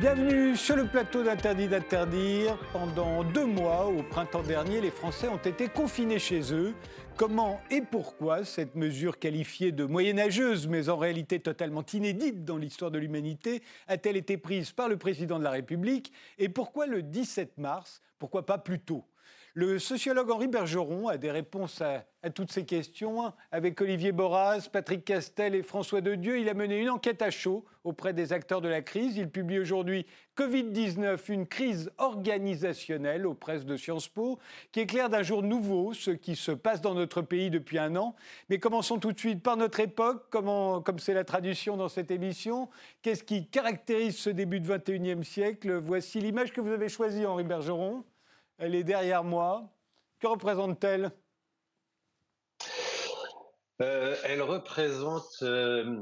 Bienvenue 0.00 0.56
sur 0.56 0.76
le 0.76 0.86
plateau 0.86 1.22
d'Interdit 1.22 1.68
d'interdire. 1.68 2.56
Pendant 2.72 3.22
deux 3.22 3.44
mois, 3.44 3.84
au 3.84 4.02
printemps 4.02 4.42
dernier, 4.42 4.80
les 4.80 4.90
Français 4.90 5.28
ont 5.28 5.36
été 5.36 5.68
confinés 5.68 6.18
chez 6.18 6.54
eux. 6.54 6.72
Comment 7.18 7.60
et 7.70 7.82
pourquoi 7.82 8.46
cette 8.46 8.76
mesure 8.76 9.18
qualifiée 9.18 9.72
de 9.72 9.84
moyenâgeuse, 9.84 10.68
mais 10.68 10.88
en 10.88 10.96
réalité 10.96 11.38
totalement 11.38 11.84
inédite 11.92 12.46
dans 12.46 12.56
l'histoire 12.56 12.90
de 12.90 12.98
l'humanité, 12.98 13.62
a-t-elle 13.88 14.16
été 14.16 14.38
prise 14.38 14.72
par 14.72 14.88
le 14.88 14.96
président 14.96 15.38
de 15.38 15.44
la 15.44 15.50
République? 15.50 16.14
Et 16.38 16.48
pourquoi 16.48 16.86
le 16.86 17.02
17 17.02 17.58
mars? 17.58 18.00
Pourquoi 18.18 18.46
pas 18.46 18.56
plus 18.56 18.80
tôt? 18.80 19.04
Le 19.54 19.80
sociologue 19.80 20.30
Henri 20.30 20.46
Bergeron 20.46 21.08
a 21.08 21.16
des 21.16 21.30
réponses 21.30 21.80
à, 21.80 22.04
toutes 22.30 22.52
ces 22.52 22.64
questions. 22.64 23.32
Avec 23.50 23.80
Olivier 23.80 24.12
Boras, 24.12 24.68
Patrick 24.72 25.04
Castel 25.04 25.54
et 25.54 25.62
François 25.62 26.00
Dedieu, 26.00 26.38
il 26.38 26.48
a 26.48 26.54
mené 26.54 26.78
une 26.78 26.90
enquête 26.90 27.22
à 27.22 27.30
chaud 27.30 27.64
auprès 27.82 28.12
des 28.12 28.32
acteurs 28.32 28.60
de 28.60 28.68
la 28.68 28.82
crise. 28.82 29.16
Il 29.16 29.28
publie 29.28 29.58
aujourd'hui 29.58 30.06
Covid-19, 30.36 31.18
une 31.32 31.46
crise 31.46 31.90
organisationnelle 31.98 33.26
aux 33.26 33.34
presses 33.34 33.64
de 33.64 33.76
Sciences 33.76 34.08
Po, 34.08 34.38
qui 34.70 34.80
éclaire 34.80 35.08
d'un 35.08 35.22
jour 35.22 35.42
nouveau 35.42 35.94
ce 35.94 36.10
qui 36.10 36.36
se 36.36 36.52
passe 36.52 36.80
dans 36.80 36.94
notre 36.94 37.22
pays 37.22 37.50
depuis 37.50 37.78
un 37.78 37.96
an. 37.96 38.14
Mais 38.50 38.58
commençons 38.58 38.98
tout 38.98 39.12
de 39.12 39.18
suite 39.18 39.42
par 39.42 39.56
notre 39.56 39.80
époque, 39.80 40.30
comme 40.30 40.98
c'est 40.98 41.14
la 41.14 41.24
tradition 41.24 41.76
dans 41.76 41.88
cette 41.88 42.10
émission. 42.10 42.68
Qu'est-ce 43.02 43.24
qui 43.24 43.48
caractérise 43.48 44.16
ce 44.16 44.30
début 44.30 44.60
de 44.60 44.68
21e 44.68 45.24
siècle? 45.24 45.72
Voici 45.72 46.20
l'image 46.20 46.52
que 46.52 46.60
vous 46.60 46.70
avez 46.70 46.88
choisie, 46.88 47.26
Henri 47.26 47.44
Bergeron. 47.44 48.04
Elle 48.60 48.74
est 48.74 48.84
derrière 48.84 49.24
moi. 49.24 49.72
Que 50.20 50.26
représente-t-elle? 50.26 51.10
Euh, 53.80 54.14
elle 54.24 54.42
représente 54.42 55.38
euh, 55.40 55.98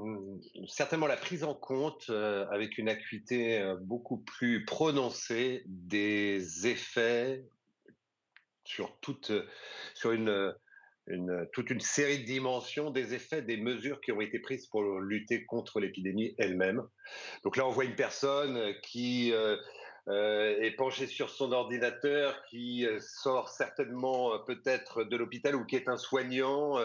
certainement 0.66 1.06
la 1.06 1.16
prise 1.16 1.44
en 1.44 1.54
compte 1.54 2.06
euh, 2.10 2.44
avec 2.50 2.76
une 2.76 2.88
acuité 2.88 3.74
beaucoup 3.82 4.18
plus 4.18 4.64
prononcée 4.64 5.62
des 5.66 6.66
effets 6.66 7.46
sur 8.64 8.98
toute, 8.98 9.30
sur 9.94 10.10
une, 10.10 10.52
toute 11.52 11.70
une 11.70 11.80
série 11.80 12.18
de 12.18 12.24
dimensions 12.24 12.90
des 12.90 13.14
effets 13.14 13.40
des 13.40 13.56
mesures 13.56 14.00
qui 14.00 14.10
ont 14.10 14.20
été 14.20 14.40
prises 14.40 14.66
pour 14.66 14.82
lutter 14.98 15.46
contre 15.46 15.78
l'épidémie 15.78 16.34
elle-même. 16.38 16.82
Donc 17.44 17.56
là, 17.56 17.64
on 17.64 17.70
voit 17.70 17.84
une 17.84 17.94
personne 17.94 18.74
qui 18.82 19.32
euh, 20.08 20.60
est 20.62 20.70
penché 20.70 21.06
sur 21.06 21.28
son 21.28 21.52
ordinateur, 21.52 22.42
qui 22.44 22.86
euh, 22.86 22.98
sort 23.00 23.50
certainement 23.50 24.32
euh, 24.32 24.38
peut-être 24.38 25.04
de 25.04 25.16
l'hôpital 25.16 25.54
ou 25.54 25.66
qui 25.66 25.76
est 25.76 25.88
un 25.88 25.98
soignant. 25.98 26.78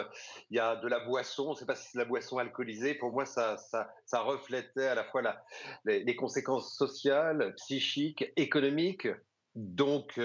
Il 0.50 0.56
y 0.56 0.58
a 0.58 0.76
de 0.76 0.88
la 0.88 1.00
boisson, 1.00 1.48
on 1.48 1.50
ne 1.52 1.56
sait 1.56 1.64
pas 1.64 1.74
si 1.74 1.88
c'est 1.88 1.98
de 1.98 2.02
la 2.02 2.08
boisson 2.08 2.38
alcoolisée. 2.38 2.94
Pour 2.94 3.12
moi, 3.12 3.24
ça, 3.24 3.56
reflétait 4.12 4.88
à 4.88 4.94
la 4.94 5.04
fois 5.04 5.22
les, 5.84 6.16
conséquences 6.16 6.76
sociales, 6.76 7.54
psychiques, 7.56 8.30
économiques, 8.36 9.08
donc 9.54 10.20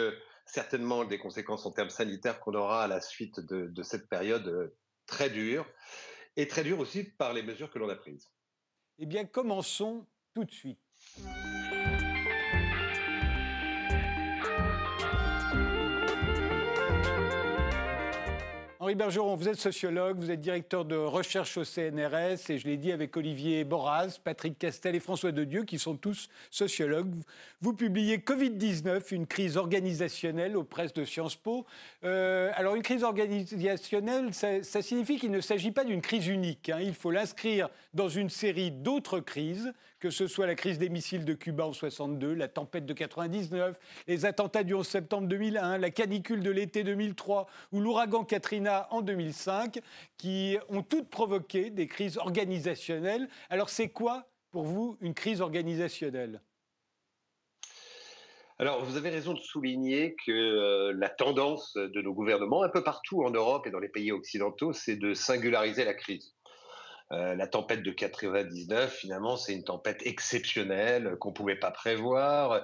certainement 0.45 1.05
des 1.05 1.19
conséquences 1.19 1.65
en 1.65 1.71
termes 1.71 1.89
sanitaires 1.89 2.39
qu'on 2.39 2.53
aura 2.53 2.83
à 2.83 2.87
la 2.87 3.01
suite 3.01 3.39
de 3.39 3.83
cette 3.83 4.09
période 4.09 4.73
très 5.05 5.29
dure, 5.29 5.65
et 6.35 6.47
très 6.47 6.63
dure 6.63 6.79
aussi 6.79 7.03
par 7.03 7.33
les 7.33 7.43
mesures 7.43 7.69
que 7.71 7.79
l'on 7.79 7.89
a 7.89 7.95
prises. 7.95 8.27
Eh 8.97 9.05
bien, 9.05 9.25
commençons 9.25 10.05
tout 10.33 10.43
de 10.43 10.51
suite. 10.51 10.79
Henri 18.89 18.95
Bergeron, 18.95 19.35
vous 19.35 19.47
êtes 19.47 19.59
sociologue, 19.59 20.17
vous 20.17 20.31
êtes 20.31 20.41
directeur 20.41 20.83
de 20.83 20.95
recherche 20.95 21.57
au 21.57 21.63
CNRS 21.63 22.49
et 22.49 22.57
je 22.57 22.67
l'ai 22.67 22.75
dit 22.75 22.91
avec 22.91 23.15
Olivier 23.15 23.63
Boraz, 23.63 24.17
Patrick 24.23 24.57
Castel 24.57 24.95
et 24.95 24.99
François 24.99 25.31
Dedieu 25.31 25.63
qui 25.63 25.77
sont 25.77 25.95
tous 25.95 26.27
sociologues. 26.49 27.13
Vous 27.61 27.73
publiez 27.73 28.17
Covid-19, 28.17 29.13
une 29.13 29.27
crise 29.27 29.57
organisationnelle 29.57 30.57
aux 30.57 30.63
presses 30.63 30.93
de 30.93 31.05
Sciences 31.05 31.35
Po. 31.35 31.67
Euh, 32.03 32.49
alors 32.55 32.73
une 32.73 32.81
crise 32.81 33.03
organisationnelle, 33.03 34.33
ça, 34.33 34.81
signifie 34.81 35.19
qu'il 35.19 35.29
ne 35.29 35.41
s'agit 35.41 35.71
pas 35.71 35.83
d'une 35.83 36.01
crise 36.01 36.25
unique. 36.25 36.69
Hein. 36.69 36.79
Il 36.81 36.95
faut 36.95 37.11
l'inscrire 37.11 37.69
dans 37.93 38.09
une 38.09 38.31
série 38.31 38.71
d'autres 38.71 39.19
crises 39.19 39.71
que 39.99 40.09
ce 40.09 40.27
soit 40.27 40.47
la 40.47 40.55
crise 40.55 40.79
des 40.79 40.89
missiles 40.89 41.25
de 41.25 41.33
Cuba 41.33 41.65
en 41.65 41.73
62, 41.73 42.33
la 42.33 42.47
tempête 42.47 42.85
de 42.85 42.93
99, 42.93 43.77
les 44.07 44.25
attentats 44.25 44.63
du 44.63 44.73
11 44.73 44.87
septembre 44.87 45.27
2001, 45.27 45.77
la 45.77 45.89
canicule 45.89 46.41
de 46.41 46.51
l'été 46.51 46.83
2003 46.83 47.47
ou 47.71 47.81
l'ouragan 47.81 48.23
Katrina 48.23 48.87
en 48.91 49.01
2005, 49.01 49.79
qui 50.17 50.57
ont 50.69 50.83
toutes 50.83 51.09
provoqué 51.09 51.69
des 51.69 51.87
crises 51.87 52.17
organisationnelles. 52.17 53.27
Alors 53.49 53.69
c'est 53.69 53.89
quoi 53.89 54.27
pour 54.51 54.63
vous 54.63 54.97
une 55.01 55.13
crise 55.13 55.41
organisationnelle? 55.41 56.41
Alors, 58.61 58.83
vous 58.83 58.97
avez 58.97 59.09
raison 59.09 59.33
de 59.33 59.39
souligner 59.39 60.17
que 60.25 60.31
euh, 60.31 60.93
la 60.93 61.07
tendance 61.07 61.75
de 61.75 62.01
nos 62.01 62.13
gouvernements, 62.13 62.61
un 62.61 62.67
peu 62.67 62.83
partout 62.83 63.23
en 63.23 63.29
Europe 63.29 63.65
et 63.65 63.71
dans 63.71 63.79
les 63.79 63.87
pays 63.87 64.11
occidentaux, 64.11 64.73
c'est 64.73 64.97
de 64.97 65.13
singulariser 65.13 65.85
la 65.85 65.93
crise. 65.93 66.35
Euh, 67.11 67.35
la 67.35 67.47
tempête 67.47 67.81
de 67.81 67.91
99, 67.91 68.93
finalement, 68.93 69.35
c'est 69.35 69.53
une 69.53 69.63
tempête 69.63 70.01
exceptionnelle 70.05 71.15
qu'on 71.19 71.29
ne 71.29 71.33
pouvait 71.33 71.55
pas 71.55 71.71
prévoir. 71.71 72.63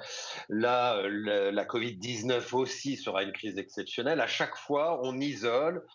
Là, 0.49 1.01
la 1.07 1.65
Covid-19 1.65 2.53
aussi 2.55 2.95
sera 2.95 3.23
une 3.23 3.31
crise 3.31 3.57
exceptionnelle. 3.57 4.21
À 4.21 4.27
chaque 4.27 4.55
fois, 4.55 4.99
on 5.03 5.19
isole 5.19 5.85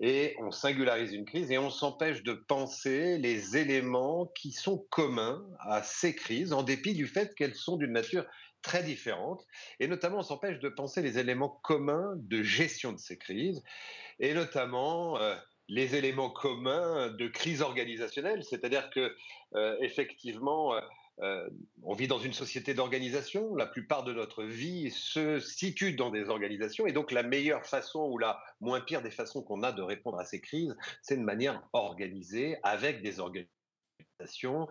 et 0.00 0.36
on 0.38 0.50
singularise 0.50 1.12
une 1.12 1.24
crise 1.24 1.50
et 1.50 1.58
on 1.58 1.70
s'empêche 1.70 2.22
de 2.22 2.32
penser 2.32 3.18
les 3.18 3.56
éléments 3.56 4.26
qui 4.26 4.52
sont 4.52 4.86
communs 4.90 5.44
à 5.60 5.82
ces 5.82 6.14
crises, 6.14 6.52
en 6.52 6.62
dépit 6.62 6.94
du 6.94 7.06
fait 7.06 7.34
qu'elles 7.34 7.54
sont 7.54 7.76
d'une 7.76 7.92
nature 7.92 8.24
très 8.62 8.82
différente. 8.82 9.44
Et 9.80 9.88
notamment, 9.88 10.18
on 10.18 10.22
s'empêche 10.22 10.60
de 10.60 10.68
penser 10.68 11.02
les 11.02 11.18
éléments 11.18 11.60
communs 11.62 12.14
de 12.16 12.42
gestion 12.42 12.92
de 12.92 12.98
ces 12.98 13.18
crises, 13.18 13.62
et 14.20 14.34
notamment 14.34 15.18
euh, 15.18 15.34
les 15.68 15.96
éléments 15.96 16.30
communs 16.30 17.08
de 17.08 17.28
crise 17.28 17.62
organisationnelle, 17.62 18.42
c'est-à-dire 18.42 18.90
que 18.90 19.14
euh, 19.54 19.76
effectivement, 19.80 20.74
euh, 20.74 20.80
euh, 21.20 21.48
on 21.82 21.94
vit 21.94 22.06
dans 22.06 22.18
une 22.18 22.32
société 22.32 22.74
d'organisation. 22.74 23.54
La 23.54 23.66
plupart 23.66 24.04
de 24.04 24.12
notre 24.12 24.44
vie 24.44 24.90
se 24.90 25.40
situe 25.40 25.94
dans 25.94 26.10
des 26.10 26.28
organisations, 26.28 26.86
et 26.86 26.92
donc 26.92 27.10
la 27.10 27.22
meilleure 27.22 27.66
façon 27.66 28.08
ou 28.10 28.18
la 28.18 28.40
moins 28.60 28.80
pire 28.80 29.02
des 29.02 29.10
façons 29.10 29.42
qu'on 29.42 29.62
a 29.62 29.72
de 29.72 29.82
répondre 29.82 30.18
à 30.18 30.24
ces 30.24 30.40
crises, 30.40 30.76
c'est 31.02 31.16
de 31.16 31.22
manière 31.22 31.62
organisée 31.72 32.56
avec 32.62 33.02
des 33.02 33.20
organisations 33.20 34.68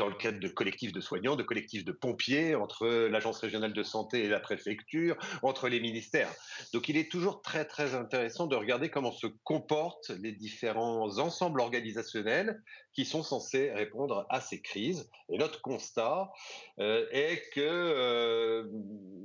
dans 0.00 0.08
le 0.08 0.14
cadre 0.14 0.40
de 0.40 0.48
collectifs 0.48 0.92
de 0.92 1.00
soignants, 1.00 1.36
de 1.36 1.42
collectifs 1.42 1.84
de 1.84 1.92
pompiers, 1.92 2.54
entre 2.54 2.86
l'Agence 2.88 3.38
régionale 3.38 3.74
de 3.74 3.82
santé 3.82 4.24
et 4.24 4.28
la 4.28 4.40
préfecture, 4.40 5.14
entre 5.42 5.68
les 5.68 5.78
ministères. 5.78 6.32
Donc 6.72 6.88
il 6.88 6.96
est 6.96 7.10
toujours 7.10 7.42
très 7.42 7.66
très 7.66 7.94
intéressant 7.94 8.46
de 8.46 8.56
regarder 8.56 8.88
comment 8.88 9.12
se 9.12 9.26
comportent 9.44 10.08
les 10.22 10.32
différents 10.32 11.18
ensembles 11.18 11.60
organisationnels 11.60 12.62
qui 12.94 13.04
sont 13.04 13.22
censés 13.22 13.72
répondre 13.72 14.26
à 14.30 14.40
ces 14.40 14.62
crises. 14.62 15.10
Et 15.28 15.36
notre 15.36 15.60
constat 15.60 16.30
euh, 16.78 17.06
est 17.12 17.50
que 17.52 17.60
euh, 17.60 18.64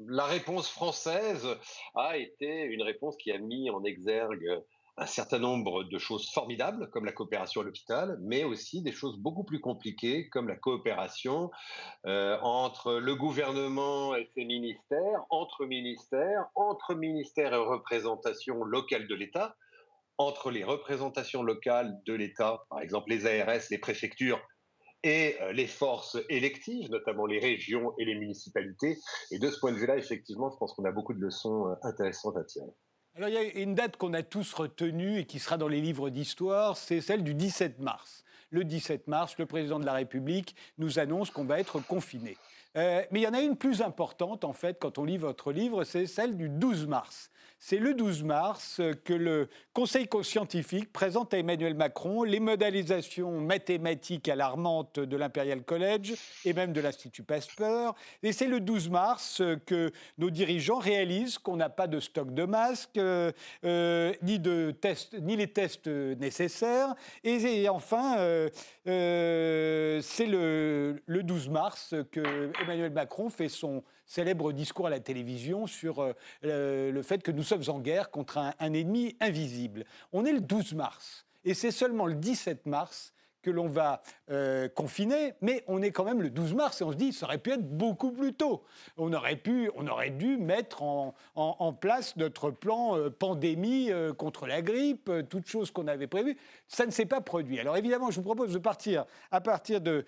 la 0.10 0.26
réponse 0.26 0.68
française 0.68 1.48
a 1.96 2.18
été 2.18 2.64
une 2.64 2.84
réponse 2.84 3.16
qui 3.16 3.32
a 3.32 3.38
mis 3.38 3.70
en 3.70 3.86
exergue 3.86 4.62
un 4.98 5.06
certain 5.06 5.40
nombre 5.40 5.84
de 5.84 5.98
choses 5.98 6.30
formidables, 6.32 6.90
comme 6.90 7.06
la 7.06 7.12
coopération 7.12 7.62
à 7.62 7.64
l'hôpital, 7.66 8.18
mais 8.22 8.44
aussi 8.44 8.82
des 8.82 8.94
choses 8.94 9.18
beaucoup 9.18 9.44
plus 9.44 9.60
compliquées, 9.60 10.30
comme 10.30 10.48
la 10.48 10.56
coopération 10.56 11.52
euh, 12.06 12.38
entre 12.42 12.94
le 12.94 13.16
gouvernement 13.16 14.16
et 14.16 14.30
ses 14.36 14.46
ministères, 14.46 15.26
entre 15.30 15.66
ministères, 15.66 16.46
entre 16.56 16.96
ministères 16.96 17.54
et 17.54 17.58
représentations 17.58 18.64
locales 18.64 19.08
de 19.08 19.16
l'État, 19.16 19.56
entre 20.18 20.50
les 20.50 20.64
représentations 20.64 21.44
locales 21.44 22.00
de 22.06 22.14
l'État, 22.14 22.64
par 22.70 22.80
exemple 22.80 23.10
les 23.10 23.26
ARS, 23.26 23.64
les 23.70 23.78
préfectures, 23.78 24.42
et 25.04 25.36
euh, 25.42 25.52
les 25.52 25.68
forces 25.68 26.18
électives, 26.30 26.90
notamment 26.90 27.28
les 27.28 27.40
régions 27.40 27.94
et 28.00 28.06
les 28.06 28.16
municipalités. 28.16 28.98
Et 29.32 29.40
de 29.40 29.52
ce 29.52 29.60
point 29.60 29.72
de 29.72 29.78
vue-là, 29.78 29.98
effectivement, 29.98 30.50
je 30.50 30.58
pense 30.58 30.74
qu'on 30.74 30.86
a 30.86 30.92
beaucoup 30.92 31.14
de 31.14 31.20
leçons 31.20 31.68
euh, 31.68 31.76
intéressantes 31.84 32.38
à 32.38 32.44
tirer. 32.44 32.72
Alors 33.18 33.30
il 33.30 33.36
y 33.36 33.38
a 33.38 33.62
une 33.62 33.76
date 33.76 33.96
qu'on 33.96 34.14
a 34.14 34.24
tous 34.24 34.54
retenue 34.54 35.20
et 35.20 35.26
qui 35.26 35.40
sera 35.40 35.56
dans 35.56 35.70
les 35.70 35.80
livres 35.80 36.10
d'histoire, 36.10 36.76
c'est 36.76 37.00
celle 37.00 37.24
du 37.24 37.34
17 37.34 37.80
mars. 37.80 38.26
Le 38.50 38.66
17 38.66 39.08
mars, 39.08 39.36
le 39.38 39.46
président 39.46 39.80
de 39.80 39.86
la 39.86 39.94
République 39.94 40.54
nous 40.80 41.00
annonce 41.00 41.32
qu'on 41.32 41.46
va 41.46 41.58
être 41.62 41.80
confiné. 41.80 42.36
Euh, 42.78 43.04
mais 43.12 43.22
il 43.22 43.24
y 43.24 43.28
en 43.28 43.34
a 43.34 43.42
une 43.42 43.56
plus 43.56 43.82
importante, 43.82 44.44
en 44.44 44.54
fait, 44.54 44.78
quand 44.80 44.98
on 44.98 45.06
lit 45.06 45.18
votre 45.18 45.52
livre, 45.52 45.84
c'est 45.84 46.08
celle 46.08 46.36
du 46.36 46.50
12 46.50 46.88
mars. 46.88 47.32
C'est 47.58 47.78
le 47.78 47.94
12 47.94 48.24
mars 48.24 48.82
que 49.06 49.14
le 49.14 49.48
Conseil 49.74 50.08
scientifique 50.24 50.92
présente 50.92 51.34
à 51.34 51.38
Emmanuel 51.38 51.74
Macron 51.74 52.24
les 52.24 52.40
modélisations 52.40 53.40
mathématiques 53.40 54.28
alarmantes 54.28 55.00
de 55.00 55.18
l'Imperial 55.18 55.64
College 55.64 56.14
et 56.44 56.54
même 56.54 56.74
de 56.74 56.82
l'Institut 56.82 57.24
Pasteur. 57.24 57.96
Et 58.24 58.34
c'est 58.34 58.48
le 58.48 58.60
12 58.60 58.90
mars 58.90 59.42
que 59.66 59.92
nos 60.18 60.30
dirigeants 60.30 60.80
réalisent 60.80 61.38
qu'on 61.38 61.56
n'a 61.56 61.70
pas 61.70 61.88
de 61.88 62.00
stock 62.00 62.34
de 62.34 62.44
masques, 62.44 62.98
ni, 62.98 64.40
de 64.40 64.72
tests, 64.72 65.18
ni 65.22 65.36
les 65.36 65.48
tests 65.48 65.88
nécessaires. 65.88 66.94
Et, 67.24 67.68
enfin, 67.70 68.18
c'est 68.86 70.28
le 70.28 71.02
12 71.08 71.50
mars 71.50 71.96
que 72.12 72.52
Emmanuel 72.66 72.92
Macron 72.92 73.30
fait 73.30 73.50
son 73.50 73.84
célèbre 74.06 74.52
discours 74.52 74.88
à 74.88 74.90
la 74.90 75.00
télévision 75.00 75.68
sur 75.68 76.14
le 76.42 77.02
fait 77.04 77.22
que 77.24 77.32
nous 77.32 77.44
sommes 77.44 77.64
en 77.68 77.80
guerre 77.80 78.10
contre 78.10 78.38
un, 78.38 78.54
un 78.60 78.74
ennemi 78.74 79.16
invisible. 79.20 79.86
On 80.14 80.26
est 80.26 80.34
le 80.34 80.42
12 80.42 80.74
mars. 80.74 81.26
Et 81.44 81.54
c'est 81.54 81.72
seulement 81.72 82.08
le 82.08 82.16
17 82.16 82.66
mars 82.66 83.14
que 83.46 83.52
l'on 83.52 83.68
va 83.68 84.02
euh, 84.32 84.68
confiner, 84.68 85.36
mais 85.42 85.64
on 85.68 85.84
est 85.84 85.92
quand 85.92 86.04
même 86.04 86.24
le 86.24 86.32
12 86.32 86.56
mars 86.56 86.82
et 86.82 86.84
on 86.84 86.92
se 86.92 86.98
dit 86.98 87.14
ça 87.14 87.28
aurait 87.28 87.38
pu 87.38 87.52
être 87.52 87.78
beaucoup 87.78 88.12
plus 88.12 88.34
tôt. 88.34 88.64
On 88.98 89.14
aurait, 89.14 89.36
pu, 89.36 89.70
on 89.76 89.86
aurait 89.86 90.10
dû 90.10 90.38
mettre 90.38 90.82
en, 90.82 91.14
place 91.80 92.18
notre 92.18 92.50
plan 92.50 92.98
euh, 92.98 93.12
pandémie 93.12 93.92
euh, 93.92 94.14
contre 94.14 94.48
la 94.48 94.64
grippe, 94.64 95.12
toutes 95.30 95.46
choses 95.46 95.70
qu'on 95.70 95.86
avait 95.86 96.08
prévues. 96.08 96.38
Ça 96.68 96.88
ne 96.88 96.92
s'est 96.92 97.06
pas 97.06 97.22
produit. 97.22 97.60
Alors 97.60 97.78
évidemment, 97.78 98.10
je 98.10 98.16
vous 98.16 98.24
propose 98.24 98.52
de 98.52 98.58
partir 98.58 99.06
à 99.30 99.42
partir 99.42 99.80
de, 99.80 100.06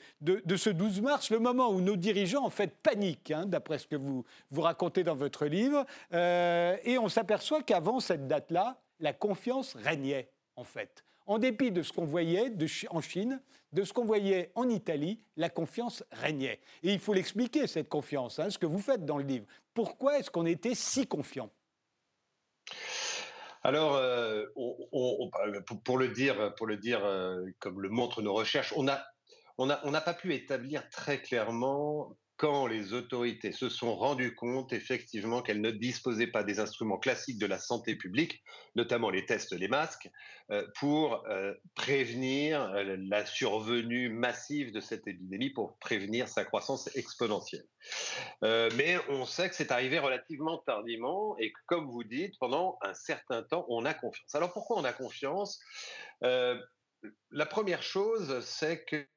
ce 0.56 0.69
12 0.72 1.01
mars, 1.01 1.30
le 1.30 1.38
moment 1.38 1.69
où 1.69 1.80
nos 1.80 1.95
dirigeants 1.95 2.44
en 2.44 2.50
fait 2.50 2.75
paniquent, 2.81 3.30
hein, 3.30 3.45
d'après 3.45 3.78
ce 3.78 3.86
que 3.86 3.95
vous, 3.95 4.25
vous 4.50 4.62
racontez 4.62 5.04
dans 5.04 5.16
votre 5.16 5.45
livre, 5.45 5.86
et 6.12 6.98
on 6.98 7.07
s'aperçoit 7.07 7.62
qu'avant 7.62 8.00
cette 8.00 8.28
date-là, 8.28 8.78
la 9.00 9.13
confiance 9.13 9.75
régnait 9.75 10.31
en 10.56 10.63
fait. 10.63 11.06
En 11.27 11.39
dépit 11.39 11.71
de 11.71 11.83
ce 11.83 11.91
qu'on 11.91 12.06
voyait 12.06 12.51
en 12.89 13.01
Chine, 13.01 13.41
de 13.74 13.83
ce 13.83 13.94
qu'on 13.94 14.06
voyait 14.06 14.51
en 14.56 14.69
Italie, 14.69 15.19
la 15.35 15.50
confiance 15.50 16.03
régnait. 16.12 16.62
Et 16.83 16.94
il 16.94 17.00
faut 17.00 17.13
l'expliquer, 17.13 17.68
cette 17.68 17.89
confiance, 17.89 18.39
hein, 18.39 18.50
ce 18.50 18.57
que 18.57 18.65
vous 18.65 18.79
faites 18.79 19.06
dans 19.06 19.18
le 19.18 19.25
livre. 19.25 19.45
Pourquoi 19.74 20.18
est-ce 20.18 20.31
qu'on 20.31 20.45
était 20.45 20.74
si 20.74 21.06
confiant? 21.06 21.51
Alors, 23.63 23.95
euh, 23.95 24.45
pour, 25.83 25.97
le 25.97 26.07
dire, 26.07 26.56
pour 26.56 26.65
le 26.65 26.77
dire 26.77 27.03
euh, 27.03 27.45
comme 27.59 27.81
le 27.81 27.89
montrent 27.89 28.21
nos 28.21 28.33
recherches, 28.33 28.73
on 28.77 28.83
n'a 28.83 30.01
pas 30.01 30.13
pu 30.13 30.33
établir 30.33 30.89
très 30.89 31.21
clairement 31.21 32.15
quand 32.38 32.68
les 32.68 32.94
autorités 32.94 33.51
se 33.51 33.68
sont 33.68 33.95
rendues 33.95 34.36
compte 34.36 34.72
effectivement 34.72 35.42
qu'elles 35.42 35.62
ne 35.62 35.72
disposaient 35.72 36.28
pas 36.28 36.44
des 36.44 36.60
instruments 36.60 37.00
classiques 37.00 37.39
de 37.39 37.48
la 37.48 37.57
santé 37.57 37.95
publique, 37.95 38.44
notamment 38.75 39.10
les 39.10 39.25
tests, 39.25 39.54
les 39.54 39.68
masques, 39.68 40.10
euh, 40.51 40.66
pour 40.80 41.28
euh, 41.28 41.54
prévenir 41.74 42.62
euh, 42.62 42.95
la 43.10 43.25
survenue 43.25 44.10
massive 44.10 44.72
de 44.72 44.80
cette 44.80 45.07
épidémie, 45.07 45.50
pour 45.50 45.80
prévenir 45.80 46.28
sa 46.28 46.45
croissance 46.45 46.95
exponentielle. 46.95 47.66
mais 48.42 48.98
on 49.10 49.25
sait 49.25 49.50
que 49.50 49.56
c'est 49.56 49.72
arrivé 49.72 49.98
relativement 49.98 50.60
tardivement 50.60 51.36
et 51.40 51.51
que, 51.51 51.60
comme 51.66 51.90
vous 51.90 52.04
dites, 52.04 52.38
pendant 52.40 52.78
un 52.83 52.94
certain 52.94 53.42
temps, 53.42 53.66
on 53.68 53.83
a 53.83 53.95
confiance. 53.95 54.36
Alors 54.36 54.54
pourquoi 54.54 54.78
on 54.78 54.83
a 54.83 54.94
confiance? 54.94 55.60
La 56.22 57.45
première 57.45 57.81
chose, 57.81 58.40
c'est 58.45 58.86
que 58.86 59.07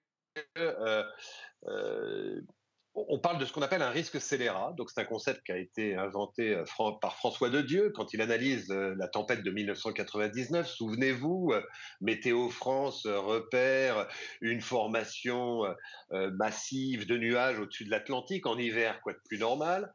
on 2.95 3.19
parle 3.19 3.39
de 3.39 3.45
ce 3.45 3.53
qu'on 3.53 3.63
appelle 3.63 3.83
un 3.83 3.91
risque 3.91 4.21
scélérat. 4.21 4.75
Donc, 4.77 4.91
c'est 4.91 5.01
un 5.01 5.05
concept 5.05 5.45
qui 5.45 5.53
a 5.53 5.57
été 5.57 5.95
inventé 5.95 6.55
euh, 6.55 6.65
par 7.01 7.17
François 7.17 7.49
de 7.49 7.61
Dieu 7.61 7.93
quand 7.95 8.13
il 8.13 8.21
analyse 8.21 8.71
euh, 8.71 8.95
la 8.99 9.07
tempête 9.07 9.43
de 9.43 9.51
1999. 9.51 10.67
Souvenez-vous, 10.67 11.53
euh, 11.53 11.63
Météo 12.01 12.49
France 12.49 13.07
repère 13.07 14.09
une 14.41 14.61
formation 14.61 15.63
massive 16.11 17.07
de 17.07 17.17
nuages 17.17 17.59
au-dessus 17.59 17.85
de 17.85 17.91
l'Atlantique 17.91 18.47
en 18.47 18.59
hiver, 18.59 19.01
quoi 19.03 19.13
de 19.13 19.21
plus 19.27 19.39
normal. 19.39 19.93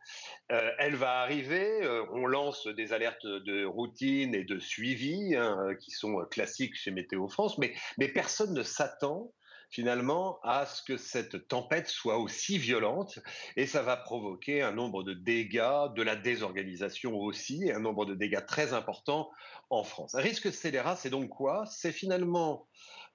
Elle 0.47 0.95
va 0.95 1.19
arriver, 1.21 1.81
on 2.13 2.25
lance 2.25 2.67
des 2.67 2.93
alertes 2.93 3.25
de 3.25 3.65
routine 3.65 4.33
et 4.35 4.43
de 4.43 4.59
suivi 4.59 5.35
hein, 5.35 5.75
qui 5.79 5.91
sont 5.91 6.17
classiques 6.31 6.75
chez 6.75 6.91
Météo 6.91 7.27
France, 7.27 7.57
mais, 7.57 7.73
mais 7.97 8.07
personne 8.07 8.53
ne 8.53 8.63
s'attend 8.63 9.31
finalement 9.75 10.39
à 10.41 10.65
ce 10.65 10.81
que 10.81 10.95
cette 10.95 11.49
tempête 11.49 11.89
soit 11.89 12.17
aussi 12.17 12.57
violente 12.57 13.19
et 13.57 13.67
ça 13.67 13.81
va 13.81 13.97
provoquer 13.97 14.61
un 14.61 14.71
nombre 14.71 15.03
de 15.03 15.13
dégâts, 15.13 15.93
de 15.93 16.01
la 16.01 16.15
désorganisation 16.15 17.13
aussi, 17.17 17.69
un 17.69 17.81
nombre 17.81 18.05
de 18.05 18.15
dégâts 18.15 18.45
très 18.45 18.71
importants 18.71 19.29
en 19.69 19.83
France. 19.83 20.15
Un 20.15 20.21
risque 20.21 20.53
scélérat, 20.53 20.95
c'est 20.95 21.09
donc 21.09 21.27
quoi? 21.27 21.65
C'est 21.65 21.91
finalement 21.91 22.69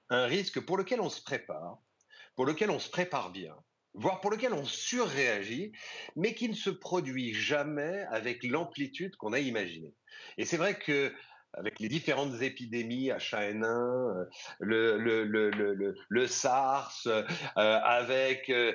un 0.09 0.25
risque 0.25 0.59
pour 0.59 0.77
lequel 0.77 1.01
on 1.01 1.09
se 1.09 1.23
prépare, 1.23 1.79
pour 2.35 2.45
lequel 2.45 2.69
on 2.69 2.77
se 2.77 2.91
prépare 2.91 3.31
bien, 3.31 3.55
voire 3.95 4.21
pour 4.21 4.29
lequel 4.29 4.53
on 4.53 4.63
surréagit, 4.63 5.71
mais 6.15 6.35
qui 6.35 6.47
ne 6.47 6.53
se 6.53 6.69
produit 6.69 7.33
jamais 7.33 8.05
avec 8.11 8.43
l'amplitude 8.43 9.15
qu'on 9.15 9.33
a 9.33 9.39
imaginée. 9.39 9.95
Et 10.37 10.45
c'est 10.45 10.57
vrai 10.57 10.77
que 10.77 11.11
avec 11.53 11.79
les 11.79 11.89
différentes 11.89 12.41
épidémies 12.41 13.09
H1N1, 13.09 13.65
euh, 13.65 14.27
le, 14.61 16.27
SARS, 16.27 17.07
euh, 17.07 17.23
avec 17.55 18.49
euh, 18.49 18.73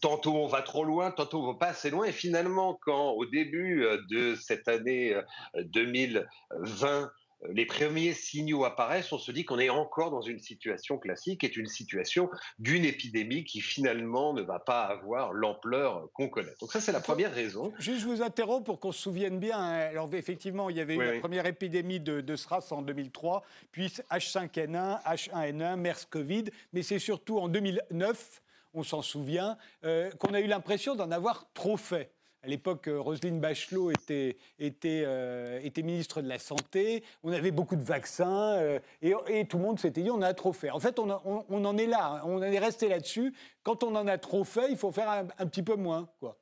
tantôt 0.00 0.34
on 0.34 0.46
va 0.46 0.62
trop 0.62 0.84
loin, 0.84 1.10
tantôt 1.10 1.42
on 1.42 1.52
va 1.52 1.58
pas 1.58 1.68
assez 1.68 1.90
loin. 1.90 2.04
Et 2.06 2.12
finalement, 2.12 2.78
quand 2.80 3.10
au 3.10 3.26
début 3.26 3.84
de 4.08 4.34
cette 4.36 4.68
année 4.68 5.16
2020, 5.56 7.10
les 7.48 7.64
premiers 7.64 8.12
signaux 8.12 8.64
apparaissent, 8.64 9.12
on 9.12 9.18
se 9.18 9.32
dit 9.32 9.44
qu'on 9.44 9.58
est 9.58 9.70
encore 9.70 10.10
dans 10.10 10.20
une 10.20 10.38
situation 10.38 10.98
classique, 10.98 11.42
est 11.44 11.56
une 11.56 11.66
situation 11.66 12.28
d'une 12.58 12.84
épidémie 12.84 13.44
qui 13.44 13.60
finalement 13.60 14.32
ne 14.34 14.42
va 14.42 14.58
pas 14.58 14.82
avoir 14.82 15.32
l'ampleur 15.32 16.08
qu'on 16.12 16.28
connaît. 16.28 16.54
Donc 16.60 16.72
ça, 16.72 16.80
c'est 16.80 16.92
la 16.92 17.00
première 17.00 17.32
raison. 17.32 17.72
Juste, 17.78 18.00
je 18.00 18.06
vous 18.06 18.22
interromps 18.22 18.64
pour 18.64 18.78
qu'on 18.78 18.92
se 18.92 19.00
souvienne 19.00 19.38
bien. 19.38 19.58
Hein. 19.58 19.88
Alors 19.90 20.12
effectivement, 20.12 20.70
il 20.70 20.76
y 20.76 20.80
avait 20.80 20.96
eu 20.96 21.04
la 21.04 21.18
première 21.20 21.46
épidémie 21.46 22.00
de, 22.00 22.36
SRAS 22.36 22.68
en 22.70 22.82
2003, 22.82 23.42
puis 23.72 23.86
H5N1, 24.10 25.02
H1N1, 25.04 25.76
MERS-Covid, 25.76 26.44
mais 26.72 26.82
c'est 26.82 26.98
surtout 26.98 27.38
en 27.38 27.48
2009, 27.48 28.42
on 28.74 28.82
s'en 28.82 29.02
souvient, 29.02 29.56
euh, 29.84 30.10
qu'on 30.12 30.32
a 30.32 30.40
eu 30.40 30.46
l'impression 30.46 30.94
d'en 30.94 31.10
avoir 31.10 31.50
trop 31.52 31.76
fait. 31.76 32.12
À 32.42 32.46
l'époque, 32.46 32.88
euh, 32.88 32.98
Roselyne 32.98 33.38
Bachelot 33.38 33.90
euh, 33.90 34.32
était, 34.58 35.82
ministre 35.82 36.22
de 36.22 36.28
la 36.28 36.38
Santé. 36.38 37.04
On 37.22 37.32
avait 37.32 37.50
beaucoup 37.50 37.76
de 37.76 37.82
vaccins 37.82 38.54
euh, 38.54 38.78
et, 39.02 39.44
tout 39.46 39.58
le 39.58 39.64
monde 39.64 39.78
s'était 39.78 40.00
dit 40.00 40.10
on 40.10 40.22
a 40.22 40.32
trop 40.32 40.54
fait. 40.54 40.70
En 40.70 40.80
fait, 40.80 40.98
on, 40.98 41.10
en 41.10 41.76
est 41.76 41.86
là. 41.86 42.14
Hein. 42.14 42.22
on 42.24 42.40
est 42.40 42.58
resté 42.58 42.88
là-dessus. 42.88 43.34
Quand 43.62 43.84
on 43.84 43.94
en 43.94 44.06
a 44.06 44.16
trop 44.16 44.44
fait, 44.44 44.70
il 44.70 44.78
faut 44.78 44.90
faire 44.90 45.10
un, 45.10 45.46
petit 45.46 45.62
peu 45.62 45.74
moins. 45.74 46.08
Quoi. 46.18 46.38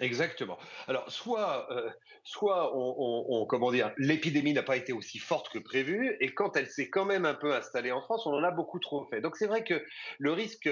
Exactement. 0.00 0.58
Alors, 0.88 1.10
soit, 1.10 1.68
soit 2.24 2.72
comment 3.48 3.70
dire, 3.70 3.92
l'épidémie 3.98 4.52
n'a 4.52 4.64
pas 4.64 4.76
été 4.76 4.92
aussi 4.92 5.18
forte 5.18 5.48
que 5.50 5.58
prévu, 5.58 6.16
et 6.20 6.34
quand 6.34 6.56
elle 6.56 6.68
s'est 6.68 6.90
quand 6.90 7.04
même 7.04 7.24
un 7.24 7.34
peu 7.34 7.54
installée 7.54 7.92
en 7.92 8.02
France, 8.02 8.26
on 8.26 8.32
en 8.32 8.42
a 8.42 8.50
beaucoup 8.50 8.80
trop 8.80 9.06
fait. 9.06 9.20
Donc, 9.20 9.36
c'est 9.36 9.46
vrai 9.46 9.62
que 9.64 9.82
le 10.18 10.32
risque 10.32 10.68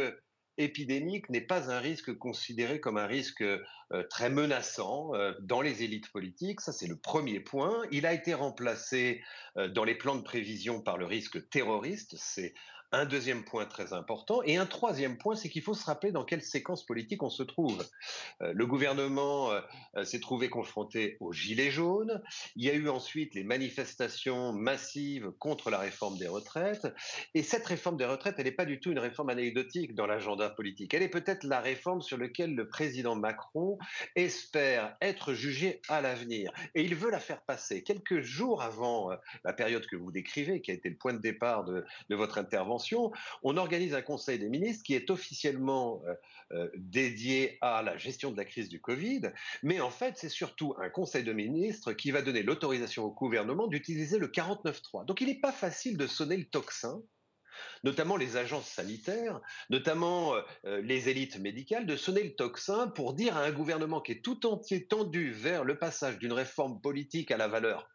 épidémique 0.58 1.28
n'est 1.30 1.40
pas 1.40 1.70
un 1.70 1.78
risque 1.78 2.16
considéré 2.16 2.80
comme 2.80 2.96
un 2.96 3.06
risque 3.06 3.42
euh, 3.42 4.02
très 4.10 4.30
menaçant 4.30 5.14
euh, 5.14 5.32
dans 5.40 5.60
les 5.60 5.82
élites 5.82 6.10
politiques. 6.10 6.60
Ça, 6.60 6.72
c'est 6.72 6.86
le 6.86 6.96
premier 6.96 7.40
point. 7.40 7.82
Il 7.90 8.06
a 8.06 8.12
été 8.12 8.34
remplacé 8.34 9.22
euh, 9.56 9.68
dans 9.68 9.84
les 9.84 9.94
plans 9.94 10.16
de 10.16 10.22
prévision 10.22 10.80
par 10.80 10.98
le 10.98 11.06
risque 11.06 11.48
terroriste. 11.50 12.14
C'est 12.16 12.54
un 12.94 13.06
deuxième 13.06 13.44
point 13.44 13.66
très 13.66 13.92
important. 13.92 14.42
Et 14.44 14.56
un 14.56 14.66
troisième 14.66 15.18
point, 15.18 15.34
c'est 15.34 15.48
qu'il 15.48 15.62
faut 15.62 15.74
se 15.74 15.84
rappeler 15.84 16.12
dans 16.12 16.24
quelle 16.24 16.42
séquence 16.42 16.86
politique 16.86 17.22
on 17.22 17.30
se 17.30 17.42
trouve. 17.42 17.84
Euh, 18.42 18.52
le 18.54 18.66
gouvernement 18.66 19.50
euh, 19.50 19.60
euh, 19.96 20.04
s'est 20.04 20.20
trouvé 20.20 20.48
confronté 20.48 21.16
aux 21.20 21.32
Gilets 21.32 21.70
jaunes. 21.70 22.22
Il 22.56 22.64
y 22.64 22.70
a 22.70 22.74
eu 22.74 22.88
ensuite 22.88 23.34
les 23.34 23.44
manifestations 23.44 24.52
massives 24.52 25.32
contre 25.38 25.70
la 25.70 25.78
réforme 25.78 26.18
des 26.18 26.28
retraites. 26.28 26.86
Et 27.34 27.42
cette 27.42 27.66
réforme 27.66 27.96
des 27.96 28.04
retraites, 28.04 28.36
elle 28.38 28.44
n'est 28.44 28.52
pas 28.52 28.64
du 28.64 28.78
tout 28.78 28.92
une 28.92 28.98
réforme 28.98 29.30
anecdotique 29.30 29.94
dans 29.94 30.06
l'agenda 30.06 30.50
politique. 30.50 30.94
Elle 30.94 31.02
est 31.02 31.08
peut-être 31.08 31.44
la 31.44 31.60
réforme 31.60 32.00
sur 32.00 32.16
laquelle 32.16 32.54
le 32.54 32.68
président 32.68 33.16
Macron 33.16 33.78
espère 34.14 34.96
être 35.00 35.34
jugé 35.34 35.80
à 35.88 36.00
l'avenir. 36.00 36.52
Et 36.74 36.82
il 36.82 36.94
veut 36.94 37.10
la 37.10 37.20
faire 37.20 37.42
passer 37.42 37.82
quelques 37.82 38.20
jours 38.20 38.62
avant 38.62 39.10
la 39.44 39.52
période 39.52 39.86
que 39.86 39.96
vous 39.96 40.12
décrivez, 40.12 40.60
qui 40.60 40.70
a 40.70 40.74
été 40.74 40.88
le 40.88 40.96
point 40.96 41.12
de 41.12 41.18
départ 41.18 41.64
de, 41.64 41.84
de 42.08 42.16
votre 42.16 42.38
intervention 42.38 42.83
on 43.42 43.56
organise 43.56 43.94
un 43.94 44.02
Conseil 44.02 44.38
des 44.38 44.48
ministres 44.48 44.84
qui 44.84 44.94
est 44.94 45.10
officiellement 45.10 46.02
euh, 46.06 46.14
euh, 46.52 46.70
dédié 46.76 47.58
à 47.60 47.82
la 47.82 47.96
gestion 47.96 48.30
de 48.30 48.36
la 48.36 48.44
crise 48.44 48.68
du 48.68 48.80
Covid, 48.80 49.22
mais 49.62 49.80
en 49.80 49.90
fait, 49.90 50.14
c'est 50.16 50.28
surtout 50.28 50.74
un 50.78 50.90
Conseil 50.90 51.24
de 51.24 51.32
ministres 51.32 51.92
qui 51.92 52.10
va 52.10 52.22
donner 52.22 52.42
l'autorisation 52.42 53.04
au 53.04 53.10
gouvernement 53.10 53.66
d'utiliser 53.66 54.18
le 54.18 54.28
49.3. 54.28 55.06
Donc 55.06 55.20
il 55.20 55.28
n'est 55.28 55.40
pas 55.40 55.52
facile 55.52 55.96
de 55.96 56.06
sonner 56.06 56.36
le 56.36 56.44
tocsin 56.44 57.02
notamment 57.84 58.16
les 58.16 58.36
agences 58.36 58.68
sanitaires, 58.68 59.40
notamment 59.70 60.34
euh, 60.64 60.80
les 60.82 61.08
élites 61.08 61.38
médicales, 61.38 61.86
de 61.86 61.96
sonner 61.96 62.24
le 62.24 62.34
tocsin 62.34 62.88
pour 62.88 63.14
dire 63.14 63.36
à 63.36 63.42
un 63.42 63.52
gouvernement 63.52 64.00
qui 64.00 64.12
est 64.12 64.24
tout 64.24 64.44
entier 64.46 64.86
tendu 64.86 65.30
vers 65.30 65.62
le 65.62 65.78
passage 65.78 66.18
d'une 66.18 66.32
réforme 66.32 66.80
politique 66.80 67.30
à 67.30 67.36
la 67.36 67.46
valeur 67.46 67.88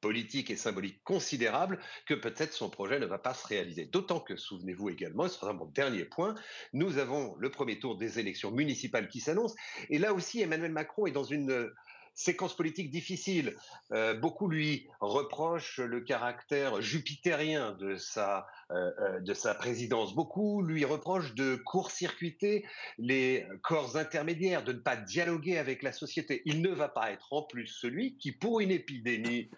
politique 0.00 0.50
et 0.50 0.56
symbolique 0.56 1.02
considérable 1.04 1.78
que 2.06 2.14
peut-être 2.14 2.52
son 2.52 2.70
projet 2.70 2.98
ne 2.98 3.06
va 3.06 3.18
pas 3.18 3.34
se 3.34 3.46
réaliser. 3.46 3.86
D'autant 3.86 4.20
que, 4.20 4.36
souvenez-vous 4.36 4.90
également, 4.90 5.26
et 5.26 5.28
ce 5.28 5.38
sera 5.38 5.52
mon 5.52 5.66
dernier 5.66 6.04
point, 6.04 6.34
nous 6.72 6.98
avons 6.98 7.34
le 7.38 7.50
premier 7.50 7.78
tour 7.78 7.96
des 7.96 8.18
élections 8.18 8.50
municipales 8.50 9.08
qui 9.08 9.20
s'annoncent. 9.20 9.56
Et 9.90 9.98
là 9.98 10.14
aussi, 10.14 10.40
Emmanuel 10.40 10.72
Macron 10.72 11.06
est 11.06 11.12
dans 11.12 11.24
une 11.24 11.70
séquence 12.18 12.56
politique 12.56 12.90
difficile. 12.90 13.56
Euh, 13.92 14.12
beaucoup 14.12 14.48
lui 14.48 14.88
reprochent 14.98 15.78
le 15.78 16.00
caractère 16.00 16.82
jupitérien 16.82 17.72
de 17.78 17.96
sa, 17.96 18.48
euh, 18.72 18.90
euh, 18.98 19.20
de 19.20 19.34
sa 19.34 19.54
présidence. 19.54 20.16
Beaucoup 20.16 20.60
lui 20.62 20.84
reprochent 20.84 21.34
de 21.36 21.54
court-circuiter 21.54 22.66
les 22.98 23.46
corps 23.62 23.96
intermédiaires, 23.96 24.64
de 24.64 24.72
ne 24.72 24.78
pas 24.78 24.96
dialoguer 24.96 25.58
avec 25.58 25.84
la 25.84 25.92
société. 25.92 26.42
Il 26.44 26.60
ne 26.60 26.70
va 26.70 26.88
pas 26.88 27.12
être 27.12 27.32
en 27.32 27.42
plus 27.42 27.68
celui 27.68 28.16
qui, 28.16 28.32
pour 28.32 28.58
une 28.58 28.72
épidémie 28.72 29.48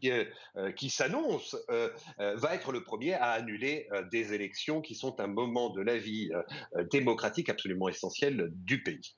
qui, 0.00 0.12
qui 0.76 0.90
s'annonce, 0.90 1.56
va 2.18 2.54
être 2.54 2.70
le 2.72 2.84
premier 2.84 3.14
à 3.14 3.30
annuler 3.32 3.88
des 4.12 4.32
élections 4.32 4.80
qui 4.80 4.94
sont 4.94 5.20
un 5.20 5.26
moment 5.26 5.70
de 5.70 5.80
la 5.80 5.98
vie 5.98 6.30
démocratique 6.90 7.48
absolument 7.48 7.88
essentiel 7.88 8.50
du 8.52 8.82
pays. 8.82 9.16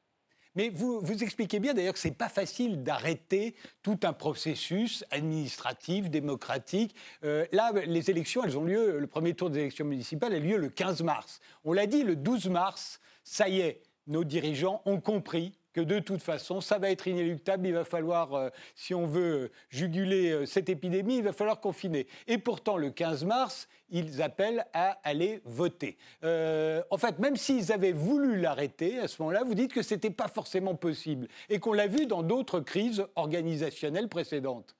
Mais 0.54 0.68
vous, 0.68 1.00
vous 1.00 1.22
expliquez 1.22 1.60
bien 1.60 1.74
d'ailleurs 1.74 1.94
que 1.94 1.98
ce 1.98 2.08
n'est 2.08 2.14
pas 2.14 2.28
facile 2.28 2.82
d'arrêter 2.82 3.54
tout 3.82 3.98
un 4.02 4.12
processus 4.12 5.04
administratif, 5.10 6.10
démocratique. 6.10 6.94
Euh, 7.24 7.46
là, 7.52 7.72
les 7.86 8.10
élections, 8.10 8.44
elles 8.44 8.58
ont 8.58 8.64
lieu, 8.64 8.98
le 8.98 9.06
premier 9.06 9.34
tour 9.34 9.50
des 9.50 9.60
élections 9.60 9.86
municipales 9.86 10.34
a 10.34 10.38
lieu 10.38 10.58
le 10.58 10.68
15 10.68 11.02
mars. 11.02 11.40
On 11.64 11.72
l'a 11.72 11.86
dit, 11.86 12.02
le 12.02 12.16
12 12.16 12.48
mars, 12.48 13.00
ça 13.24 13.48
y 13.48 13.60
est, 13.60 13.82
nos 14.06 14.24
dirigeants 14.24 14.82
ont 14.84 15.00
compris 15.00 15.52
que 15.72 15.80
de 15.80 15.98
toute 15.98 16.22
façon, 16.22 16.60
ça 16.60 16.78
va 16.78 16.90
être 16.90 17.06
inéluctable. 17.06 17.66
Il 17.66 17.74
va 17.74 17.84
falloir, 17.84 18.34
euh, 18.34 18.50
si 18.74 18.94
on 18.94 19.06
veut 19.06 19.50
juguler 19.70 20.30
euh, 20.30 20.46
cette 20.46 20.68
épidémie, 20.68 21.18
il 21.18 21.24
va 21.24 21.32
falloir 21.32 21.60
confiner. 21.60 22.06
Et 22.26 22.38
pourtant, 22.38 22.76
le 22.76 22.90
15 22.90 23.24
mars, 23.24 23.68
ils 23.90 24.22
appellent 24.22 24.66
à 24.72 24.98
aller 25.04 25.40
voter. 25.44 25.96
Euh, 26.24 26.82
en 26.90 26.98
fait, 26.98 27.18
même 27.18 27.36
s'ils 27.36 27.72
avaient 27.72 27.92
voulu 27.92 28.40
l'arrêter, 28.40 28.98
à 28.98 29.08
ce 29.08 29.20
moment-là, 29.22 29.44
vous 29.44 29.54
dites 29.54 29.72
que 29.72 29.82
ce 29.82 29.94
n'était 29.94 30.10
pas 30.10 30.28
forcément 30.28 30.74
possible 30.74 31.28
et 31.48 31.58
qu'on 31.58 31.72
l'a 31.72 31.86
vu 31.86 32.06
dans 32.06 32.22
d'autres 32.22 32.60
crises 32.60 33.04
organisationnelles 33.16 34.08
précédentes. 34.08 34.74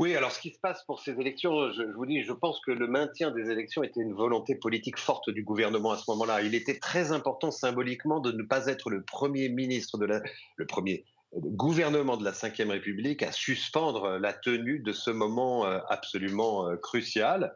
Oui, 0.00 0.16
alors 0.16 0.32
ce 0.32 0.40
qui 0.40 0.48
se 0.48 0.58
passe 0.58 0.82
pour 0.84 0.98
ces 0.98 1.20
élections, 1.20 1.70
je, 1.72 1.82
vous 1.82 2.06
dis, 2.06 2.22
je 2.22 2.32
pense 2.32 2.58
que 2.60 2.70
le 2.70 2.86
maintien 2.86 3.30
des 3.32 3.50
élections 3.50 3.82
était 3.82 4.00
une 4.00 4.14
volonté 4.14 4.54
politique 4.54 4.98
forte 4.98 5.28
du 5.28 5.42
gouvernement 5.42 5.90
à 5.90 5.98
ce 5.98 6.04
moment-là. 6.08 6.40
Il 6.40 6.54
était 6.54 6.78
très 6.78 7.12
important 7.12 7.50
symboliquement 7.50 8.18
de 8.18 8.32
ne 8.32 8.42
pas 8.42 8.68
être 8.68 8.88
le 8.88 9.02
premier 9.02 9.50
ministre 9.50 9.98
de 9.98 10.06
la, 10.06 10.22
le 10.56 10.66
premier 10.66 11.04
gouvernement 11.36 12.16
de 12.16 12.24
la 12.24 12.30
Ve 12.30 12.70
République 12.70 13.22
à 13.22 13.30
suspendre 13.30 14.18
la 14.18 14.32
tenue 14.32 14.78
de 14.78 14.92
ce 14.92 15.10
moment 15.10 15.66
euh, 15.66 15.80
absolument 15.90 16.66
euh, 16.66 16.76
crucial. 16.76 17.54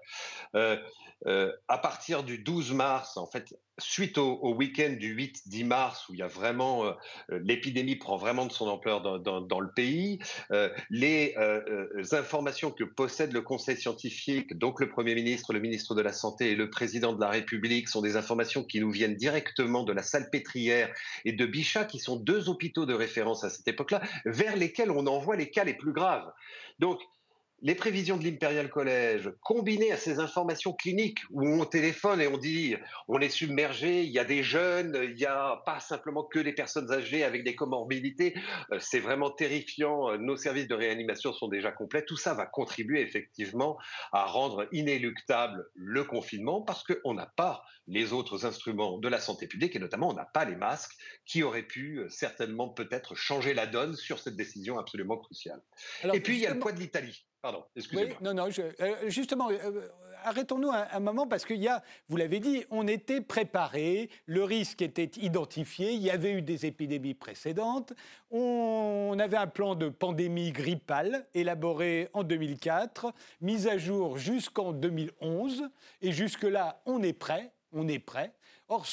Euh, 0.55 0.77
à 1.27 1.79
partir 1.79 2.23
du 2.23 2.39
12 2.39 2.73
mars, 2.73 3.17
en 3.17 3.27
fait, 3.27 3.55
suite 3.79 4.19
au, 4.19 4.55
week-end 4.55 4.95
du 4.99 5.17
8-10 5.17 5.67
mars, 5.67 6.09
où 6.09 6.15
il 6.15 6.21
y 6.21 6.23
a 6.23 6.29
vraiment 6.29 6.85
l'épidémie 7.29 7.97
prend 7.97 8.17
vraiment 8.17 8.47
de 8.47 8.53
son 8.53 8.69
ampleur 8.69 9.01
dans, 9.01 9.61
le 9.61 9.73
pays, 9.75 10.19
les 10.91 11.35
informations 12.13 12.71
que 12.71 12.85
possède 12.85 13.33
le 13.33 13.43
Conseil 13.43 13.77
scientifique, 13.77 14.57
donc 14.59 14.81
le 14.81 14.89
Premier 14.89 15.15
ministre, 15.15 15.53
le 15.53 15.61
ministre 15.61 15.95
de 15.95 16.03
la 16.03 16.13
Santé 16.13 16.53
et 16.53 16.55
le 16.55 16.71
Président 16.71 17.13
de 17.13 17.21
la 17.21 17.31
République, 17.31 17.89
sont 17.89 18.03
des 18.03 18.17
informations 18.17 18.63
qui 18.63 18.81
nous 18.81 18.91
viennent 18.91 19.17
directement 19.17 19.83
de 19.83 19.93
la 19.93 20.03
Salpêtrière 20.03 20.93
et 21.25 21.33
de 21.33 21.47
Bichat, 21.47 21.85
qui 21.85 21.99
sont 21.99 22.17
deux 22.17 22.49
hôpitaux 22.49 22.87
de 22.87 22.95
référence 22.95 23.45
à 23.45 23.51
cette 23.51 23.69
époque-là, 23.69 24.03
vers 24.25 24.57
lesquels 24.57 24.91
on 24.91 25.07
envoie 25.07 25.37
les 25.37 25.51
cas 25.51 25.65
les 25.65 25.75
plus 25.75 25.93
graves. 25.93 26.31
Donc, 26.79 27.01
les 27.65 27.75
prévisions 27.75 28.19
de 28.19 28.25
l'Imperial 28.25 28.69
College, 28.69 29.33
combinées 29.41 29.91
à 29.91 29.97
ces 29.97 30.19
informations 30.19 30.75
cliniques 30.75 31.21
où 31.31 31.49
on 31.49 31.65
téléphone 31.65 32.21
et 32.21 32.27
on 32.27 32.37
dit 32.37 32.77
on 33.09 33.19
est 33.21 33.31
submergé, 33.31 34.03
il 34.05 34.11
y 34.11 34.19
a 34.19 34.25
des 34.25 34.43
jeunes, 34.43 35.01
il 35.03 35.15
n'y 35.15 35.25
a 35.25 35.63
pas 35.65 35.81
simplement 35.81 36.25
que 36.25 36.39
des 36.39 36.53
personnes 36.53 36.93
âgées 36.93 37.25
avec 37.25 37.43
des 37.43 37.57
comorbidités, 37.57 38.35
euh, 38.71 38.79
c'est 38.81 39.01
vraiment 39.01 39.31
terrifiant, 39.31 40.11
euh, 40.11 40.19
nos 40.19 40.37
services 40.37 40.69
de 40.69 40.75
réanimation 40.75 41.33
sont 41.33 41.49
déjà 41.49 41.73
complets, 41.73 42.05
tout 42.05 42.19
ça 42.19 42.35
va 42.35 42.45
contribuer 42.45 43.01
effectivement 43.01 43.79
à 44.13 44.27
rendre 44.27 44.69
inéluctable 44.71 45.67
le 45.75 46.05
confinement 46.05 46.61
parce 46.61 46.85
qu'on 46.85 47.15
n'a 47.15 47.33
pas 47.35 47.65
les 47.87 48.13
autres 48.13 48.45
instruments 48.45 48.99
de 48.99 49.09
la 49.09 49.21
santé 49.21 49.47
publique 49.47 49.75
et 49.75 49.79
notamment 49.79 50.11
on 50.11 50.15
n'a 50.15 50.27
pas 50.27 50.45
les 50.45 50.57
masques 50.57 50.93
qui 51.25 51.43
auraient 51.43 51.63
pu 51.63 52.01
euh, 52.01 52.11
certainement 52.11 52.69
peut-être 52.69 53.15
changer 53.15 53.55
la 53.55 53.67
donne 53.67 53.97
sur 53.97 54.19
cette 54.19 54.37
décision 54.37 54.79
absolument 54.79 55.17
cruciale. 55.17 55.63
et 56.13 56.21
puis 56.21 56.37
il 56.37 56.43
y 56.43 56.47
a 56.47 56.53
le 56.53 56.61
poids 56.61 56.73
de 56.73 56.79
l'Italie. 56.79 57.25
Oui, 57.93 58.09
non, 58.23 58.35
non, 58.35 58.49
euh, 58.59 58.95
justement, 59.09 59.51
euh, 59.51 59.89
arrêtons-nous 60.25 60.71
un, 60.71 61.01
moment 61.01 61.27
parce 61.27 61.45
qu'il 61.45 61.63
y 61.63 61.69
a, 61.69 61.83
vous 62.09 62.17
l'avez 62.17 62.41
dit, 62.41 62.65
on 62.71 62.89
était 62.89 63.21
préparé, 63.21 64.09
le 64.27 64.45
risque 64.45 64.83
était 64.83 65.11
identifié, 65.21 65.93
il 65.93 66.01
y 66.01 66.11
avait 66.11 66.33
eu 66.33 66.43
des 66.43 66.67
épidémies 66.67 67.15
précédentes, 67.15 67.93
on, 68.31 69.17
avait 69.19 69.37
un 69.37 69.47
plan 69.47 69.75
de 69.75 69.89
pandémie 69.89 70.53
grippale 70.53 71.27
élaboré 71.35 72.09
en 72.15 72.25
2004, 72.25 73.13
mis 73.41 73.69
à 73.69 73.79
jour 73.79 74.17
jusqu'en 74.19 74.73
2011, 74.73 75.65
et 76.01 76.13
jusque-là, 76.13 76.81
on 76.87 77.03
est 77.03 77.13
prêt, 77.13 77.53
on 77.73 77.87
est 77.89 77.99
prêt. 77.99 78.33
Or, 78.69 78.87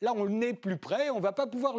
là, 0.00 0.12
on 0.16 0.26
n'est 0.26 0.54
plus 0.54 0.78
prêt, 0.78 1.10
on 1.10 1.16
ne 1.16 1.20
va 1.20 1.32
pas 1.32 1.46
pouvoir 1.46 1.76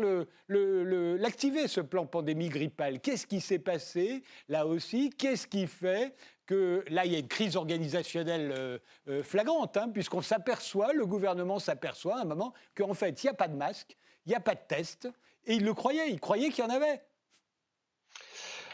l'activer, 0.47 1.67
ce 1.67 1.81
plan 1.81 2.05
pandémie 2.05 2.49
grippale. 2.49 2.99
Qu'est-ce 2.99 3.25
qui 3.25 3.41
s'est 3.41 3.59
passé 3.59 4.23
là 4.49 4.67
aussi? 4.67 5.09
Qu'est-ce 5.09 5.47
qui 5.47 5.65
fait 5.65 6.15
que 6.45 6.83
là, 6.89 7.05
il 7.05 7.11
y 7.11 7.15
a 7.15 7.19
une 7.19 7.27
crise 7.27 7.55
organisationnelle 7.55 8.53
euh, 8.57 8.77
euh, 9.07 9.23
flagrante, 9.23 9.77
hein, 9.77 9.89
puisqu'on 9.89 10.21
s'aperçoit, 10.21 10.93
le 10.93 11.05
gouvernement 11.05 11.59
s'aperçoit 11.59 12.17
à 12.17 12.21
un 12.21 12.25
moment 12.25 12.53
qu'en 12.75 12.93
fait, 12.93 13.23
il 13.23 13.27
n'y 13.27 13.29
a 13.31 13.35
pas 13.35 13.47
de 13.47 13.55
masque, 13.55 13.97
il 14.25 14.29
n'y 14.29 14.35
a 14.35 14.39
pas 14.39 14.55
de 14.55 14.61
test, 14.67 15.07
et 15.45 15.53
il 15.55 15.63
le 15.63 15.73
croyait, 15.73 16.11
il 16.11 16.19
croyait 16.19 16.49
qu'il 16.49 16.63
y 16.63 16.67
en 16.67 16.71
avait. 16.71 17.01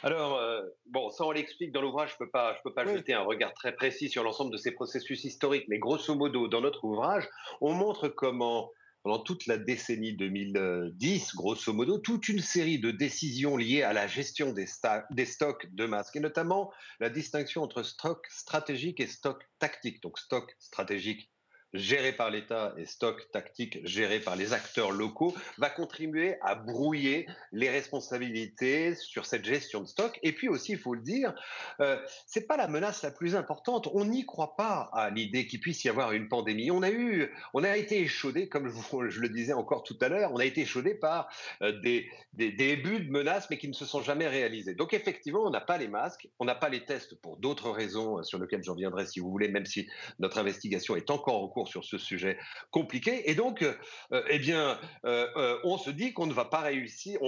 Alors, 0.03 0.37
euh, 0.37 0.61
bon, 0.87 1.09
ça 1.09 1.25
on 1.25 1.31
l'explique 1.31 1.71
dans 1.71 1.81
l'ouvrage, 1.81 2.09
je 2.09 2.15
ne 2.15 2.25
peux 2.25 2.31
pas, 2.31 2.55
je 2.55 2.61
peux 2.63 2.73
pas 2.73 2.85
jeter 2.85 3.13
un 3.13 3.23
regard 3.23 3.53
très 3.53 3.73
précis 3.73 4.09
sur 4.09 4.23
l'ensemble 4.23 4.51
de 4.51 4.57
ces 4.57 4.71
processus 4.71 5.23
historiques, 5.23 5.65
mais 5.67 5.79
grosso 5.79 6.13
modo, 6.15 6.47
dans 6.47 6.61
notre 6.61 6.83
ouvrage, 6.83 7.27
on 7.61 7.73
montre 7.73 8.07
comment 8.07 8.71
pendant 9.05 9.19
toute 9.19 9.45
la 9.45 9.59
décennie 9.59 10.13
2010, 10.13 11.35
grosso 11.35 11.71
modo, 11.71 11.99
toute 11.99 12.27
une 12.27 12.39
série 12.39 12.79
de 12.79 12.89
décisions 12.89 13.55
liées 13.55 13.83
à 13.83 13.93
la 13.93 14.07
gestion 14.07 14.51
des, 14.51 14.65
des, 15.11 15.25
stocks 15.27 15.67
de 15.75 15.85
masques, 15.85 16.15
et 16.15 16.19
notamment 16.19 16.73
la 16.99 17.11
distinction 17.11 17.61
entre 17.61 17.83
stock 17.83 18.25
stratégique 18.31 18.99
et 18.99 19.05
stock 19.05 19.43
tactique. 19.59 20.01
Donc 20.01 20.17
stock 20.17 20.55
stratégique, 20.57 21.29
géré 21.75 22.11
par 22.11 22.31
l'État 22.31 22.73
et 22.77 22.85
stock 22.85 23.29
tactique 23.31 23.79
géré 23.85 24.19
par 24.19 24.35
les 24.35 24.53
acteurs 24.53 24.91
locaux 24.91 25.35
va 25.57 25.69
contribuer 25.69 26.37
à 26.41 26.55
brouiller 26.55 27.27
les 27.51 27.69
responsabilités 27.69 28.95
sur 28.95 29.25
cette 29.25 29.45
gestion 29.45 29.81
de 29.81 29.87
stock. 29.87 30.19
Et 30.23 30.33
puis 30.33 30.47
aussi, 30.47 30.73
il 30.73 30.77
faut 30.77 30.93
le 30.93 31.01
dire, 31.01 31.33
euh, 31.79 31.97
c'est 32.25 32.47
pas 32.47 32.57
la 32.57 32.67
menace 32.67 33.03
la 33.03 33.11
plus 33.11 33.35
importante. 33.35 33.87
On 33.93 34.05
n'y 34.05 34.25
croit 34.25 34.55
pas 34.55 34.89
à 34.93 35.09
l'idée 35.09 35.47
qu'il 35.47 35.59
puisse 35.59 35.83
y 35.83 35.89
avoir 35.89 36.11
une 36.11 36.27
pandémie. 36.27 36.71
On 36.71 36.81
a 36.81 36.91
eu, 36.91 37.31
on 37.53 37.63
a 37.63 37.77
été 37.77 38.01
échaudé, 38.01 38.49
comme 38.49 38.69
je, 38.69 39.19
le 39.19 39.29
disais 39.29 39.53
encore 39.53 39.83
tout 39.83 39.97
à 40.01 40.09
l'heure, 40.09 40.31
on 40.33 40.37
a 40.37 40.45
été 40.45 40.61
échaudé 40.61 40.95
par 40.95 41.29
euh, 41.61 41.79
des, 41.81 42.09
des, 42.33 42.51
débuts 42.51 43.01
de 43.01 43.11
menaces, 43.11 43.49
mais 43.49 43.57
qui 43.57 43.67
ne 43.67 43.73
se 43.73 43.85
sont 43.85 44.01
jamais 44.01 44.27
réalisés. 44.27 44.75
Donc 44.75 44.93
effectivement, 44.93 45.43
on 45.43 45.49
n'a 45.49 45.61
pas 45.61 45.77
les 45.77 45.87
masques, 45.87 46.27
on 46.39 46.45
n'a 46.45 46.55
pas 46.55 46.69
les 46.69 46.85
tests 46.85 47.15
pour 47.21 47.37
d'autres 47.37 47.69
raisons 47.69 48.19
euh, 48.19 48.23
sur 48.23 48.39
lesquelles 48.39 48.63
j'en 48.63 48.75
viendrai 48.75 49.05
si 49.05 49.19
vous 49.19 49.29
voulez, 49.29 49.47
même 49.47 49.65
si 49.65 49.87
notre 50.19 50.37
investigation 50.37 50.95
est 50.95 51.09
encore 51.09 51.41
en 51.41 51.47
cours 51.47 51.64
sur 51.65 51.83
ce 51.83 51.97
sujet 51.97 52.37
compliqué. 52.71 53.29
Et 53.29 53.35
donc, 53.35 53.61
euh, 53.61 54.23
eh 54.29 54.39
bien, 54.39 54.79
euh, 55.05 55.27
euh, 55.35 55.59
on 55.63 55.77
se 55.77 55.89
dit 55.89 56.13
qu'on 56.13 56.27
ne 56.27 56.33
va 56.33 56.45
pas 56.45 56.61
réussir. 56.61 57.19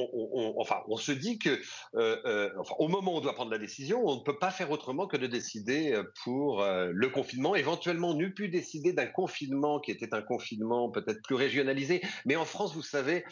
enfin, 0.58 0.82
on 0.88 0.98
se 0.98 1.12
dit 1.12 1.40
que, 1.40 1.60
au 2.78 2.88
moment 2.88 3.14
où 3.14 3.18
on 3.18 3.22
doit 3.22 3.34
prendre 3.34 3.52
la 3.52 3.58
décision, 3.58 4.06
on 4.06 4.16
ne 4.16 4.22
peut 4.22 4.38
pas 4.38 4.52
faire 4.52 4.72
autrement 4.72 5.08
que 5.08 5.18
de 5.18 5.28
décider 5.28 6.02
pour 6.24 6.64
le 6.64 7.10
confinement. 7.10 7.56
Éventuellement, 7.56 8.10
on 8.12 8.20
eût 8.20 8.34
pu 8.34 8.50
décider 8.50 8.94
d'un 8.94 9.06
confinement 9.06 9.80
qui 9.80 9.92
était 9.92 10.14
un 10.14 10.22
confinement 10.22 10.90
peut-être 10.90 11.22
plus 11.22 11.36
régionalisé. 11.36 12.02
Mais 12.26 12.36
en 12.36 12.46
France, 12.46 12.74
vous 12.74 12.82
savez, 12.82 13.24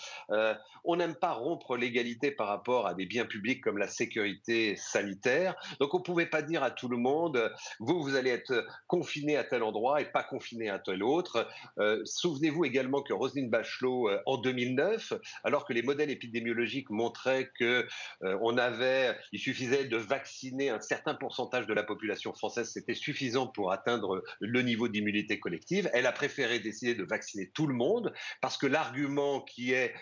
on 0.83 0.95
n'aime 0.95 1.15
pas 1.15 1.33
rompre 1.33 1.77
l'égalité 1.77 2.31
par 2.31 2.47
rapport 2.47 2.87
à 2.87 2.93
des 2.93 3.05
biens 3.05 3.25
publics 3.25 3.61
comme 3.63 3.77
la 3.77 3.87
sécurité 3.87 4.75
sanitaire. 4.75 5.55
Donc, 5.79 5.93
on 5.93 5.99
ne 5.99 6.03
pouvait 6.03 6.25
pas 6.25 6.41
dire 6.41 6.63
à 6.63 6.71
tout 6.71 6.87
le 6.87 6.97
monde, 6.97 7.51
vous, 7.79 8.01
vous 8.01 8.15
allez 8.15 8.29
être 8.29 8.65
confiné 8.87 9.37
à 9.37 9.43
tel 9.43 9.63
endroit 9.63 10.01
et 10.01 10.05
pas 10.05 10.23
confiné 10.23 10.69
à 10.69 10.79
tel 10.79 10.94
l'autre. 10.95 11.47
Euh, 11.79 12.01
souvenez-vous 12.05 12.65
également 12.65 13.01
que 13.01 13.13
Roselyne 13.13 13.49
Bachelot, 13.49 14.09
euh, 14.09 14.21
en 14.25 14.37
2009, 14.37 15.13
alors 15.43 15.65
que 15.65 15.73
les 15.73 15.81
modèles 15.81 16.09
épidémiologiques 16.09 16.89
montraient 16.89 17.49
que 17.59 17.87
euh, 18.23 18.37
on 18.41 18.57
avait, 18.57 19.17
il 19.31 19.39
suffisait 19.39 19.85
de 19.85 19.97
vacciner 19.97 20.69
un 20.69 20.81
certain 20.81 21.15
pourcentage 21.15 21.67
de 21.67 21.73
la 21.73 21.83
population 21.83 22.33
française, 22.33 22.69
c'était 22.71 22.93
suffisant 22.93 23.47
pour 23.47 23.71
atteindre 23.71 24.23
le 24.39 24.61
niveau 24.61 24.87
d'immunité 24.87 25.39
collective. 25.39 25.89
Elle 25.93 26.05
a 26.05 26.11
préféré 26.11 26.59
décider 26.59 26.95
de 26.95 27.03
vacciner 27.03 27.49
tout 27.51 27.67
le 27.67 27.73
monde 27.73 28.13
parce 28.41 28.57
que 28.57 28.67
l'argument 28.67 29.41
qui 29.41 29.73
est 29.73 29.93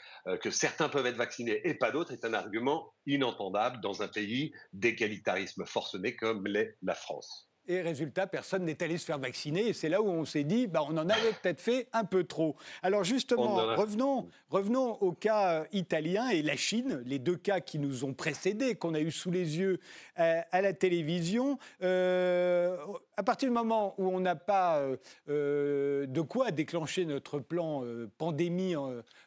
que 0.41 0.51
certains 0.51 0.87
peuvent 0.87 1.05
être 1.05 1.17
vaccinés 1.17 1.59
et 1.65 1.73
pas 1.73 1.91
d'autres 1.91 2.13
est 2.13 2.23
un 2.25 2.33
argument 2.33 2.93
inentendable 3.05 3.81
dans 3.81 4.01
un 4.01 4.07
pays 4.07 4.53
d'égalitarisme 4.71 5.65
forcené 5.65 6.15
comme 6.15 6.47
l'est 6.47 6.77
la 6.81 6.95
France. 6.95 7.52
Et 7.65 7.81
résultat, 7.81 8.27
personne 8.27 8.65
n'est 8.65 8.83
allé 8.83 8.97
se 8.97 9.05
faire 9.05 9.19
vacciner. 9.19 9.69
Et 9.69 9.73
c'est 9.73 9.87
là 9.87 10.01
où 10.01 10.09
on 10.09 10.25
s'est 10.25 10.43
dit, 10.43 10.67
bah, 10.67 10.81
on 10.85 10.97
en 10.97 11.09
avait 11.09 11.31
peut-être 11.41 11.61
fait 11.61 11.87
un 11.93 12.03
peu 12.03 12.25
trop. 12.25 12.57
Alors 12.81 13.05
justement, 13.05 13.55
revenons, 13.75 14.27
revenons 14.49 14.97
au 15.01 15.13
cas 15.13 15.61
euh, 15.61 15.65
italien 15.71 16.27
et 16.27 16.41
la 16.41 16.57
Chine, 16.57 17.01
les 17.05 17.19
deux 17.19 17.37
cas 17.37 17.61
qui 17.61 17.79
nous 17.79 18.03
ont 18.03 18.13
précédés, 18.13 18.75
qu'on 18.75 18.93
a 18.93 18.99
eu 18.99 19.11
sous 19.11 19.31
les 19.31 19.57
yeux 19.59 19.79
euh, 20.19 20.41
à, 20.51 20.61
la 20.61 20.73
télévision. 20.73 21.57
Euh, 21.81 22.75
à 23.15 23.23
partir 23.23 23.47
du 23.47 23.53
moment 23.53 23.95
où 23.97 24.09
on 24.09 24.19
n'a 24.19 24.35
pas 24.35 24.81
de 25.27 26.21
quoi 26.21 26.51
déclencher 26.51 27.05
notre 27.05 27.39
plan 27.39 27.83
pandémie, 28.17 28.75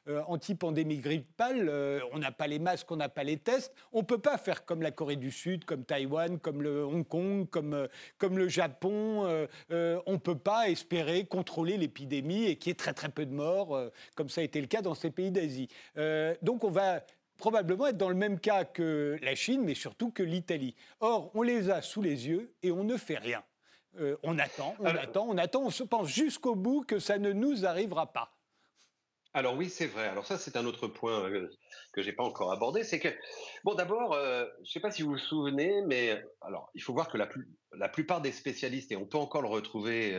anti-pandémie 0.09 0.99
grippale, 0.99 1.71
on 2.13 2.19
n'a 2.19 2.33
pas 2.33 2.49
les 2.49 2.59
masques, 2.59 2.91
on 2.91 2.97
n'a 2.97 3.09
pas 3.09 3.23
les 3.23 3.37
tests, 3.37 3.73
on 3.93 4.01
ne 4.01 4.05
peut 4.05 4.19
pas 4.19 4.39
faire 4.39 4.65
comme 4.65 4.83
la 4.83 4.91
Corée 4.91 5.15
du 5.15 5.31
Sud, 5.31 5.65
comme 5.65 5.85
Taïwan, 5.85 6.41
comme 6.41 6.63
le 6.63 6.85
Hong 6.85 7.07
Kong, 7.07 7.49
comme 7.49 7.87
comme 8.26 8.26
le 8.35 8.49
Japon, 8.49 9.25
euh, 9.27 9.47
euh, 9.71 10.01
on 10.07 10.13
ne 10.13 10.19
peut 10.19 10.39
pas 10.39 10.69
espérer 10.69 11.25
contrôler 11.25 11.77
l'épidémie 11.77 12.45
et 12.45 12.57
qu'il 12.57 12.71
y 12.71 12.73
ait 12.73 12.75
très 12.75 12.95
très 12.95 13.09
peu 13.09 13.27
de 13.27 13.33
morts, 13.33 13.77
euh, 13.77 13.91
comme 14.15 14.29
ça 14.29 14.41
a 14.41 14.45
été 14.45 14.61
le 14.61 14.67
cas 14.67 14.83
dans 14.83 14.95
ces 14.95 15.11
pays 15.11 15.31
d'Asie. 15.31 15.69
donc 16.43 16.65
on 16.65 16.71
va 16.71 17.01
probablement 17.39 17.87
être 17.87 17.99
dans 17.99 18.09
le 18.09 18.15
même 18.15 18.41
cas 18.41 18.65
que 18.65 19.19
la 19.23 19.35
Chine, 19.35 19.63
mais 19.63 19.75
surtout 19.75 20.11
que 20.11 20.23
l'Italie. 20.23 20.75
Or, 21.01 21.31
on 21.35 21.43
les 21.43 21.71
a 21.71 21.83
sous 21.83 22.01
les 22.01 22.29
yeux 22.29 22.55
et 22.63 22.73
on 22.73 22.85
ne 22.85 22.97
fait 22.97 23.19
rien. 23.19 23.43
on 24.23 24.39
attend, 24.39 24.75
on 24.81 24.87
attend, 24.87 25.27
on 25.29 25.39
attend, 25.39 25.63
on 25.63 25.71
se 25.71 25.85
pense 25.85 26.09
jusqu'au 26.09 26.55
bout 26.55 26.83
que 26.83 26.99
ça 26.99 27.19
ne 27.19 27.33
nous 27.33 27.67
arrivera 27.67 28.13
pas. 28.13 28.36
Alors 29.37 29.55
oui, 29.55 29.69
c'est 29.69 29.87
vrai. 29.87 30.09
Alors 30.09 30.25
ça, 30.25 30.39
c'est 30.39 30.57
un 30.57 30.65
autre 30.65 30.89
point 30.89 31.29
euh, 31.29 31.51
que 31.93 32.01
j'ai 32.01 32.15
pas 32.15 32.23
encore 32.23 32.53
abordé. 32.53 32.85
C'est 32.85 32.99
que, 32.99 33.11
bon, 33.65 33.75
d'abord, 33.75 34.15
euh, 34.15 34.47
je 34.65 34.73
sais 34.73 34.81
pas 34.81 34.91
si 34.91 35.03
vous 35.03 35.11
vous 35.11 35.19
souvenez, 35.19 35.83
mais 35.87 36.25
alors 36.41 36.71
il 36.75 36.83
faut 36.83 36.95
voir 36.95 37.11
que 37.11 37.19
la, 37.19 37.89
plupart 37.91 38.23
des 38.23 38.33
spécialistes, 38.33 38.93
et 38.93 38.97
on 38.97 39.05
peut 39.05 39.19
encore 39.19 39.43
le 39.43 39.49
retrouver 39.49 40.19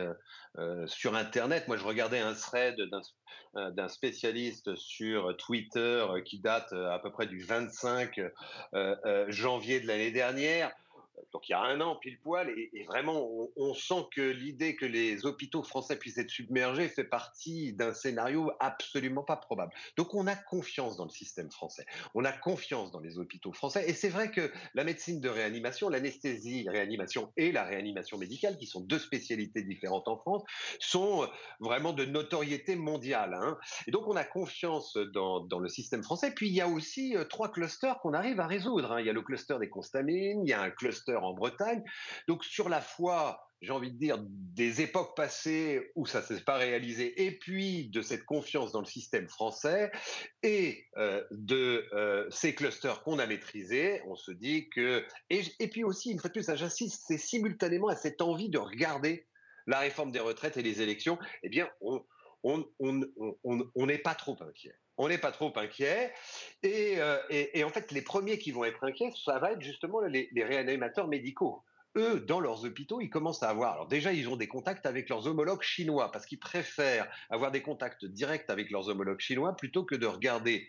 euh, 0.58 0.86
sur 0.86 1.16
Internet. 1.16 1.66
Moi, 1.66 1.76
je 1.76 1.82
regardais 1.82 2.20
un 2.20 2.32
thread 2.34 2.76
d'un 3.54 3.88
spécialiste 3.88 4.76
sur 4.76 5.36
Twitter 5.36 6.06
qui 6.24 6.38
date 6.38 6.72
à 6.72 7.00
peu 7.00 7.10
près 7.10 7.26
du 7.26 7.40
25 7.40 8.20
janvier 9.30 9.80
de 9.80 9.88
l'année 9.88 10.12
dernière 10.12 10.72
donc 11.32 11.48
il 11.48 11.52
y 11.52 11.54
a 11.54 11.60
un 11.60 11.80
an 11.80 11.96
pile 11.96 12.18
poil, 12.20 12.50
et, 12.50 12.84
vraiment 12.84 13.28
on, 13.56 13.74
sent 13.74 14.06
que 14.14 14.22
l'idée 14.22 14.76
que 14.76 14.86
les 14.86 15.26
hôpitaux 15.26 15.62
français 15.62 15.96
puissent 15.96 16.18
être 16.18 16.30
submergés 16.30 16.88
fait 16.88 17.04
partie 17.04 17.72
d'un 17.72 17.92
scénario 17.92 18.50
absolument 18.60 19.22
pas 19.22 19.36
probable. 19.36 19.72
Donc 19.96 20.14
on 20.14 20.26
a 20.26 20.34
confiance 20.34 20.96
dans 20.96 21.04
le 21.04 21.10
système 21.10 21.50
français, 21.50 21.86
on 22.14 22.24
a 22.24 22.32
confiance 22.32 22.90
dans 22.90 23.00
les 23.00 23.18
hôpitaux 23.18 23.52
français, 23.52 23.88
et 23.88 23.92
c'est 23.92 24.08
vrai 24.08 24.30
que 24.30 24.50
la 24.74 24.84
médecine 24.84 25.20
de 25.20 25.28
réanimation, 25.28 25.88
l'anesthésie, 25.88 26.68
réanimation 26.68 27.32
et 27.36 27.52
la 27.52 27.64
réanimation 27.64 28.18
médicale, 28.18 28.56
qui 28.56 28.66
sont 28.66 28.80
deux 28.80 28.98
spécialités 28.98 29.62
différentes 29.62 30.08
en 30.08 30.16
France, 30.16 30.42
sont 30.78 31.28
vraiment 31.60 31.92
de 31.92 32.04
notoriété 32.04 32.76
mondiale. 32.76 33.34
Hein. 33.34 33.58
Et 33.86 33.90
donc 33.90 34.06
on 34.06 34.16
a 34.16 34.24
confiance 34.24 34.96
dans, 35.12 35.46
le 35.58 35.68
système 35.68 36.02
français. 36.02 36.32
Puis 36.34 36.48
il 36.48 36.54
y 36.54 36.60
a 36.60 36.68
aussi 36.68 37.16
euh, 37.16 37.24
trois 37.24 37.50
clusters 37.50 37.98
qu'on 38.00 38.14
arrive 38.14 38.40
à 38.40 38.46
résoudre. 38.46 38.92
Hein. 38.92 39.00
Il 39.00 39.06
y 39.06 39.10
a 39.10 39.12
le 39.12 39.22
cluster 39.22 39.56
des 39.58 39.68
constamines, 39.68 40.44
il 40.44 40.48
y 40.48 40.52
a 40.52 40.60
un 40.60 40.70
cluster 40.70 41.07
en 41.16 41.34
Bretagne. 41.34 41.82
Donc 42.26 42.44
sur 42.44 42.68
la 42.68 42.80
foi, 42.80 43.40
j'ai 43.60 43.72
envie 43.72 43.90
de 43.90 43.98
dire, 43.98 44.18
des 44.20 44.82
époques 44.82 45.16
passées 45.16 45.90
où 45.96 46.06
ça 46.06 46.20
ne 46.20 46.24
s'est 46.24 46.44
pas 46.44 46.56
réalisé, 46.56 47.24
et 47.24 47.32
puis 47.38 47.88
de 47.88 48.02
cette 48.02 48.24
confiance 48.24 48.72
dans 48.72 48.80
le 48.80 48.86
système 48.86 49.28
français, 49.28 49.90
et 50.42 50.86
euh, 50.96 51.24
de 51.30 51.88
euh, 51.92 52.28
ces 52.30 52.54
clusters 52.54 53.02
qu'on 53.02 53.18
a 53.18 53.26
maîtrisés, 53.26 54.02
on 54.06 54.14
se 54.14 54.30
dit 54.30 54.68
que... 54.70 55.04
Et, 55.30 55.68
puis 55.68 55.84
aussi, 55.84 56.10
une 56.10 56.20
fois 56.20 56.28
de 56.28 56.34
plus, 56.34 56.54
j'insiste, 56.54 57.04
c'est 57.06 57.18
simultanément 57.18 57.88
à 57.88 57.96
cette 57.96 58.22
envie 58.22 58.48
de 58.48 58.58
regarder 58.58 59.26
la 59.66 59.80
réforme 59.80 60.12
des 60.12 60.20
retraites 60.20 60.56
et 60.56 60.62
les 60.62 60.80
élections, 60.80 61.18
eh 61.42 61.48
bien, 61.48 61.68
on 61.80 62.04
on 62.44 63.86
n'est 63.86 63.98
pas 63.98 64.14
trop 64.14 64.36
inquiet 64.40 64.74
on 64.98 65.08
n'est 65.08 65.18
pas 65.18 65.32
trop 65.32 65.52
inquiet. 65.56 66.12
Euh, 66.64 67.18
et, 67.30 67.64
en 67.64 67.70
fait, 67.70 67.90
les 67.92 68.02
premiers 68.02 68.38
qui 68.38 68.50
vont 68.50 68.64
être 68.64 68.84
inquiets, 68.84 69.12
ça 69.24 69.38
va 69.38 69.52
être 69.52 69.62
justement 69.62 70.00
les, 70.00 70.28
réanimateurs 70.36 71.08
médicaux. 71.08 71.62
Eux, 71.96 72.20
dans 72.20 72.40
leurs 72.40 72.64
hôpitaux, 72.64 73.00
ils 73.00 73.08
commencent 73.08 73.42
à 73.42 73.48
avoir. 73.48 73.72
Alors 73.74 73.88
déjà, 73.88 74.12
ils 74.12 74.28
ont 74.28 74.36
des 74.36 74.46
contacts 74.46 74.84
avec 74.84 75.08
leurs 75.08 75.26
homologues 75.26 75.62
chinois 75.62 76.12
parce 76.12 76.26
qu'ils 76.26 76.38
préfèrent 76.38 77.08
avoir 77.30 77.50
des 77.50 77.62
contacts 77.62 78.04
directs 78.04 78.50
avec 78.50 78.70
leurs 78.70 78.88
homologues 78.88 79.20
chinois 79.20 79.56
plutôt 79.56 79.84
que 79.84 79.94
de 79.94 80.06
regarder 80.06 80.68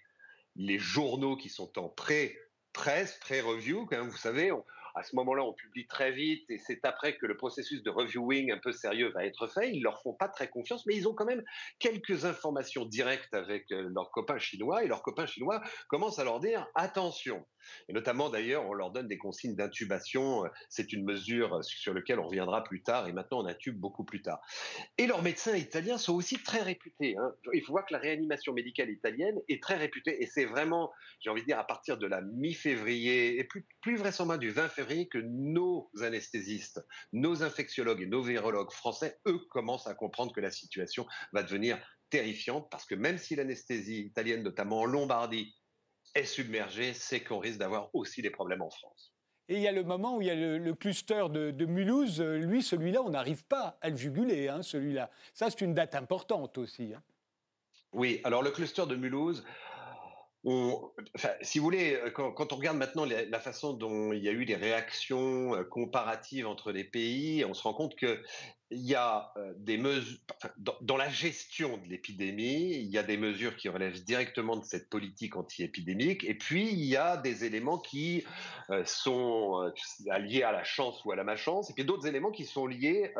les 0.55 0.79
journaux 0.79 1.35
qui 1.35 1.49
sont 1.49 1.77
en 1.77 1.89
pré-presse, 1.89 3.19
pré-review. 3.19 3.87
Vous 3.91 4.17
savez, 4.17 4.51
à 4.99 5.03
ce 5.03 5.15
moment-là, 5.15 5.43
on 5.43 5.53
publie 5.53 5.88
très 5.88 6.12
vite 6.12 6.49
et 6.49 6.57
c'est 6.57 6.83
après 6.83 7.17
que 7.17 7.25
le 7.25 7.38
processus 7.38 7.81
de 7.83 7.89
reviewing 7.89 8.51
un 8.51 8.57
peu 8.57 8.71
sérieux 8.71 9.12
va 9.12 9.25
être 9.25 9.47
fait. 9.47 9.71
Ils 9.71 9.81
leur 9.81 10.01
font 10.01 10.13
pas 10.13 10.27
très 10.27 10.49
confiance, 10.49 10.85
mais 10.85 10.95
ils 10.95 11.07
ont 11.07 11.13
quand 11.13 11.25
même 11.25 11.43
quelques 11.79 12.25
informations 12.25 12.85
directes 12.85 13.33
avec 13.33 13.71
euh, 13.71 13.89
leurs 13.95 14.12
copains 14.12 14.39
chinois 14.39 14.83
et 14.83 14.88
leurs 14.88 15.01
copains 15.01 15.25
chinois 15.25 15.62
commencent 15.88 16.19
à 16.19 16.23
leur 16.23 16.39
dire 16.39 16.67
attention. 16.75 17.45
Et 17.88 17.93
notamment, 17.93 18.29
d'ailleurs, 18.29 18.65
on 18.67 18.73
leur 18.73 18.91
donne 18.91 19.07
des 19.07 19.17
consignes 19.17 19.55
d'intubation. 19.55 20.43
C'est 20.69 20.93
une 20.93 21.03
mesure 21.03 21.63
sur 21.63 21.93
laquelle 21.93 22.19
on 22.19 22.27
reviendra 22.27 22.63
plus 22.63 22.81
tard. 22.81 23.07
Et 23.07 23.13
maintenant, 23.13 23.43
on 23.43 23.45
intube 23.45 23.77
beaucoup 23.77 24.03
plus 24.03 24.21
tard. 24.21 24.39
Et 24.97 25.07
leurs 25.07 25.21
médecins 25.21 25.55
italiens 25.55 25.97
sont 25.97 26.13
aussi 26.13 26.41
très 26.41 26.62
réputés. 26.62 27.15
Hein. 27.17 27.33
Il 27.53 27.62
faut 27.63 27.73
voir 27.73 27.85
que 27.85 27.93
la 27.93 27.99
réanimation 27.99 28.53
médicale 28.53 28.89
italienne 28.89 29.39
est 29.49 29.62
très 29.62 29.75
réputée. 29.75 30.23
Et 30.23 30.25
c'est 30.25 30.45
vraiment, 30.45 30.91
j'ai 31.19 31.29
envie 31.29 31.41
de 31.41 31.47
dire, 31.47 31.59
à 31.59 31.67
partir 31.67 31.97
de 31.97 32.07
la 32.07 32.21
mi-février, 32.21 33.39
et 33.39 33.43
plus, 33.43 33.65
plus 33.81 33.97
vraisemblablement 33.97 34.38
du 34.38 34.51
20 34.51 34.69
février, 34.69 34.88
que 34.89 35.17
nos 35.17 35.89
anesthésistes, 36.02 36.86
nos 37.13 37.43
infectiologues 37.43 38.02
et 38.02 38.08
nos 38.08 38.21
virologues 38.21 38.71
français, 38.71 39.19
eux, 39.28 39.39
commencent 39.49 39.88
à 39.88 39.93
comprendre 39.93 40.34
que 40.34 40.41
la 40.41 40.52
situation 40.52 41.06
va 41.34 41.43
devenir 41.43 41.78
terrifiante. 42.10 42.69
Parce 42.69 42.86
que 42.86 42.95
même 42.95 43.17
si 43.17 43.36
l'anesthésie 43.36 44.02
italienne, 44.02 44.43
notamment 44.43 44.82
en 44.82 44.86
Lombardie, 44.86 45.56
est 46.15 46.25
submergé, 46.25 46.93
c'est 46.93 47.21
qu'on 47.21 47.39
risque 47.39 47.60
d'avoir 47.60 47.93
aussi 47.93 48.21
des 48.21 48.32
problèmes 48.32 48.62
en 48.62 48.69
France. 48.69 49.13
Et 49.47 49.56
il 49.56 49.62
y 49.62 49.67
a 49.67 49.71
le 49.71 49.84
moment 49.84 50.17
où 50.17 50.21
il 50.21 50.28
y 50.28 50.32
a 50.32 50.36
le, 50.36 50.73
cluster 50.75 51.25
de, 51.30 51.65
Mulhouse. 51.65 52.21
Lui, 52.21 52.62
celui-là, 52.62 53.02
on 53.02 53.10
n'arrive 53.10 53.43
pas 53.45 53.78
à 53.82 53.89
le 53.89 53.95
juguler, 53.95 54.47
hein, 54.47 54.62
celui-là. 54.62 55.10
Ça, 55.34 55.49
c'est 55.49 55.62
une 55.62 55.73
date 55.73 55.95
importante 55.95 56.58
aussi. 56.60 56.93
Hein. 56.93 57.02
Oui, 57.91 58.21
alors 58.23 58.43
le 58.43 58.52
cluster 58.52 58.86
de 58.86 58.95
Mulhouse, 58.95 59.43
si 61.41 61.59
vous 61.59 61.65
voulez, 61.65 61.95
euh, 61.95 62.09
quand, 62.12 62.53
on 62.53 62.55
regarde 62.55 62.77
maintenant 62.77 63.05
la, 63.05 63.39
façon 63.39 63.73
dont 63.73 64.13
il 64.13 64.23
y 64.23 64.29
a 64.29 64.31
eu 64.31 64.45
des 64.45 64.55
réactions 64.55 65.55
euh, 65.55 65.63
comparatives 65.63 66.47
entre 66.47 66.71
les 66.71 66.83
pays, 66.83 67.43
on 67.45 67.53
se 67.53 67.63
rend 67.63 67.73
compte 67.73 67.95
qu'il 67.95 68.19
y 68.71 68.95
a 68.95 69.31
euh, 69.38 69.53
des 69.57 69.77
mesures, 69.77 70.17
dans, 70.57 70.97
la 70.97 71.09
gestion 71.09 71.77
de 71.77 71.88
l'épidémie, 71.88 72.71
il 72.71 72.88
y 72.88 72.97
a 72.97 73.03
des 73.03 73.17
mesures 73.17 73.55
qui 73.55 73.69
relèvent 73.69 74.03
directement 74.03 74.55
de 74.55 74.63
cette 74.63 74.89
politique 74.89 75.35
anti-épidémique, 75.35 76.23
et 76.23 76.35
puis 76.35 76.69
il 76.69 76.85
y 76.85 76.95
a 76.95 77.17
des 77.17 77.45
éléments 77.45 77.77
qui 77.77 78.25
sont 78.85 79.71
liés 80.19 80.43
à 80.43 80.51
la 80.51 80.63
chance 80.63 81.03
ou 81.05 81.12
à 81.12 81.15
la 81.15 81.23
malchance, 81.23 81.69
et 81.69 81.73
puis 81.73 81.85
d'autres 81.85 82.07
éléments 82.07 82.31
qui 82.31 82.45
sont 82.45 82.67
liés 82.67 83.13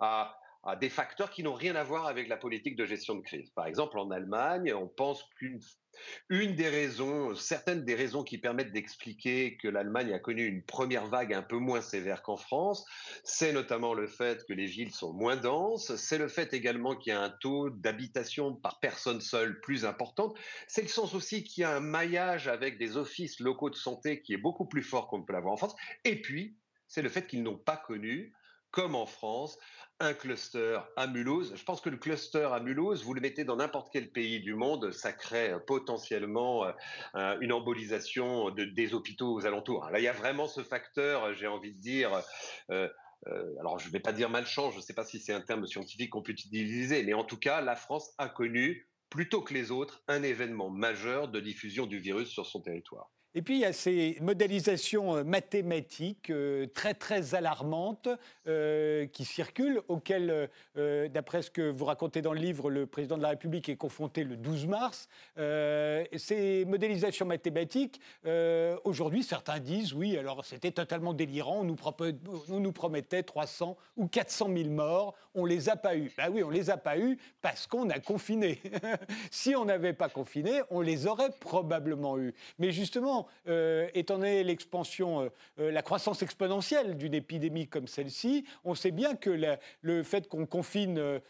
à 0.00 0.38
à 0.66 0.76
des 0.76 0.90
facteurs 0.90 1.30
qui 1.30 1.42
n'ont 1.42 1.54
rien 1.54 1.76
à 1.76 1.84
voir 1.84 2.06
avec 2.06 2.28
la 2.28 2.36
politique 2.36 2.76
de 2.76 2.84
gestion 2.84 3.14
de 3.14 3.20
crise. 3.20 3.50
Par 3.50 3.66
exemple, 3.66 3.98
en 3.98 4.10
Allemagne, 4.10 4.74
on 4.74 4.88
pense 4.88 5.22
qu'une 5.38 5.60
une 6.28 6.54
des 6.54 6.68
raisons, 6.68 7.34
certaines 7.34 7.84
des 7.84 7.94
raisons 7.94 8.22
qui 8.22 8.38
permettent 8.38 8.72
d'expliquer 8.72 9.56
que 9.56 9.68
l'Allemagne 9.68 10.12
a 10.12 10.18
connu 10.18 10.44
une 10.44 10.64
première 10.64 11.06
vague 11.06 11.32
un 11.32 11.42
peu 11.42 11.56
moins 11.56 11.80
sévère 11.80 12.22
qu'en 12.22 12.36
France, 12.36 12.84
c'est 13.24 13.52
notamment 13.52 13.94
le 13.94 14.06
fait 14.06 14.44
que 14.46 14.52
les 14.52 14.66
villes 14.66 14.92
sont 14.92 15.12
moins 15.12 15.36
denses, 15.36 15.94
c'est 15.96 16.18
le 16.18 16.28
fait 16.28 16.52
également 16.52 16.96
qu'il 16.96 17.12
y 17.12 17.16
a 17.16 17.22
un 17.22 17.30
taux 17.40 17.70
d'habitation 17.70 18.54
par 18.54 18.80
personne 18.80 19.20
seule 19.20 19.60
plus 19.60 19.84
important, 19.84 20.34
c'est 20.68 20.82
le 20.82 20.88
sens 20.88 21.14
aussi 21.14 21.44
qu'il 21.44 21.62
y 21.62 21.64
a 21.64 21.74
un 21.74 21.80
maillage 21.80 22.48
avec 22.48 22.78
des 22.78 22.96
offices 22.96 23.40
locaux 23.40 23.70
de 23.70 23.76
santé 23.76 24.20
qui 24.20 24.34
est 24.34 24.38
beaucoup 24.38 24.66
plus 24.66 24.82
fort 24.82 25.08
qu'on 25.08 25.18
ne 25.18 25.24
peut 25.24 25.32
l'avoir 25.32 25.54
en 25.54 25.56
France, 25.56 25.76
et 26.04 26.20
puis 26.20 26.58
c'est 26.88 27.02
le 27.02 27.08
fait 27.08 27.26
qu'ils 27.26 27.42
n'ont 27.42 27.58
pas 27.58 27.76
connu 27.76 28.32
comme 28.70 28.94
en 28.94 29.06
France, 29.06 29.58
un 30.00 30.14
cluster 30.14 30.78
à 30.96 31.06
Mulhouse. 31.06 31.52
Je 31.54 31.64
pense 31.64 31.80
que 31.80 31.88
le 31.88 31.96
cluster 31.96 32.48
à 32.52 32.60
Mulhouse, 32.60 33.02
vous 33.02 33.14
le 33.14 33.20
mettez 33.20 33.44
dans 33.44 33.56
n'importe 33.56 33.88
quel 33.92 34.10
pays 34.10 34.40
du 34.40 34.54
monde, 34.54 34.92
ça 34.92 35.12
crée 35.12 35.54
potentiellement 35.66 36.66
euh, 37.14 37.38
une 37.40 37.52
embolisation 37.52 38.50
des 38.50 38.94
hôpitaux 38.94 39.32
aux 39.32 39.46
alentours. 39.46 39.88
Là, 39.90 39.98
il 39.98 40.04
y 40.04 40.08
a 40.08 40.12
vraiment 40.12 40.48
ce 40.48 40.62
facteur, 40.62 41.34
j'ai 41.34 41.46
envie 41.46 41.72
de 41.72 41.80
dire. 41.80 42.10
Euh, 42.70 42.88
euh, 43.28 43.54
alors, 43.60 43.78
je 43.78 43.88
ne 43.88 43.92
vais 43.92 44.00
pas 44.00 44.12
dire 44.12 44.28
malchance, 44.28 44.74
je 44.74 44.78
ne 44.78 44.82
sais 44.82 44.94
pas 44.94 45.04
si 45.04 45.18
c'est 45.18 45.32
un 45.32 45.40
terme 45.40 45.66
scientifique 45.66 46.10
qu'on 46.10 46.22
peut 46.22 46.32
utiliser, 46.32 47.02
mais 47.02 47.14
en 47.14 47.24
tout 47.24 47.38
cas, 47.38 47.60
la 47.60 47.74
France 47.74 48.14
a 48.18 48.28
connu, 48.28 48.88
plutôt 49.08 49.40
que 49.40 49.54
les 49.54 49.70
autres, 49.70 50.02
un 50.08 50.22
événement 50.22 50.68
majeur 50.68 51.28
de 51.28 51.40
diffusion 51.40 51.86
du 51.86 51.98
virus 51.98 52.28
sur 52.28 52.46
son 52.46 52.60
territoire. 52.60 53.10
Et 53.38 53.42
puis 53.42 53.56
il 53.56 53.60
y 53.60 53.64
a 53.66 53.74
ces 53.74 54.16
modélisations 54.22 55.22
mathématiques 55.22 56.32
très 56.72 56.94
très 56.94 57.34
alarmantes 57.34 58.08
qui 59.12 59.24
circulent, 59.26 59.82
auxquelles, 59.88 60.48
d'après 60.74 61.42
ce 61.42 61.50
que 61.50 61.70
vous 61.70 61.84
racontez 61.84 62.22
dans 62.22 62.32
le 62.32 62.40
livre, 62.40 62.70
le 62.70 62.86
président 62.86 63.18
de 63.18 63.22
la 63.22 63.28
République 63.28 63.68
est 63.68 63.76
confronté 63.76 64.24
le 64.24 64.38
12 64.38 64.66
mars. 64.68 65.10
ces 65.36 66.64
modélisations 66.66 67.26
mathématiques, 67.26 68.00
aujourd'hui 68.84 69.22
certains 69.22 69.60
disent 69.60 69.92
oui, 69.92 70.16
alors 70.16 70.46
c'était 70.46 70.70
totalement 70.70 71.12
délirant, 71.12 71.60
on 71.60 71.64
nous, 71.64 71.76
on 72.48 72.60
nous 72.60 72.72
promettait 72.72 73.22
300 73.22 73.76
ou 73.98 74.06
400 74.06 74.48
000 74.56 74.70
morts, 74.70 75.14
on 75.34 75.44
les 75.44 75.68
a 75.68 75.76
pas 75.76 75.94
eus. 75.94 76.10
Ben 76.16 76.30
oui, 76.32 76.42
on 76.42 76.48
les 76.48 76.70
a 76.70 76.78
pas 76.78 76.96
eus 76.96 77.18
parce 77.42 77.66
qu'on 77.66 77.90
a 77.90 77.98
confiné. 77.98 78.62
si 79.30 79.54
on 79.54 79.66
n'avait 79.66 79.92
pas 79.92 80.08
confiné, 80.08 80.62
on 80.70 80.80
les 80.80 81.06
aurait 81.06 81.32
probablement 81.38 82.18
eus. 82.18 82.34
Mais 82.58 82.72
justement, 82.72 83.25
euh, 83.48 83.88
étant 83.94 84.18
donné 84.18 84.42
l'expansion, 84.44 85.22
euh, 85.22 85.28
euh, 85.60 85.70
la 85.70 85.82
croissance 85.82 86.22
exponentielle 86.22 86.96
d'une 86.96 87.14
épidémie 87.14 87.68
comme 87.68 87.86
celle-ci, 87.86 88.44
on 88.64 88.74
sait 88.74 88.90
bien 88.90 89.14
que 89.14 89.30
le 89.80 90.02
fait 90.02 90.28
qu'on 90.28 90.46
confine 90.46 91.20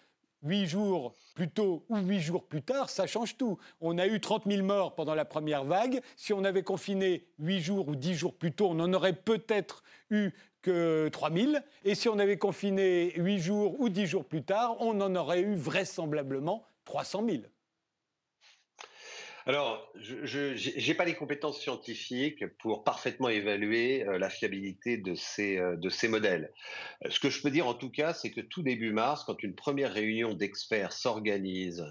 huit 0.43 0.67
jours 0.67 1.15
plus 1.35 1.49
tôt 1.49 1.85
ou 1.89 1.97
huit 1.99 2.21
jours 2.21 2.45
plus 2.45 2.63
tard, 2.63 2.91
ça 2.91 3.07
change 3.07 3.37
tout. 3.37 3.59
On 3.81 3.99
a 3.99 4.07
eu 4.07 4.21
30 4.21 4.45
000 4.47 4.63
morts 4.65 4.95
pendant 4.95 5.15
la 5.15 5.25
première 5.25 5.65
vague. 5.65 6.01
Si 6.17 6.33
on 6.33 6.45
avait 6.45 6.63
confiné 6.63 7.27
huit 7.39 7.61
jours 7.61 7.89
ou 7.89 7.97
dix 7.97 8.15
jours 8.15 8.35
plus 8.35 8.53
tôt, 8.53 8.69
on 8.71 8.81
en 8.81 8.93
aurait 8.93 9.13
peut-être 9.13 9.83
eu 10.11 10.31
que 10.63 11.09
3 11.09 11.33
000. 11.33 11.53
Et 11.85 11.95
si 11.95 12.09
on 12.09 12.19
avait 12.19 12.39
confiné 12.39 13.13
huit 13.17 13.39
jours 13.39 13.81
ou 13.81 13.89
dix 13.89 14.07
jours 14.07 14.25
plus 14.25 14.43
tard, 14.43 14.77
on 14.81 15.01
en 15.01 15.15
aurait 15.15 15.41
eu 15.41 15.55
vraisemblablement 15.55 16.65
300 16.85 17.25
000. 17.29 17.43
Alors, 19.49 19.89
je 19.95 20.89
n'ai 20.89 20.95
pas 20.95 21.05
les 21.05 21.15
compétences 21.15 21.61
scientifiques 21.61 22.45
pour 22.59 22.83
parfaitement 22.83 23.29
évaluer 23.29 24.05
euh, 24.05 24.19
la 24.19 24.29
fiabilité 24.29 24.97
de 24.97 25.15
ces, 25.15 25.59
euh, 25.59 26.09
modèles. 26.09 26.53
Euh, 27.05 27.11
ce 27.11 27.21
que 27.21 27.31
je 27.31 27.41
peux 27.41 27.51
dire 27.51 27.69
en 27.69 27.75
tout 27.75 27.91
cas, 27.91 28.13
c'est 28.13 28.33
que 28.33 28.41
tout 28.41 28.65
début 28.65 28.93
mars, 28.93 29.23
quand 29.23 29.45
une 29.45 29.55
première 29.55 29.93
réunion 29.93 30.35
d'experts 30.35 30.93
s'organise 30.93 31.85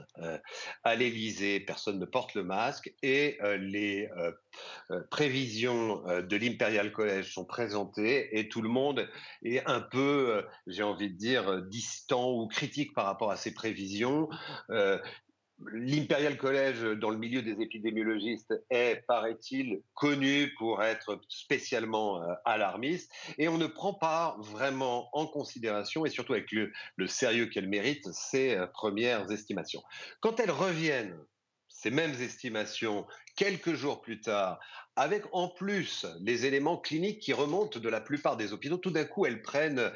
à 0.83 0.95
l'Élysée, 0.95 1.61
personne 1.61 1.97
ne 1.97 2.05
porte 2.05 2.33
le 2.33 2.43
masque 2.43 2.93
et 3.01 3.37
les 3.59 4.09
prévisions 5.09 6.03
de 6.05 6.35
l'Imperial 6.35 6.91
College 6.91 7.31
sont 7.31 7.45
présentées 7.45 8.37
et 8.37 8.49
tout 8.49 8.61
le 8.61 8.69
monde 8.69 9.09
est 9.43 9.65
un 9.65 9.81
peu, 9.81 10.43
j'ai 10.67 10.83
envie 10.83 11.09
de 11.09 11.17
dire, 11.17 11.61
distant 11.63 12.31
ou 12.31 12.47
critique 12.47 12.93
par 12.93 13.05
rapport 13.05 13.31
à 13.31 13.37
ces 13.37 13.53
prévisions. 13.53 14.29
L'Imperial 15.71 16.37
College, 16.37 16.99
dans 16.99 17.09
le 17.09 17.17
milieu 17.17 17.41
des 17.41 17.61
épidémiologistes, 17.61 18.53
est, 18.69 19.05
paraît-il, 19.07 19.81
connu 19.93 20.53
pour 20.57 20.83
être 20.83 21.19
spécialement 21.29 22.21
euh, 22.21 22.33
alarmiste, 22.43 23.11
et 23.37 23.47
on 23.47 23.57
ne 23.57 23.67
prend 23.67 23.93
pas 23.93 24.35
vraiment 24.39 25.09
en 25.13 25.25
considération, 25.27 26.05
et 26.05 26.09
surtout 26.09 26.33
avec 26.33 26.51
le, 26.51 26.71
sérieux 27.07 27.45
qu'elle 27.45 27.69
mérite, 27.69 28.07
ces 28.11 28.55
euh, 28.55 28.67
premières 28.67 29.31
estimations. 29.31 29.83
Quand 30.19 30.39
elles 30.39 30.51
reviennent 30.51 31.17
ces 31.85 31.91
mêmes 31.91 32.19
estimations 32.19 33.05
quelques 33.35 33.75
jours 33.75 34.01
plus 34.01 34.19
tard, 34.19 34.59
avec 34.95 35.23
en 35.33 35.49
plus 35.49 36.07
les 36.19 36.47
éléments 36.47 36.77
cliniques 36.77 37.19
qui 37.19 37.31
remontent 37.31 37.79
de 37.79 37.89
la 37.89 38.01
plupart 38.01 38.37
des 38.37 38.53
hôpitaux, 38.53 38.77
tout 38.77 38.89
d'un 38.89 39.03
coup, 39.03 39.27
elles 39.27 39.43
prennent, 39.43 39.91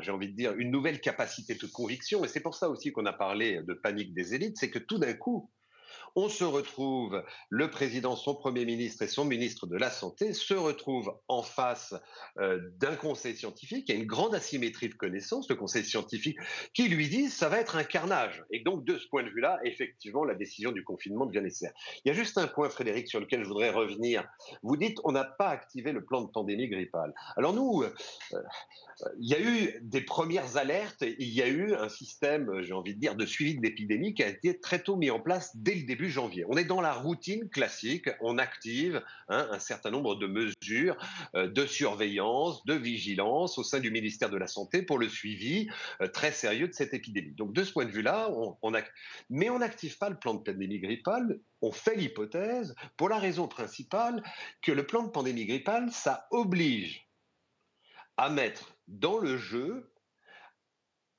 j'ai 0.00 0.10
envie 0.10 0.28
de 0.28 0.34
dire, 0.34 0.54
une 0.56 0.72
nouvelle 0.72 1.00
capacité 1.00 1.54
de 1.54 1.66
conviction. 1.68 2.24
Et 2.24 2.28
c'est 2.28 2.40
pour 2.40 2.56
ça 2.56 2.68
aussi 2.68 2.90
qu'on 2.90 3.06
a 3.06 3.12
parlé 3.12 3.60
de 3.62 3.74
panique 3.74 4.12
des 4.12 4.34
élites, 4.34 4.56
c'est 4.58 4.70
que 4.70 4.80
tout 4.80 4.98
d'un 4.98 5.12
coup, 5.12 5.52
on 6.18 6.28
se 6.28 6.42
retrouve, 6.42 7.22
le 7.48 7.70
président, 7.70 8.16
son 8.16 8.34
Premier 8.34 8.64
ministre 8.64 9.02
et 9.02 9.06
son 9.06 9.24
ministre 9.24 9.68
de 9.68 9.76
la 9.76 9.88
Santé 9.88 10.32
se 10.32 10.54
retrouvent 10.54 11.16
en 11.28 11.44
face 11.44 11.94
euh, 12.38 12.58
d'un 12.78 12.96
conseil 12.96 13.36
scientifique. 13.36 13.88
Il 13.88 13.94
y 13.94 13.98
a 13.98 14.00
une 14.00 14.06
grande 14.06 14.34
asymétrie 14.34 14.88
de 14.88 14.94
connaissances, 14.94 15.48
le 15.48 15.54
conseil 15.54 15.84
scientifique 15.84 16.36
qui 16.74 16.88
lui 16.88 17.08
dit 17.08 17.30
ça 17.30 17.48
va 17.48 17.60
être 17.60 17.76
un 17.76 17.84
carnage. 17.84 18.42
Et 18.50 18.64
donc, 18.64 18.84
de 18.84 18.98
ce 18.98 19.06
point 19.06 19.22
de 19.22 19.28
vue-là, 19.28 19.60
effectivement, 19.62 20.24
la 20.24 20.34
décision 20.34 20.72
du 20.72 20.82
confinement 20.82 21.24
devient 21.24 21.40
nécessaire. 21.40 21.72
Il 22.04 22.08
y 22.08 22.10
a 22.10 22.14
juste 22.14 22.36
un 22.36 22.48
point, 22.48 22.68
Frédéric, 22.68 23.06
sur 23.06 23.20
lequel 23.20 23.44
je 23.44 23.48
voudrais 23.48 23.70
revenir. 23.70 24.24
Vous 24.64 24.76
dites 24.76 24.98
on 25.04 25.12
n'a 25.12 25.24
pas 25.24 25.50
activé 25.50 25.92
le 25.92 26.04
plan 26.04 26.22
de 26.22 26.30
pandémie 26.32 26.68
grippale. 26.68 27.14
Alors 27.36 27.52
nous, 27.52 27.84
euh, 27.84 27.94
euh, 28.32 29.08
il 29.20 29.30
y 29.30 29.34
a 29.34 29.40
eu 29.40 29.78
des 29.82 30.00
premières 30.00 30.56
alertes, 30.56 31.04
il 31.20 31.28
y 31.28 31.42
a 31.42 31.46
eu 31.46 31.74
un 31.74 31.88
système, 31.88 32.60
j'ai 32.62 32.72
envie 32.72 32.96
de 32.96 33.00
dire, 33.00 33.14
de 33.14 33.24
suivi 33.24 33.56
de 33.56 33.62
l'épidémie 33.62 34.14
qui 34.14 34.24
a 34.24 34.28
été 34.28 34.58
très 34.58 34.82
tôt 34.82 34.96
mis 34.96 35.10
en 35.10 35.20
place 35.20 35.52
dès 35.54 35.76
le 35.76 35.82
début 35.82 36.07
janvier. 36.10 36.44
On 36.48 36.56
est 36.56 36.64
dans 36.64 36.80
la 36.80 36.92
routine 36.92 37.48
classique, 37.48 38.08
on 38.20 38.38
active 38.38 39.02
hein, 39.28 39.48
un 39.50 39.58
certain 39.58 39.90
nombre 39.90 40.14
de 40.16 40.26
mesures 40.26 40.96
euh, 41.34 41.48
de 41.48 41.66
surveillance, 41.66 42.64
de 42.64 42.74
vigilance 42.74 43.58
au 43.58 43.62
sein 43.62 43.80
du 43.80 43.90
ministère 43.90 44.30
de 44.30 44.36
la 44.36 44.46
Santé 44.46 44.82
pour 44.82 44.98
le 44.98 45.08
suivi 45.08 45.68
euh, 46.00 46.08
très 46.08 46.32
sérieux 46.32 46.68
de 46.68 46.74
cette 46.74 46.94
épidémie. 46.94 47.34
Donc 47.34 47.52
de 47.52 47.64
ce 47.64 47.72
point 47.72 47.84
de 47.84 47.90
vue-là, 47.90 48.30
on, 48.30 48.72
mais 49.30 49.50
on 49.50 49.58
n'active 49.58 49.98
pas 49.98 50.10
le 50.10 50.18
plan 50.18 50.34
de 50.34 50.42
pandémie 50.42 50.80
grippale, 50.80 51.40
on 51.62 51.72
fait 51.72 51.96
l'hypothèse 51.96 52.74
pour 52.96 53.08
la 53.08 53.18
raison 53.18 53.48
principale 53.48 54.22
que 54.62 54.72
le 54.72 54.86
plan 54.86 55.02
de 55.02 55.10
pandémie 55.10 55.46
grippale, 55.46 55.90
ça 55.90 56.26
oblige 56.30 57.08
à 58.16 58.30
mettre 58.30 58.76
dans 58.88 59.18
le 59.18 59.36
jeu 59.36 59.92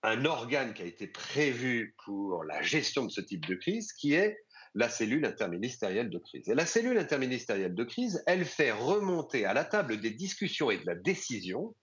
un 0.04 0.26
organe 0.26 0.74
qui 0.74 0.82
a 0.82 0.86
été 0.86 1.08
prévu 1.08 1.96
pour 2.06 2.44
la 2.44 2.62
gestion 2.62 3.06
de 3.06 3.12
ce 3.12 3.22
type 3.22 3.46
de 3.46 3.56
crise, 3.56 3.92
qui 3.94 4.14
est 4.14 4.38
la 4.76 4.90
cellule 4.90 5.26
interministérielle 5.26 6.10
de 6.10 6.20
crise. 6.20 6.48
Et 6.50 6.56
la 6.56 6.66
cellule 6.66 6.98
interministérielle 6.98 7.76
de 7.76 7.84
crise, 7.84 8.24
elle 8.28 8.46
fait 8.46 8.72
remonter 8.72 9.46
à 9.46 9.54
la 9.54 9.66
table 9.66 10.00
des 10.00 10.12
discussions 10.12 10.72
et 10.72 10.78
de 10.78 10.86
la 10.86 10.96
décision 10.96 11.76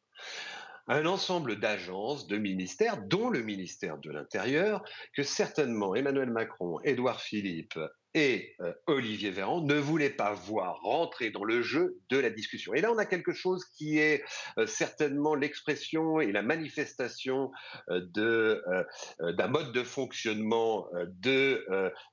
un 0.88 1.05
ensemble 1.07 1.59
d'agences, 1.59 2.29
de 2.29 2.37
ministères, 2.37 3.03
dont 3.03 3.29
le 3.29 3.42
ministère 3.42 3.99
de 3.99 4.11
l'Intérieur, 4.11 4.85
que 5.14 5.25
certainement 5.25 5.96
Emmanuel 5.96 6.31
Macron, 6.31 6.79
Édouard 6.85 7.20
Philippe 7.20 7.79
et 8.16 8.55
euh, 8.62 8.72
Olivier 8.87 9.31
Véran 9.31 9.61
ne 9.61 9.74
voulaient 9.74 10.09
pas 10.09 10.33
voir 10.33 10.81
rentrer 10.81 11.31
dans 11.31 11.44
le 11.44 11.61
jeu 11.61 12.00
de 12.09 12.16
la 12.16 12.31
discussion. 12.31 12.72
Et 12.72 12.81
là, 12.81 12.90
on 12.90 12.96
a 12.96 13.05
quelque 13.05 13.35
chose 13.35 13.66
qui 13.66 13.98
est 13.98 14.24
euh, 14.57 14.66
certainement 14.66 15.35
l'expression 15.35 16.18
et 16.18 16.33
la 16.33 16.40
manifestation 16.40 17.52
euh, 17.90 18.00
d'un 19.20 19.48
mode 19.48 19.72
de 19.72 19.83
fonctionnement 19.83 20.87
de, 21.20 21.66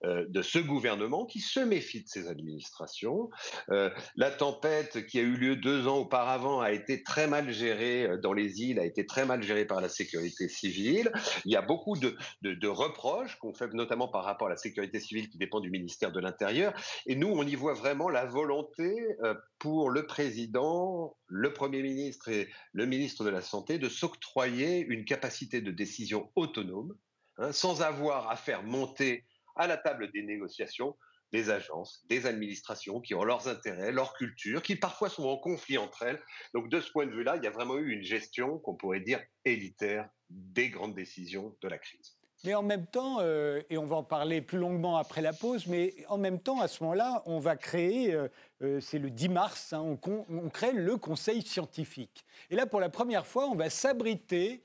de 0.04 0.42
ce 0.42 0.60
gouvernement 0.60 1.26
qui 1.26 1.39
se 1.39 1.62
méfie 1.62 2.04
de 2.04 2.10
ses 2.10 2.28
administrations. 2.28 3.30
la 3.70 4.32
tempête 4.32 5.06
qui 5.06 5.20
a 5.20 5.22
eu 5.22 5.38
lieu 5.38 5.56
deux 5.56 5.88
ans 5.88 6.00
auparavant 6.00 6.60
a 6.60 6.72
été 6.72 7.04
très 7.04 7.28
mal 7.28 7.52
gérée 7.52 8.10
dans 8.22 8.34
les 8.34 8.62
îles, 8.62 8.80
a 8.80 8.86
été 8.86 9.06
très 9.06 9.26
mal 9.26 9.42
gérée 9.42 9.66
par 9.66 9.80
la 9.80 9.89
sécurité 9.89 10.50
civile. 10.50 11.12
Il 11.46 11.52
y 11.52 11.56
a 11.56 11.62
beaucoup 11.62 11.96
de, 11.96 12.18
de, 12.42 12.54
de 12.54 12.68
reproches 12.68 13.38
qu'on 13.38 13.54
fait 13.54 13.72
notamment 13.74 14.10
par 14.10 14.26
rapport 14.26 14.48
à 14.48 14.52
la 14.52 14.58
sécurité 14.58 15.00
civile 15.00 15.30
qui 15.30 15.38
dépend 15.38 15.62
du 15.62 15.70
ministère 15.70 15.93
de 16.02 16.20
l'Intérieur. 16.20 16.74
Et 17.06 17.16
nous, 17.16 17.28
on 17.28 17.44
y 17.44 17.56
voit 17.56 17.74
vraiment 17.74 18.10
la 18.10 18.26
volonté 18.26 18.94
euh, 19.24 19.36
pour 19.60 19.90
le 19.90 20.06
président, 20.06 21.18
le 21.28 21.54
Premier 21.54 21.82
ministre 21.82 22.30
et 22.30 22.50
le 22.72 22.86
ministre 22.86 23.24
de 23.24 23.30
la 23.30 23.42
Santé 23.42 23.78
de 23.78 23.90
s'octroyer 23.90 24.80
une 24.80 25.06
capacité 25.06 25.62
de 25.62 25.72
décision 25.72 26.32
autonome, 26.36 26.96
hein, 27.38 27.52
sans 27.52 27.82
avoir 27.82 28.30
à 28.30 28.36
faire 28.36 28.64
monter 28.64 29.26
à 29.56 29.68
la 29.68 29.78
table 29.78 30.12
des 30.12 30.24
négociations 30.24 30.96
des 31.34 31.50
agences, 31.50 32.06
des 32.08 32.28
administrations 32.28 33.02
qui 33.02 33.16
ont 33.16 33.24
leurs 33.24 33.48
intérêts, 33.48 33.92
leur 33.92 34.14
culture, 34.14 34.62
qui 34.62 34.76
parfois 34.76 35.10
sont 35.10 35.24
en 35.24 35.38
conflit 35.38 35.80
entre 35.80 36.04
elles. 36.04 36.22
Donc 36.54 36.70
de 36.70 36.80
ce 36.80 36.92
point 36.92 37.08
de 37.08 37.12
vue-là, 37.12 37.38
il 37.38 37.44
y 37.44 37.48
a 37.48 37.52
vraiment 37.52 37.78
eu 37.78 37.92
une 37.92 38.04
gestion 38.04 38.60
qu'on 38.60 38.76
pourrait 38.76 39.00
dire 39.00 39.20
élitaire 39.44 40.08
des 40.30 40.70
grandes 40.70 40.94
décisions 40.94 41.58
de 41.62 41.68
la 41.68 41.80
crise. 41.80 42.18
Mais 42.46 42.56
en 42.56 42.64
même 42.64 42.86
temps, 42.86 43.20
euh, 43.22 43.62
et 43.70 43.78
on 43.78 43.86
va 43.86 43.96
en 43.96 44.04
parler 44.04 44.42
plus 44.42 44.58
longuement 44.58 44.98
après 44.98 45.22
la 45.22 45.32
pause, 45.32 45.66
mais 45.68 45.96
en 46.10 46.18
même 46.18 46.40
temps, 46.40 46.60
à 46.60 46.68
ce 46.68 46.84
moment-là, 46.84 47.24
on 47.26 47.40
va 47.40 47.56
créer, 47.56 48.14
euh, 48.14 48.28
euh, 48.62 48.82
c'est 48.82 49.00
le 49.00 49.10
10 49.10 49.30
mars, 49.30 49.72
hein, 49.72 49.98
on, 50.30 50.50
crée 50.50 50.74
le 50.74 50.98
Conseil 50.98 51.42
scientifique. 51.42 52.26
Et 52.50 52.58
là, 52.58 52.66
pour 52.66 52.82
la 52.82 52.90
première 52.90 53.26
fois, 53.26 53.48
on 53.48 53.56
va 53.56 53.70
s'abriter 53.70 54.64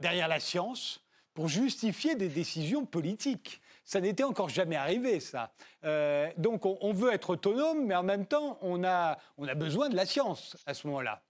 derrière 0.00 0.26
la 0.26 0.40
science 0.40 1.00
pour 1.32 1.46
justifier 1.46 2.16
des 2.16 2.28
décisions 2.28 2.84
politiques. 2.84 3.60
Ça 3.84 4.00
n'était 4.00 4.24
encore 4.24 4.48
jamais 4.48 4.74
arrivé, 4.74 5.20
ça. 5.20 5.52
donc, 6.38 6.66
on, 6.66 6.92
veut 6.92 7.12
être 7.12 7.30
autonome, 7.30 7.86
mais 7.86 7.94
en 7.94 8.02
même 8.02 8.26
temps, 8.26 8.58
on 8.62 8.82
a, 8.82 9.16
on 9.38 9.46
a 9.46 9.54
besoin 9.54 9.88
de 9.90 9.94
la 9.94 10.06
science 10.06 10.56
à 10.66 10.74
ce 10.74 10.88
moment-là. 10.88 11.22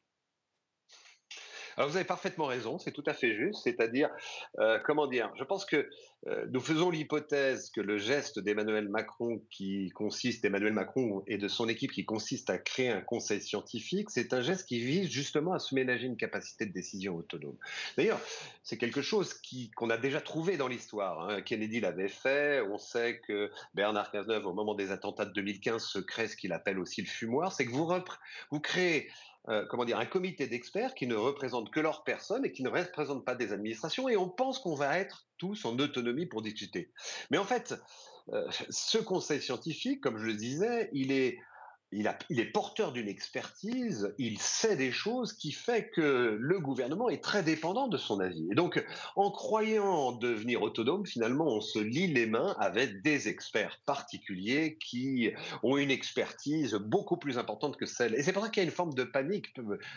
Alors 1.77 1.91
vous 1.91 1.97
avez 1.97 2.05
parfaitement 2.05 2.47
raison, 2.47 2.79
c'est 2.79 2.93
tout 2.93 3.05
à 3.07 3.15
fait 3.15 3.35
juste. 3.35 3.63
C'est-à-dire, 3.65 4.11
euh, 4.59 4.79
comment 4.85 5.07
dire, 5.07 5.33
je 5.37 5.45
pense 5.45 5.65
que 5.65 5.89
euh, 6.27 6.47
nous 6.51 6.61
faisons 6.61 6.91
l'hypothèse 6.91 7.71
que 7.71 7.81
le 7.81 7.99
geste 7.99 8.39
d'Emmanuel 8.39 8.89
Macron, 8.89 9.43
qui 9.51 9.91
consiste, 9.91 10.43
d'Emmanuel 10.43 10.73
Macron 10.73 11.23
et 11.27 11.37
de 11.37 11.49
son 11.49 11.69
équipe, 11.69 11.93
qui 11.93 12.05
consiste 12.05 12.49
à 12.49 12.59
créer 12.59 12.89
un 12.89 13.01
conseil 13.01 13.43
scientifique, 13.43 14.11
c'est 14.11 14.33
un 14.33 14.41
geste 14.41 14.67
qui 14.67 14.79
vise 14.79 15.11
justement 15.11 15.53
à 15.53 15.59
se 15.59 15.75
ménager 15.75 16.07
une 16.07 16.17
capacité 16.17 16.65
de 16.65 16.73
décision 16.73 17.17
autonome. 17.17 17.57
D'ailleurs, 17.97 18.21
c'est 18.63 18.79
quelque 18.79 19.03
chose 19.03 19.35
qu'on 19.77 19.91
a 19.91 19.99
déjà 19.99 20.21
trouvé 20.21 20.57
dans 20.57 20.69
l'histoire. 20.69 21.29
Hein. 21.29 21.43
Kennedy 21.43 21.81
l'avait 21.81 22.09
fait. 22.09 22.63
On 22.63 22.79
sait 22.79 23.21
que 23.21 23.51
Bernard 23.75 24.11
Cazeneuve, 24.11 24.47
au 24.47 24.55
moment 24.55 24.75
des 24.75 24.91
attentats 24.93 25.27
de 25.27 25.33
2015, 25.33 25.85
se 25.85 25.99
crée 25.99 26.29
ce 26.29 26.37
qu'il 26.37 26.53
appelle 26.53 26.79
aussi 26.79 27.03
le 27.03 27.09
fumoir. 27.09 27.53
C'est 27.53 27.67
que 27.67 27.71
vous, 27.71 27.93
vous 28.51 28.61
créez 28.61 29.11
euh, 29.49 29.65
comment 29.69 29.85
dire, 29.85 29.99
un 29.99 30.07
comité 30.07 30.47
d'experts 30.47 30.95
qui 30.95 31.07
ne 31.07 31.17
représente 31.17 31.71
que 31.71 31.81
leur 31.81 32.05
personne 32.05 32.45
et 32.45 32.53
qui 32.53 32.63
ne 32.63 32.71
représente 32.71 33.25
pas 33.25 33.35
des 33.35 33.53
administrations, 33.53 34.09
et 34.09 34.17
on 34.17 34.29
pense 34.29 34.59
qu'on 34.59 34.75
va 34.75 34.99
être 34.99 35.27
tous 35.39 35.65
en 35.65 35.79
autonomie 35.79 36.27
pour 36.27 36.43
discuter. 36.43 36.91
Mais 37.31 37.39
en 37.39 37.45
fait, 37.45 37.75
euh, 38.33 38.47
ce 38.71 38.99
conseil 38.99 39.43
scientifique, 39.43 40.01
comme 40.01 40.19
je 40.19 40.27
le 40.27 40.35
disais, 40.35 40.89
il 40.93 41.13
est 41.13 41.39
il, 41.95 42.41
est 42.41 42.45
porteur 42.45 42.93
d'une 42.93 43.09
expertise, 43.09 44.15
il 44.19 44.39
sait 44.41 44.77
des 44.77 44.91
choses 44.91 45.33
qui 45.33 45.53
fait 45.53 45.91
que 45.91 46.37
le 46.41 46.61
gouvernement 46.61 47.09
est 47.09 47.23
très 47.23 47.43
dépendant 47.43 47.87
de 47.87 47.97
son 47.97 48.21
avis. 48.21 48.49
Et 48.51 48.55
donc, 48.55 48.85
en 49.17 49.31
croyant 49.31 50.13
devenir 50.13 50.63
autonome, 50.63 51.07
finalement, 51.07 51.47
on 51.47 51.61
se 51.61 51.79
lie 51.79 52.09
les 52.09 52.27
mains 52.27 52.57
avec 52.59 53.03
des 53.03 53.29
experts 53.29 53.81
particuliers 53.87 54.77
qui 54.81 55.31
ont 55.63 55.77
une 55.77 55.91
expertise 55.91 56.75
beaucoup 56.75 57.17
plus 57.17 57.39
importante 57.39 57.77
que 57.77 57.87
celle. 57.87 58.15
Et 58.15 58.23
c'est 58.23 58.33
pour 58.33 58.43
ça 58.43 58.49
qu'il 58.49 58.63
y 58.63 58.67
a 58.67 58.69
une 58.69 58.75
forme 58.75 58.95
de 58.95 59.05
panique, 59.05 59.55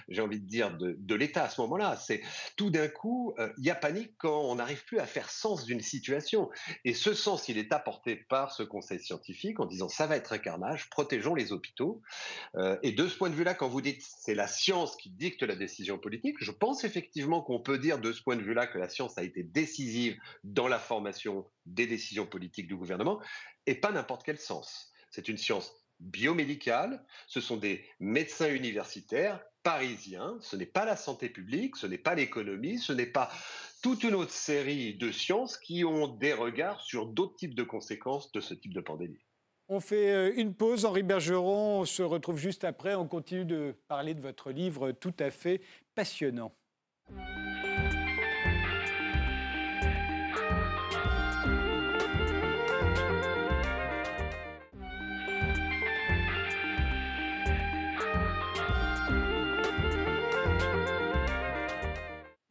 j'ai 0.09 0.21
envie 0.21 0.39
de 0.39 0.47
dire, 0.47 0.77
de, 0.77 1.15
l'État 1.15 1.45
à 1.45 1.49
ce 1.49 1.59
moment-là. 1.61 1.95
C'est 1.95 2.21
tout 2.57 2.69
d'un 2.69 2.87
coup, 2.87 3.33
euh, 3.39 3.49
il 3.57 3.65
y 3.65 3.71
a 3.71 3.75
panique 3.75 4.11
quand 4.19 4.39
on 4.41 4.55
n'arrive 4.55 4.85
plus 4.85 4.99
à 4.99 5.07
faire 5.07 5.31
sens 5.31 5.65
d'une 5.65 5.81
situation. 5.81 6.49
Et 6.85 6.93
ce 6.93 7.15
sens, 7.15 7.49
il 7.49 7.57
est 7.57 7.73
apporté 7.73 8.15
par 8.15 8.51
ce 8.51 8.61
conseil 8.61 8.99
scientifique 8.99 9.59
en 9.59 9.65
disant 9.65 9.89
ça 9.89 10.05
va 10.05 10.15
être 10.15 10.33
un 10.33 10.37
carnage, 10.37 10.91
protégeons 10.91 11.33
les 11.33 11.51
hôpitaux 11.51 11.86
euh, 12.55 12.77
et 12.83 12.91
de 12.91 13.07
ce 13.07 13.17
point 13.17 13.29
de 13.29 13.35
vue-là, 13.35 13.53
quand 13.53 13.67
vous 13.67 13.81
dites 13.81 14.01
c'est 14.01 14.35
la 14.35 14.47
science 14.47 14.95
qui 14.95 15.09
dicte 15.09 15.43
la 15.43 15.55
décision 15.55 15.97
politique, 15.97 16.37
je 16.39 16.51
pense 16.51 16.83
effectivement 16.83 17.41
qu'on 17.41 17.59
peut 17.59 17.77
dire 17.77 17.99
de 17.99 18.11
ce 18.11 18.21
point 18.21 18.35
de 18.35 18.41
vue-là 18.41 18.67
que 18.67 18.77
la 18.77 18.89
science 18.89 19.17
a 19.17 19.23
été 19.23 19.43
décisive 19.43 20.17
dans 20.43 20.67
la 20.67 20.79
formation 20.79 21.45
des 21.65 21.87
décisions 21.87 22.25
politiques 22.25 22.67
du 22.67 22.75
gouvernement, 22.75 23.19
et 23.65 23.75
pas 23.75 23.91
n'importe 23.91 24.23
quel 24.23 24.37
sens. 24.37 24.91
C'est 25.11 25.27
une 25.27 25.37
science 25.37 25.73
biomédicale, 25.99 27.03
ce 27.27 27.41
sont 27.41 27.57
des 27.57 27.85
médecins 27.99 28.53
universitaires 28.53 29.43
parisiens, 29.63 30.37
ce 30.41 30.55
n'est 30.55 30.65
pas 30.65 30.85
la 30.85 30.95
santé 30.95 31.27
publique, 31.27 31.75
ce 31.75 31.87
n'est 31.87 31.97
pas 31.97 32.15
l'économie, 32.15 32.79
ce 32.79 32.93
n'est 32.93 33.11
pas 33.11 33.29
toute 33.81 34.03
une 34.03 34.15
autre 34.15 34.31
série 34.31 34.95
de 34.95 35.11
sciences 35.11 35.57
qui 35.57 35.83
ont 35.83 36.07
des 36.07 36.33
regards 36.33 36.81
sur 36.81 37.07
d'autres 37.07 37.35
types 37.35 37.55
de 37.55 37.63
conséquences 37.63 38.31
de 38.31 38.39
ce 38.39 38.53
type 38.53 38.73
de 38.73 38.81
pandémie. 38.81 39.26
On 39.69 39.79
fait 39.79 40.11
euh, 40.13 40.31
une 40.35 40.53
pause. 40.53 40.85
Henri 40.85 41.03
Bergeron, 41.03 41.81
on 41.81 41.85
se 41.85 42.01
retrouve 42.01 42.37
juste 42.37 42.63
après. 42.63 42.95
On 42.95 43.07
continue 43.07 43.45
de 43.45 43.75
parler 43.87 44.13
de 44.13 44.21
votre 44.21 44.51
livre 44.51 44.91
tout 44.91 45.13
à 45.19 45.29
fait 45.29 45.61
passionnant. 45.93 46.53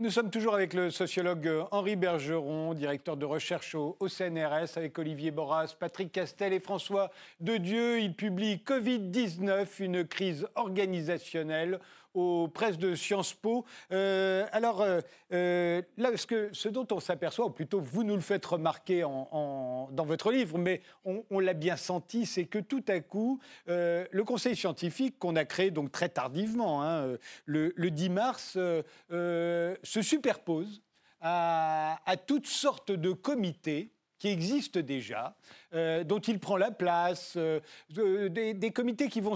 Nous 0.07 0.13
sommes 0.13 0.31
toujours 0.31 0.55
avec 0.55 0.73
le 0.73 0.93
sociologue 0.93 1.51
Henri 1.73 1.97
Bergeron, 1.97 2.75
directeur 2.75 3.17
de 3.17 3.25
recherche 3.25 3.75
au, 3.75 3.97
CNRS, 4.07 4.77
avec 4.77 4.97
Olivier 5.01 5.33
Boras, 5.33 5.75
Patrick 5.77 6.13
Castel 6.13 6.53
et 6.53 6.61
François 6.61 7.11
Dedieu. 7.41 7.99
Il 7.99 8.15
publie 8.15 8.63
Covid-19, 8.65 9.67
une 9.81 10.07
crise 10.07 10.47
organisationnelle 10.55 11.81
aux 12.17 12.49
presses 12.49 12.79
de 12.79 12.95
Sciences 12.95 13.35
Po. 13.35 13.65
Euh, 13.93 14.47
alors, 14.51 14.81
euh, 14.81 15.01
euh, 15.33 15.83
là, 15.99 16.17
ce, 16.17 16.27
que, 16.27 16.49
ce 16.53 16.69
dont 16.69 16.87
on 16.91 16.99
s'aperçoit, 16.99 17.47
ou 17.47 17.51
plutôt 17.51 17.81
vous 17.81 18.03
nous 18.03 18.15
le 18.15 18.23
faites 18.23 18.45
remarquer 18.45 19.03
dans 19.03 20.05
votre 20.05 20.33
livre, 20.33 20.59
mais 20.59 20.81
on, 21.05 21.39
l'a 21.39 21.53
bien 21.53 21.77
senti, 21.77 22.27
c'est 22.27 22.47
que 22.47 22.59
tout 22.59 22.85
à 22.89 23.01
coup, 23.01 23.39
le 23.67 24.23
conseil 24.23 24.57
scientifique 24.57 25.19
qu'on 25.19 25.37
a 25.37 25.45
créé 25.45 25.71
donc 25.71 25.93
très 25.93 26.09
tardivement, 26.09 26.83
hein, 26.83 27.17
le, 27.45 27.73
10 27.77 28.09
mars, 28.11 28.59
se 29.11 30.03
superpose 30.03 30.83
à 31.21 32.17
toutes 32.27 32.47
sortes 32.47 32.93
de 32.93 33.13
comités 33.13 33.96
qui 34.19 34.29
existent 34.29 34.81
déjà, 34.81 35.37
euh, 35.75 36.05
dont 36.05 36.19
il 36.19 36.39
prend 36.39 36.57
la 36.57 36.71
place, 36.71 37.35
euh, 37.37 37.61
des, 38.29 38.71
comités 38.71 39.09
qui 39.09 39.21
vont 39.21 39.35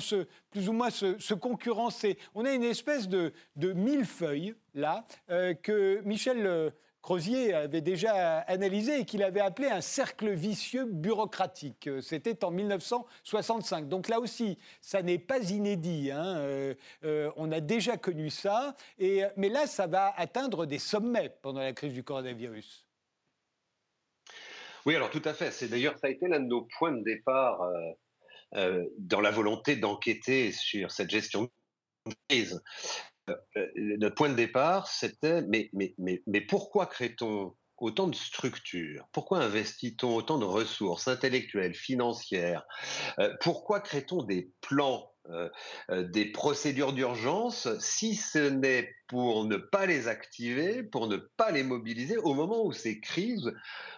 plus 0.50 0.68
ou 0.68 0.72
moins 0.72 0.90
se, 0.90 1.34
concurrencer. 1.34 2.18
On 2.34 2.44
a 2.44 2.52
une 2.52 2.64
espèce 2.64 3.08
de, 3.08 3.32
millefeuille, 3.56 4.54
là, 4.74 5.04
euh, 5.30 5.54
que 5.54 6.00
Michel 6.04 6.72
Crozier 7.02 7.54
avait 7.54 7.80
déjà 7.80 8.40
analysé 8.40 9.00
et 9.00 9.04
qu'il 9.04 9.22
avait 9.22 9.40
appelé 9.40 9.68
un 9.68 9.80
cercle 9.80 10.30
vicieux 10.30 10.84
bureaucratique. 10.84 11.88
C'était 12.02 12.44
en 12.44 12.50
1965. 12.50 13.88
Donc 13.88 14.08
là 14.08 14.20
aussi, 14.20 14.58
ça 14.82 15.02
n'est 15.02 15.18
pas 15.18 15.38
inédit. 15.38 16.10
Hein. 16.10 16.74
on 17.36 17.50
a 17.52 17.60
déjà 17.60 17.96
connu 17.96 18.28
ça. 18.28 18.76
Mais 18.98 19.48
là, 19.48 19.66
ça 19.66 19.86
va 19.86 20.12
atteindre 20.16 20.66
des 20.66 20.78
sommets 20.78 21.34
pendant 21.40 21.60
la 21.60 21.72
crise 21.72 21.94
du 21.94 22.04
coronavirus. 22.04 22.84
Oui, 24.86 24.96
alors 24.96 25.10
tout 25.10 25.22
à 25.24 25.34
fait. 25.34 25.50
C'est 25.50 25.68
d'ailleurs, 25.68 25.98
ça 25.98 26.06
a 26.06 26.10
été 26.10 26.26
l'un 26.28 26.40
de 26.40 26.46
nos 26.46 26.66
points 26.78 26.92
de 26.92 27.02
départ 27.02 27.62
euh, 27.62 27.90
euh, 28.56 28.84
dans 28.98 29.20
la 29.20 29.30
volonté 29.30 29.76
d'enquêter 29.76 30.52
sur 30.52 30.90
cette 30.90 31.10
gestion 31.10 31.50
de 32.06 32.14
crise. 32.28 32.62
Euh, 33.28 33.66
notre 33.76 34.14
point 34.14 34.30
de 34.30 34.34
départ, 34.34 34.88
c'était 34.88 35.42
mais, 35.42 35.70
mais, 35.72 36.40
pourquoi 36.40 36.86
crée-t-on 36.86 37.54
autant 37.76 38.08
de 38.08 38.14
structures? 38.14 39.08
Pourquoi 39.12 39.38
investit-on 39.38 40.14
autant 40.14 40.38
de 40.38 40.44
ressources 40.44 41.08
intellectuelles, 41.08 41.74
financières? 41.74 42.64
Pourquoi 43.40 43.80
crée-t-on 43.80 44.22
des 44.24 44.50
plans 44.60 45.09
euh, 45.09 45.09
euh, 45.09 45.09
des 45.88 46.26
procédures 46.26 46.92
d'urgence, 46.92 47.68
si 47.78 48.14
ce 48.14 48.38
n'est 48.38 48.94
pour 49.10 49.44
ne 49.44 49.56
pas 49.56 49.86
les 49.86 50.06
activer, 50.06 50.84
pour 50.84 51.08
ne 51.08 51.16
pas 51.16 51.50
les 51.50 51.64
mobiliser 51.64 52.16
au 52.16 52.32
moment 52.32 52.64
où 52.64 52.72
ces 52.72 53.00
crises 53.00 53.52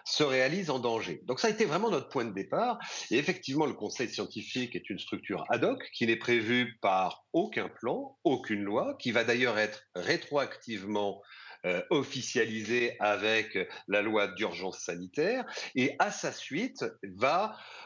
se 0.05 0.23
réalisent 0.23 0.71
en 0.71 0.79
danger. 0.79 1.21
Donc 1.25 1.39
ça 1.39 1.49
a 1.49 1.51
été 1.51 1.65
vraiment 1.65 1.91
notre 1.91 2.09
point 2.09 2.25
de 2.25 2.33
départ. 2.33 2.79
Et 3.11 3.17
effectivement, 3.17 3.67
le 3.67 3.73
Conseil 3.73 4.09
scientifique 4.09 4.75
est 4.75 4.89
une 4.89 4.97
structure 4.97 5.45
ad 5.49 5.63
hoc 5.63 5.87
qui 5.93 6.07
n'est 6.07 6.15
prévue 6.15 6.79
par 6.81 7.25
aucun 7.31 7.69
plan, 7.69 8.17
aucune 8.23 8.63
loi, 8.63 8.95
qui 8.99 9.11
va 9.11 9.23
d'ailleurs 9.23 9.59
être 9.59 9.83
rétroactivement 9.93 11.21
euh, 11.65 11.81
officialisée 11.91 12.97
avec 12.99 13.57
la 13.87 14.01
loi 14.01 14.27
d'urgence 14.27 14.79
sanitaire. 14.79 15.45
Et 15.75 15.95
à 15.97 16.11
sa 16.11 16.33
suite, 16.33 16.83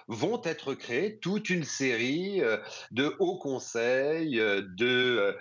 vont 0.07 0.41
être 0.45 0.73
créées 0.73 1.19
toute 1.19 1.51
une 1.51 1.63
série 1.63 2.41
euh, 2.41 2.57
de 2.89 3.15
hauts 3.19 3.37
conseils, 3.37 4.39
euh, 4.39 4.63
de 4.63 5.37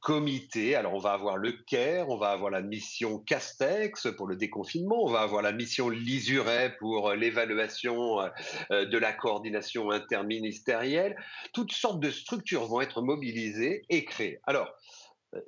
comités. 0.00 0.76
Alors, 0.76 0.94
on 0.94 0.98
va 0.98 1.14
avoir 1.14 1.38
le 1.38 1.50
CAIR, 1.50 2.10
on 2.10 2.18
va 2.18 2.28
avoir 2.28 2.50
la 2.50 2.60
mission 2.60 3.18
Castex 3.18 4.06
pour 4.16 4.26
le 4.26 4.36
déconfinement, 4.36 5.02
on 5.02 5.10
va 5.10 5.20
avoir 5.20 5.40
la 5.40 5.52
mission 5.52 5.88
Lisuret 5.88 6.76
pour 6.78 7.14
l'évaluation 7.14 8.18
de 8.70 8.98
la 8.98 9.14
coordination 9.14 9.90
interministérielle. 9.90 11.16
Toutes 11.54 11.72
sortes 11.72 12.00
de 12.00 12.10
structures 12.10 12.66
vont 12.66 12.82
être 12.82 13.00
mobilisées 13.00 13.86
et 13.88 14.04
créées. 14.04 14.40
Alors, 14.46 14.76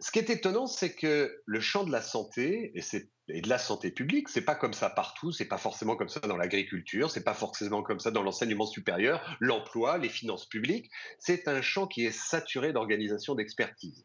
ce 0.01 0.11
qui 0.11 0.19
est 0.19 0.31
étonnant, 0.31 0.67
c'est 0.67 0.95
que 0.95 1.41
le 1.45 1.61
champ 1.61 1.85
de 1.85 1.93
la 1.93 2.03
santé 2.03 2.73
et, 2.75 3.41
de 3.41 3.49
la 3.49 3.59
santé 3.59 3.91
publique, 3.91 4.29
c'est 4.29 4.45
pas 4.45 4.55
comme 4.55 4.73
ça 4.73 4.91
partout, 4.91 5.33
c'est 5.33 5.47
pas 5.47 5.59
forcément 5.59 5.97
comme 5.97 6.09
ça 6.09 6.21
dans 6.21 6.37
l'agriculture, 6.37 7.11
c'est 7.11 7.25
pas 7.25 7.35
forcément 7.35 7.83
comme 7.83 8.01
ça 8.01 8.11
dans 8.11 8.23
l'enseignement 8.23 8.67
supérieur, 8.67 9.37
l'emploi, 9.41 9.99
les 9.99 10.09
finances 10.09 10.47
publiques. 10.47 10.91
C'est 11.19 11.49
un 11.49 11.63
champ 11.63 11.87
qui 11.87 12.05
est 12.05 12.13
saturé 12.13 12.73
d'organisations 12.73 13.35
d'expertise. 13.35 14.05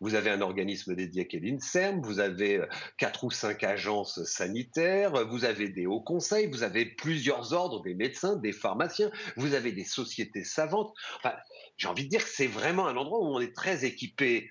Vous 0.00 0.14
avez 0.14 0.30
un 0.30 0.40
organisme 0.40 0.94
dédié 0.94 1.26
qui 1.26 1.36
est 1.36 1.40
l'INSERM, 1.40 2.00
vous 2.02 2.20
avez 2.20 2.58
euh, 2.58 2.66
quatre 2.96 3.24
ou 3.24 3.30
cinq 3.30 3.64
agences 3.64 4.22
sanitaires, 4.24 5.26
vous 5.26 5.44
avez 5.44 5.68
des 5.68 5.86
hauts 5.86 6.00
conseils, 6.00 6.46
vous 6.46 6.62
avez 6.62 6.84
plusieurs 6.84 7.52
ordres, 7.52 7.82
des 7.82 7.94
médecins, 7.94 8.36
des 8.36 8.52
pharmaciens, 8.52 9.10
vous 9.36 9.54
avez 9.54 9.72
des 9.72 9.84
sociétés 9.84 10.44
savantes. 10.44 10.92
Enfin, 11.16 11.34
j'ai 11.76 11.88
envie 11.88 12.04
de 12.04 12.10
dire 12.10 12.22
que 12.22 12.30
c'est 12.30 12.46
vraiment 12.46 12.86
un 12.86 12.96
endroit 12.96 13.18
où 13.18 13.34
on 13.34 13.40
est 13.40 13.54
très 13.54 13.84
équipé 13.84 14.48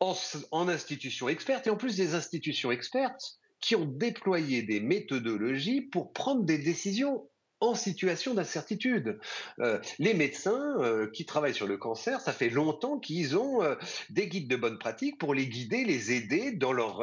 en, 0.00 0.68
institutions 0.68 1.28
expertes, 1.28 1.66
et 1.66 1.70
en 1.70 1.76
plus 1.76 1.96
des 1.96 2.14
institutions 2.14 2.70
expertes 2.70 3.38
qui 3.60 3.74
ont 3.74 3.86
déployé 3.86 4.62
des 4.62 4.80
méthodologies 4.80 5.80
pour 5.80 6.12
prendre 6.12 6.44
des 6.44 6.58
décisions 6.58 7.28
en 7.60 7.74
situation 7.74 8.34
d'incertitude. 8.34 9.18
Euh, 9.60 9.80
les 9.98 10.12
médecins 10.12 10.76
euh, 10.80 11.10
qui 11.10 11.24
travaillent 11.24 11.54
sur 11.54 11.66
le 11.66 11.78
cancer, 11.78 12.20
ça 12.20 12.34
fait 12.34 12.50
longtemps 12.50 12.98
qu'ils 12.98 13.38
ont 13.38 13.62
euh, 13.62 13.76
des 14.10 14.28
guides 14.28 14.48
de 14.48 14.56
bonne 14.56 14.78
pratique 14.78 15.18
pour 15.18 15.32
les 15.32 15.46
guider, 15.46 15.84
les 15.84 16.12
aider 16.12 16.52
dans 16.52 16.74
leur, 16.74 17.02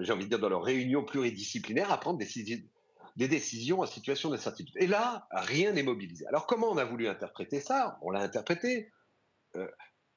j'ai 0.00 0.12
envie 0.12 0.24
de 0.24 0.28
dire, 0.28 0.40
dans 0.40 0.48
leur 0.48 0.64
réunion 0.64 1.04
pluridisciplinaire 1.04 1.92
à 1.92 2.00
prendre 2.00 2.18
des, 2.18 2.66
des 3.14 3.28
décisions 3.28 3.80
en 3.80 3.86
situation 3.86 4.30
d'incertitude. 4.30 4.74
Et 4.80 4.88
là, 4.88 5.28
rien 5.30 5.70
n'est 5.70 5.84
mobilisé. 5.84 6.26
Alors 6.26 6.48
comment 6.48 6.68
on 6.68 6.78
a 6.78 6.84
voulu 6.84 7.06
interpréter 7.06 7.60
ça? 7.60 7.96
On 8.02 8.10
l'a 8.10 8.22
interprété, 8.22 8.90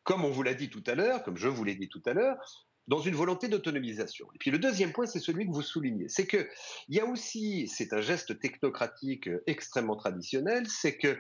comme 0.09 0.25
on 0.25 0.31
vous 0.31 0.41
l'a 0.41 0.55
dit 0.55 0.71
tout 0.71 0.83
à 0.87 0.95
l'heure, 0.95 1.21
comme 1.21 1.37
je 1.37 1.47
vous 1.47 1.63
l'ai 1.63 1.75
dit 1.75 1.87
tout 1.87 2.01
à 2.07 2.13
l'heure, 2.13 2.35
dans 2.87 2.99
une 2.99 3.13
volonté 3.13 3.47
d'autonomisation. 3.47 4.25
Et 4.33 4.39
puis 4.39 4.49
le 4.49 4.57
deuxième 4.57 4.91
point, 4.91 5.05
c'est 5.05 5.19
celui 5.19 5.45
que 5.45 5.51
vous 5.51 5.61
soulignez. 5.61 6.09
C'est 6.09 6.25
qu'il 6.25 6.47
y 6.87 6.99
a 6.99 7.05
aussi, 7.05 7.67
c'est 7.67 7.93
un 7.93 8.01
geste 8.01 8.39
technocratique 8.39 9.27
euh, 9.27 9.43
extrêmement 9.45 9.95
traditionnel, 9.95 10.65
c'est 10.67 10.97
que 10.97 11.15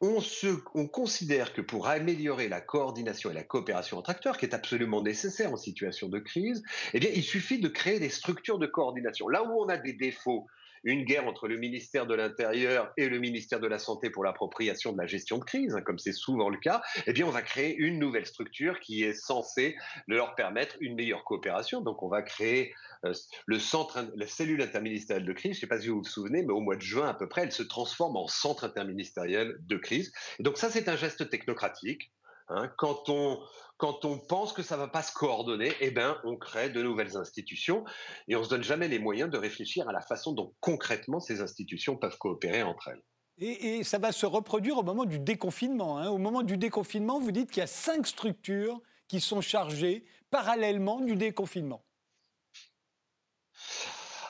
on, 0.00 0.22
se, 0.22 0.46
on, 0.74 0.88
considère 0.88 1.52
que 1.52 1.60
pour 1.60 1.88
améliorer 1.88 2.48
la 2.48 2.62
coordination 2.62 3.32
et 3.32 3.34
la 3.34 3.44
coopération 3.44 3.98
entre 3.98 4.08
acteurs, 4.08 4.38
qui 4.38 4.46
est 4.46 4.54
absolument 4.54 5.02
nécessaire 5.02 5.52
en 5.52 5.58
situation 5.58 6.08
de 6.08 6.20
crise, 6.20 6.62
eh 6.94 7.00
bien, 7.00 7.10
il 7.14 7.22
suffit 7.22 7.58
de 7.58 7.68
créer 7.68 8.00
des 8.00 8.08
structures 8.08 8.58
de 8.58 8.66
coordination. 8.66 9.28
Là 9.28 9.44
où 9.44 9.62
on 9.62 9.68
a 9.68 9.76
des 9.76 9.92
défauts 9.92 10.46
une 10.84 11.04
guerre 11.04 11.26
entre 11.26 11.48
le 11.48 11.56
ministère 11.56 12.06
de 12.06 12.14
l'Intérieur 12.14 12.92
et 12.96 13.08
le 13.08 13.18
ministère 13.18 13.60
de 13.60 13.66
la 13.66 13.78
Santé 13.78 14.10
pour 14.10 14.24
l'appropriation 14.24 14.92
de 14.92 14.98
la 14.98 15.06
gestion 15.06 15.38
de 15.38 15.44
crise, 15.44 15.74
hein, 15.74 15.82
comme 15.82 15.98
c'est 15.98 16.12
souvent 16.12 16.48
le 16.48 16.58
cas, 16.58 16.82
eh 17.06 17.12
bien, 17.12 17.26
on 17.26 17.30
va 17.30 17.42
créer 17.42 17.76
une 17.76 17.98
nouvelle 17.98 18.26
structure 18.26 18.80
qui 18.80 19.02
est 19.02 19.14
censée 19.14 19.76
leur 20.06 20.34
permettre 20.34 20.76
une 20.80 20.94
meilleure 20.94 21.24
coopération. 21.24 21.80
Donc, 21.80 22.02
on 22.02 22.08
va 22.08 22.22
créer 22.22 22.72
euh, 23.04 23.12
le 23.46 23.58
centre, 23.58 24.04
la 24.14 24.26
cellule 24.26 24.62
interministérielle 24.62 25.26
de 25.26 25.32
crise. 25.32 25.52
Je 25.52 25.58
ne 25.58 25.60
sais 25.60 25.66
pas 25.66 25.80
si 25.80 25.88
vous 25.88 25.98
vous 25.98 26.04
souvenez, 26.04 26.42
mais 26.42 26.52
au 26.52 26.60
mois 26.60 26.76
de 26.76 26.82
juin 26.82 27.08
à 27.08 27.14
peu 27.14 27.28
près, 27.28 27.42
elle 27.42 27.52
se 27.52 27.62
transforme 27.62 28.16
en 28.16 28.28
centre 28.28 28.64
interministériel 28.64 29.56
de 29.60 29.76
crise. 29.76 30.12
Et 30.38 30.42
donc, 30.42 30.56
ça, 30.58 30.70
c'est 30.70 30.88
un 30.88 30.96
geste 30.96 31.28
technocratique. 31.28 32.12
Hein. 32.52 32.68
quand 32.78 33.08
on 33.08 33.38
quand 33.80 34.04
on 34.04 34.18
pense 34.18 34.52
que 34.52 34.62
ça 34.62 34.76
va 34.76 34.88
pas 34.88 35.02
se 35.02 35.12
coordonner, 35.12 35.72
eh 35.80 35.90
ben, 35.90 36.18
on 36.24 36.36
crée 36.36 36.68
de 36.68 36.82
nouvelles 36.82 37.16
institutions 37.16 37.82
et 38.28 38.36
on 38.36 38.44
se 38.44 38.50
donne 38.50 38.62
jamais 38.62 38.88
les 38.88 38.98
moyens 38.98 39.30
de 39.30 39.38
réfléchir 39.38 39.88
à 39.88 39.92
la 39.92 40.02
façon 40.02 40.32
dont 40.32 40.54
concrètement 40.60 41.18
ces 41.18 41.40
institutions 41.40 41.96
peuvent 41.96 42.18
coopérer 42.18 42.62
entre 42.62 42.88
elles. 42.88 43.02
Et, 43.38 43.82
ça 43.84 43.98
va 43.98 44.12
se 44.12 44.26
reproduire 44.26 44.76
au 44.76 44.82
moment 44.82 45.06
du 45.06 45.18
déconfinement. 45.18 45.96
Hein. 45.96 46.10
Au 46.10 46.18
moment 46.18 46.42
du 46.42 46.58
déconfinement, 46.58 47.18
vous 47.18 47.32
dites 47.32 47.50
qu'il 47.50 47.62
y 47.62 47.64
a 47.64 47.66
cinq 47.66 48.06
structures 48.06 48.82
qui 49.08 49.18
sont 49.18 49.40
chargées 49.40 50.04
parallèlement 50.30 51.00
du 51.00 51.16
déconfinement. 51.16 51.82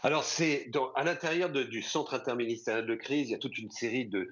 Alors, 0.03 0.25
c'est 0.25 0.71
à 0.95 1.05
l'intérieur 1.05 1.51
du 1.51 1.83
centre 1.83 2.15
interministériel 2.15 2.87
de 2.87 2.95
crise, 2.95 3.29
il 3.29 3.33
y 3.33 3.35
a 3.35 3.39
toute 3.39 3.59
une 3.59 3.71
série 3.71 4.07
de, 4.07 4.29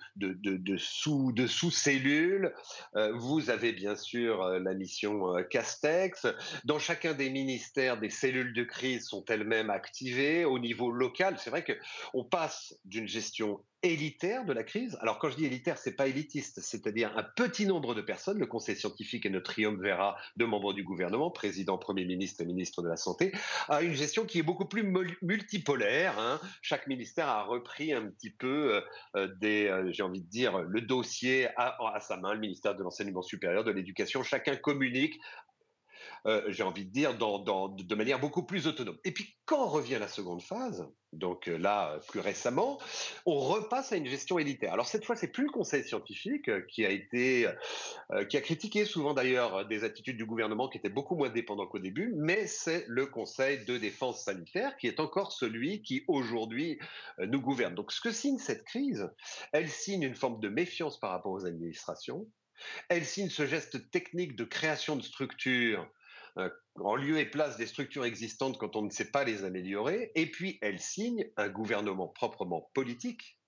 sous, 0.79 1.33
de 1.33 1.47
sous-cellules. 1.47 2.55
Euh, 2.97 3.13
vous 3.17 3.51
avez 3.51 3.73
bien 3.73 3.95
sûr 3.95 4.43
euh, 4.43 4.59
la 4.61 4.73
mission 4.73 5.37
euh, 5.37 5.43
Castex. 5.43 6.27
Dans 6.65 6.79
chacun 6.79 7.13
des 7.13 7.29
ministères, 7.29 8.01
des 8.01 8.09
cellules 8.09 8.55
de 8.55 8.65
crise 8.65 9.07
sont 9.07 9.25
elles-mêmes 9.29 9.69
activées 9.69 10.47
au 10.47 10.59
niveau 10.59 10.91
local. 10.91 11.37
C'est 11.39 11.51
vrai 11.51 11.65
qu'on 11.65 12.25
passe 12.25 12.75
d'une 12.87 13.07
gestion 13.07 13.63
élitaire 13.83 14.45
de 14.45 14.53
la 14.53 14.65
crise. 14.65 14.99
Alors 15.01 15.19
quand 15.19 15.31
je 15.31 15.37
dis 15.37 15.45
élitaire, 15.45 15.79
c'est 15.79 15.95
pas 15.95 16.09
élitiste, 16.09 16.61
c'est-à-dire 16.61 17.17
un 17.17 17.23
petit 17.23 17.67
nombre 17.67 17.95
de 17.95 18.01
personnes, 18.01 18.39
le 18.39 18.47
conseil 18.47 18.77
scientifique 18.77 19.25
et 19.25 19.31
notre 19.31 19.53
triumvirat 19.53 20.17
de 20.37 20.45
membres 20.45 20.73
du 20.73 20.83
gouvernement, 20.83 21.31
président, 21.31 21.79
premier 21.79 22.05
ministre 22.05 22.43
et 22.43 22.45
ministre 22.45 22.83
de 22.83 22.89
la 22.89 22.97
santé, 22.97 23.33
à 23.69 23.83
une 23.83 23.95
gestion 23.95 24.25
qui 24.25 24.41
est 24.41 24.43
beaucoup 24.43 24.67
plus 24.67 24.83
multipolaire. 25.23 26.19
Hein. 26.19 26.41
Chaque 26.63 26.87
ministère 26.87 27.29
a 27.29 27.45
repris 27.45 27.93
un 27.93 28.07
petit 28.07 28.31
peu 28.31 28.75
euh, 28.75 28.81
euh, 29.17 29.29
des, 29.41 29.67
euh, 29.67 29.93
j'ai 29.93 30.03
envie 30.03 30.23
de 30.23 30.29
dire, 30.29 30.59
le 30.59 30.81
dossier 30.81 31.49
à, 31.57 31.77
à 31.95 32.01
sa 32.01 32.17
main, 32.17 32.35
le 32.35 32.41
ministère 32.41 32.75
de 32.75 32.83
l'enseignement 32.83 33.23
supérieur, 33.23 33.65
de 33.65 33.71
l'éducation. 33.71 34.23
Chacun 34.23 34.57
communique 34.57 35.21
euh, 36.27 36.43
j'ai 36.49 36.63
envie 36.63 36.85
de 36.85 36.91
dire, 36.91 37.17
de 37.17 37.95
manière 37.95 38.21
beaucoup 38.21 38.45
plus 38.45 38.67
autonome. 38.67 38.99
Et 39.05 39.13
puis 39.13 39.37
quand 39.45 39.67
revient 39.67 39.99
la 39.99 40.09
seconde 40.09 40.43
phase, 40.43 40.87
donc 41.13 41.49
euh, 41.49 41.57
là, 41.57 42.01
plus 42.09 42.21
récemment, 42.21 42.79
on 43.25 43.39
repasse 43.39 43.93
à 43.93 43.97
une 43.97 44.07
gestion 44.07 44.39
élitaire. 44.39 44.73
Alors 44.73 44.87
cette 44.87 45.05
fois, 45.05 45.17
c'est 45.17 45.29
plus 45.29 45.45
le 45.45 45.51
Conseil 45.51 45.85
scientifique 45.85 46.49
euh, 46.49 46.61
qui 46.69 46.85
a 46.85 46.91
été, 46.91 47.49
qui 48.29 48.37
a 48.37 48.41
critiqué 48.41 48.85
souvent 48.85 49.15
d'ailleurs 49.15 49.67
des 49.67 49.85
attitudes 49.85 50.17
du 50.17 50.27
gouvernement 50.27 50.69
qui 50.69 50.79
étaient 50.79 50.89
beaucoup 50.89 51.17
moins 51.17 51.31
dépendants 51.31 51.67
qu'au 51.67 51.79
début, 51.79 52.13
mais 52.17 52.47
c'est 52.47 52.85
le 52.89 53.07
Conseil 53.07 53.65
de 53.65 53.77
défense 53.77 54.25
sanitaire 54.25 54.77
qui 54.77 54.87
est 54.87 55.01
encore 55.01 55.33
celui 55.33 55.83
qui 55.83 56.05
aujourd'hui 56.09 56.79
nous 57.19 57.41
gouverne. 57.41 57.75
Donc 57.75 57.93
ce 57.93 58.01
que 58.01 58.11
signe 58.11 58.39
cette 58.39 58.65
crise, 58.65 59.09
elle 59.53 59.69
signe 59.69 60.03
une 60.03 60.15
forme 60.15 60.41
de 60.41 60.49
méfiance 60.49 60.99
par 60.99 61.11
rapport 61.11 61.33
aux 61.33 61.47
administrations. 61.47 62.27
Elle 62.89 63.05
signe 63.05 63.31
ce 63.31 63.47
geste 63.47 63.91
technique 63.91 64.37
de 64.37 64.45
création 64.45 64.97
de 64.97 65.03
structures 65.03 65.89
en 66.77 66.97
lieu 66.97 67.19
et 67.19 67.27
place 67.27 67.57
des 67.57 67.67
structures 67.67 68.05
existantes 68.05 68.59
quand 68.59 68.77
on 68.77 68.83
ne 68.83 68.91
sait 68.91 69.11
pas 69.11 69.25
les 69.25 69.45
améliorer, 69.45 70.13
et 70.15 70.31
puis 70.31 70.59
elle 70.63 70.79
signe 70.79 71.29
un 71.37 71.49
gouvernement 71.49 72.09
proprement 72.09 72.71
politique 72.75 73.39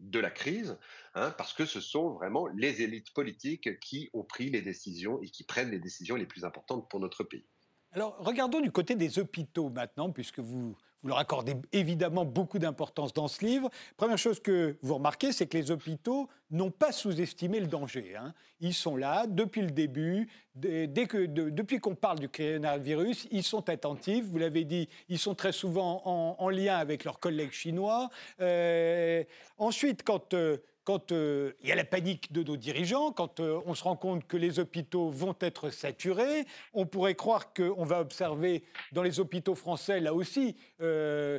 de 0.00 0.18
la 0.18 0.30
crise, 0.30 0.78
hein, 1.14 1.30
parce 1.36 1.52
que 1.52 1.66
ce 1.66 1.80
sont 1.80 2.10
vraiment 2.10 2.46
les 2.48 2.82
élites 2.82 3.12
politiques 3.12 3.78
qui 3.80 4.08
ont 4.14 4.24
pris 4.24 4.50
les 4.50 4.62
décisions 4.62 5.20
et 5.22 5.28
qui 5.28 5.44
prennent 5.44 5.70
les 5.70 5.78
décisions 5.78 6.16
les 6.16 6.26
plus 6.26 6.44
importantes 6.44 6.88
pour 6.88 7.00
notre 7.00 7.22
pays. 7.22 7.46
Alors 7.92 8.16
regardons 8.18 8.60
du 8.60 8.72
côté 8.72 8.94
des 8.94 9.18
hôpitaux 9.18 9.68
maintenant, 9.68 10.10
puisque 10.10 10.38
vous, 10.38 10.76
vous 11.02 11.08
leur 11.08 11.18
accordez 11.18 11.56
évidemment 11.72 12.24
beaucoup 12.24 12.58
d'importance 12.58 13.14
dans 13.14 13.28
ce 13.28 13.44
livre. 13.44 13.70
Première 13.96 14.18
chose 14.18 14.40
que 14.40 14.76
vous 14.82 14.94
remarquez, 14.94 15.32
c'est 15.32 15.46
que 15.46 15.56
les 15.56 15.70
hôpitaux 15.70 16.28
n'ont 16.50 16.70
pas 16.70 16.92
sous-estimé 16.92 17.60
le 17.60 17.66
danger. 17.66 18.16
Hein. 18.16 18.34
Ils 18.60 18.74
sont 18.74 18.96
là 18.96 19.26
depuis 19.26 19.62
le 19.62 19.70
début. 19.70 20.28
Dès 20.54 21.06
que, 21.06 21.26
depuis 21.26 21.78
qu'on 21.78 21.94
parle 21.94 22.18
du 22.18 22.28
coronavirus, 22.28 23.28
ils 23.30 23.44
sont 23.44 23.68
attentifs. 23.70 24.26
Vous 24.26 24.38
l'avez 24.38 24.64
dit, 24.64 24.88
ils 25.08 25.18
sont 25.18 25.34
très 25.34 25.52
souvent 25.52 26.02
en, 26.04 26.50
lien 26.50 26.76
avec 26.76 27.04
leurs 27.04 27.20
collègues 27.20 27.52
chinois. 27.52 28.10
Euh, 28.40 29.24
ensuite, 29.56 30.02
quand 30.02 30.34
euh, 30.34 30.58
quand 30.90 31.12
euh, 31.12 31.52
il 31.62 31.68
y 31.68 31.72
a 31.72 31.76
la 31.76 31.84
panique 31.84 32.32
de 32.32 32.42
nos 32.42 32.56
dirigeants, 32.56 33.12
quand 33.12 33.38
euh, 33.38 33.60
on 33.64 33.74
se 33.74 33.84
rend 33.84 33.94
compte 33.94 34.26
que 34.26 34.36
les 34.36 34.58
hôpitaux 34.58 35.08
vont 35.08 35.36
être 35.40 35.70
saturés, 35.70 36.46
on 36.72 36.84
pourrait 36.84 37.14
croire 37.14 37.52
qu'on 37.52 37.84
va 37.84 38.00
observer 38.00 38.64
dans 38.90 39.04
les 39.04 39.20
hôpitaux 39.20 39.54
français, 39.54 40.00
là 40.00 40.12
aussi, 40.12 40.56
euh, 40.80 41.38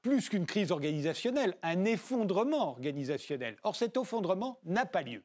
plus 0.00 0.28
qu'une 0.28 0.46
crise 0.46 0.70
organisationnelle, 0.70 1.56
un 1.64 1.84
effondrement 1.86 2.68
organisationnel. 2.68 3.56
Or, 3.64 3.74
cet 3.74 3.96
effondrement 3.96 4.60
n'a 4.62 4.86
pas 4.86 5.02
lieu. 5.02 5.24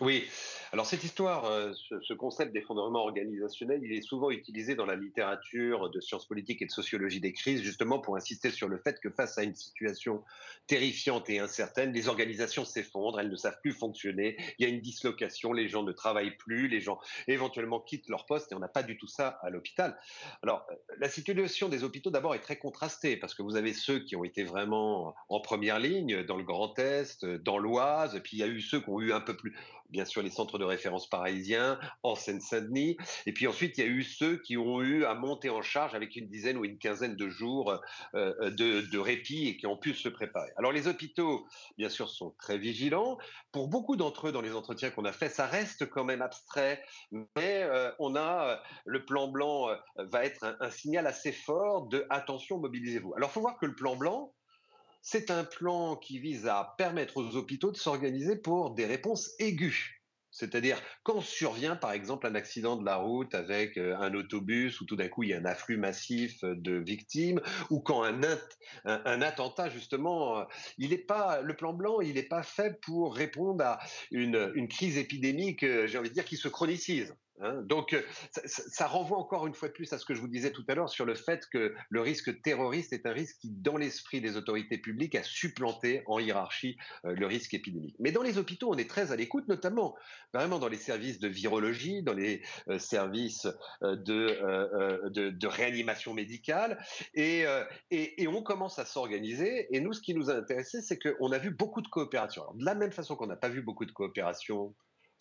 Oui, 0.00 0.28
alors 0.72 0.84
cette 0.84 1.02
histoire, 1.02 1.46
euh, 1.46 1.72
ce, 2.02 2.12
concept 2.12 2.52
d'effondrement 2.52 3.00
organisationnel, 3.00 3.80
il 3.82 3.92
est 3.92 4.02
souvent 4.02 4.30
utilisé 4.30 4.74
dans 4.74 4.84
la 4.84 4.96
littérature 4.96 5.88
de 5.88 6.00
sciences 6.00 6.26
politiques 6.26 6.60
et 6.60 6.66
de 6.66 6.70
sociologie 6.70 7.20
des 7.20 7.32
crises, 7.32 7.62
justement 7.62 7.98
pour 7.98 8.16
insister 8.16 8.50
sur 8.50 8.68
le 8.68 8.76
fait 8.78 9.00
que 9.00 9.08
face 9.08 9.38
à 9.38 9.44
une 9.44 9.54
situation 9.54 10.22
terrifiante 10.66 11.30
et 11.30 11.38
incertaine, 11.38 11.92
les 11.92 12.08
organisations 12.08 12.66
s'effondrent, 12.66 13.18
elles 13.18 13.30
ne 13.30 13.36
savent 13.36 13.58
plus 13.62 13.72
fonctionner, 13.72 14.36
il 14.58 14.66
y 14.66 14.70
a 14.70 14.72
une 14.72 14.80
dislocation, 14.80 15.52
les 15.54 15.68
gens 15.68 15.82
ne 15.84 15.92
travaillent 15.92 16.36
plus, 16.36 16.68
les 16.68 16.80
gens 16.80 17.00
éventuellement 17.28 17.80
quittent 17.80 18.08
leur 18.08 18.26
poste 18.26 18.52
et 18.52 18.54
on 18.54 18.58
n'a 18.58 18.68
pas 18.68 18.82
du 18.82 18.98
tout 18.98 19.06
ça 19.06 19.38
à 19.42 19.48
l'hôpital. 19.48 19.98
Alors 20.42 20.66
la 20.98 21.08
situation 21.08 21.70
des 21.70 21.82
hôpitaux 21.82 22.10
d'abord 22.10 22.34
est 22.34 22.40
très 22.40 22.56
contrastée 22.56 23.16
parce 23.16 23.34
que 23.34 23.42
vous 23.42 23.56
avez 23.56 23.72
ceux 23.72 24.00
qui 24.00 24.16
ont 24.16 24.24
été 24.24 24.44
vraiment 24.44 25.14
en 25.30 25.40
première 25.40 25.78
ligne 25.78 26.24
dans 26.24 26.36
le 26.36 26.44
Grand 26.44 26.78
Est, 26.78 27.24
dans 27.24 27.56
l'Oise, 27.56 28.20
puis 28.22 28.36
il 28.36 28.40
y 28.40 28.42
a 28.42 28.48
eu 28.48 28.60
ceux 28.60 28.80
qui 28.80 28.90
ont 28.90 29.00
eu 29.00 29.12
un 29.12 29.20
peu 29.20 29.36
plus 29.36 29.56
bien 29.90 30.04
sûr 30.04 30.22
les 30.22 30.30
centres 30.30 30.57
de 30.58 30.64
référence 30.64 31.08
parisiens, 31.08 31.78
en 32.02 32.14
Seine-Saint-Denis, 32.14 32.96
et 33.26 33.32
puis 33.32 33.46
ensuite 33.46 33.78
il 33.78 33.84
y 33.84 33.86
a 33.86 33.90
eu 33.90 34.02
ceux 34.02 34.38
qui 34.38 34.56
ont 34.56 34.82
eu 34.82 35.04
à 35.04 35.14
monter 35.14 35.50
en 35.50 35.62
charge 35.62 35.94
avec 35.94 36.16
une 36.16 36.28
dizaine 36.28 36.56
ou 36.56 36.64
une 36.64 36.78
quinzaine 36.78 37.16
de 37.16 37.28
jours 37.28 37.78
euh, 38.14 38.50
de, 38.50 38.98
répit 38.98 39.48
et 39.48 39.56
qui 39.56 39.66
ont 39.66 39.76
pu 39.76 39.94
se 39.94 40.08
préparer. 40.08 40.50
Alors 40.56 40.72
les 40.72 40.88
hôpitaux, 40.88 41.46
bien 41.76 41.88
sûr, 41.88 42.08
sont 42.10 42.34
très 42.38 42.58
vigilants. 42.58 43.18
Pour 43.52 43.68
beaucoup 43.68 43.96
d'entre 43.96 44.28
eux, 44.28 44.32
dans 44.32 44.42
les 44.42 44.54
entretiens 44.54 44.90
qu'on 44.90 45.04
a 45.04 45.12
faits, 45.12 45.32
ça 45.32 45.46
reste 45.46 45.88
quand 45.88 46.04
même 46.04 46.22
abstrait, 46.22 46.82
mais 47.12 47.62
euh, 47.62 47.90
on 47.98 48.16
a 48.16 48.48
euh, 48.48 48.56
le 48.84 49.04
plan 49.04 49.28
blanc 49.28 49.68
va 49.96 50.24
être 50.24 50.44
un, 50.44 50.56
un 50.60 50.70
signal 50.70 51.06
assez 51.06 51.32
fort 51.32 51.86
de 51.88 52.06
attention, 52.10 52.58
mobilisez-vous. 52.58 53.14
Alors 53.14 53.30
il 53.30 53.32
faut 53.32 53.40
voir 53.40 53.58
que 53.58 53.66
le 53.66 53.74
plan 53.74 53.96
blanc, 53.96 54.32
c'est 55.02 55.30
un 55.30 55.44
plan 55.44 55.96
qui 55.96 56.18
vise 56.18 56.46
à 56.46 56.74
permettre 56.76 57.16
aux 57.16 57.36
hôpitaux 57.36 57.70
de 57.70 57.76
s'organiser 57.76 58.36
pour 58.36 58.74
des 58.74 58.86
réponses 58.86 59.30
aiguës. 59.38 59.97
C'est-à-dire 60.38 60.80
quand 61.02 61.20
survient 61.20 61.74
par 61.74 61.90
exemple 61.90 62.26
un 62.26 62.36
accident 62.36 62.76
de 62.76 62.84
la 62.84 62.96
route 62.96 63.34
avec 63.34 63.76
euh, 63.76 63.96
un 63.98 64.14
autobus 64.14 64.80
où 64.80 64.84
tout 64.84 64.94
d'un 64.94 65.08
coup 65.08 65.24
il 65.24 65.30
y 65.30 65.34
a 65.34 65.38
un 65.38 65.44
afflux 65.44 65.76
massif 65.76 66.44
de 66.44 66.76
victimes 66.76 67.40
ou 67.70 67.80
quand 67.80 68.04
un, 68.04 69.22
attentat 69.22 69.68
justement, 69.68 70.38
euh, 70.38 70.44
il 70.78 70.90
n'est 70.90 70.98
pas 70.98 71.40
le 71.40 71.56
plan 71.56 71.72
blanc, 71.72 72.00
il 72.00 72.14
n'est 72.14 72.22
pas 72.22 72.44
fait 72.44 72.80
pour 72.82 73.16
répondre 73.16 73.64
à 73.64 73.78
une, 74.12 74.68
crise 74.68 74.96
épidémique, 74.96 75.64
euh, 75.64 75.86
j'ai 75.88 75.98
envie 75.98 76.10
de 76.10 76.14
dire 76.14 76.24
qui 76.24 76.36
se 76.36 76.48
chronicise. 76.48 77.14
Hein. 77.40 77.62
Donc, 77.62 77.92
euh, 77.92 78.02
ça, 78.44 78.86
renvoie 78.86 79.18
encore 79.18 79.46
une 79.46 79.54
fois 79.54 79.68
de 79.68 79.72
plus 79.72 79.92
à 79.92 79.98
ce 79.98 80.04
que 80.04 80.14
je 80.14 80.20
vous 80.20 80.28
disais 80.28 80.50
tout 80.50 80.64
à 80.68 80.74
l'heure 80.74 80.88
sur 80.88 81.04
le 81.04 81.14
fait 81.14 81.46
que 81.52 81.74
le 81.88 82.00
risque 82.00 82.40
terroriste 82.42 82.92
est 82.92 83.06
un 83.06 83.12
risque 83.12 83.38
qui, 83.40 83.50
dans 83.50 83.76
l'esprit 83.76 84.20
des 84.20 84.36
autorités 84.36 84.78
publiques, 84.78 85.14
a 85.14 85.22
supplanté 85.22 86.02
en 86.06 86.18
hiérarchie 86.18 86.76
euh, 87.04 87.12
le 87.12 87.26
risque 87.26 87.54
épidémique. 87.54 87.96
Mais 87.98 88.12
dans 88.12 88.22
les 88.22 88.38
hôpitaux, 88.38 88.70
on 88.72 88.76
est 88.76 88.88
très 88.88 89.12
à 89.12 89.16
l'écoute, 89.16 89.48
notamment 89.48 89.96
vraiment 90.32 90.58
dans 90.58 90.68
les 90.68 90.76
services 90.76 91.18
de 91.18 91.28
virologie, 91.28 92.02
dans 92.02 92.14
les 92.14 92.42
euh, 92.68 92.78
services 92.78 93.46
de, 93.82 95.46
réanimation 95.46 96.14
médicale, 96.14 96.78
et, 97.14 97.46
on 98.28 98.42
commence 98.42 98.78
à 98.78 98.84
s'organiser. 98.84 99.74
Et 99.74 99.80
nous, 99.80 99.92
ce 99.92 100.00
qui 100.00 100.14
nous 100.14 100.30
a 100.30 100.34
intéressé, 100.34 100.82
c'est 100.82 100.98
qu'on 100.98 101.32
a 101.32 101.38
vu 101.38 101.50
beaucoup 101.50 101.80
de 101.80 101.88
coopération. 101.88 102.44
de 102.54 102.64
la 102.64 102.74
même 102.74 102.92
façon 102.92 103.16
qu'on 103.16 103.26
n'a 103.26 103.36
pas 103.36 103.48
vu 103.48 103.62
beaucoup 103.62 103.86
de 103.86 103.92
coopération 103.92 104.74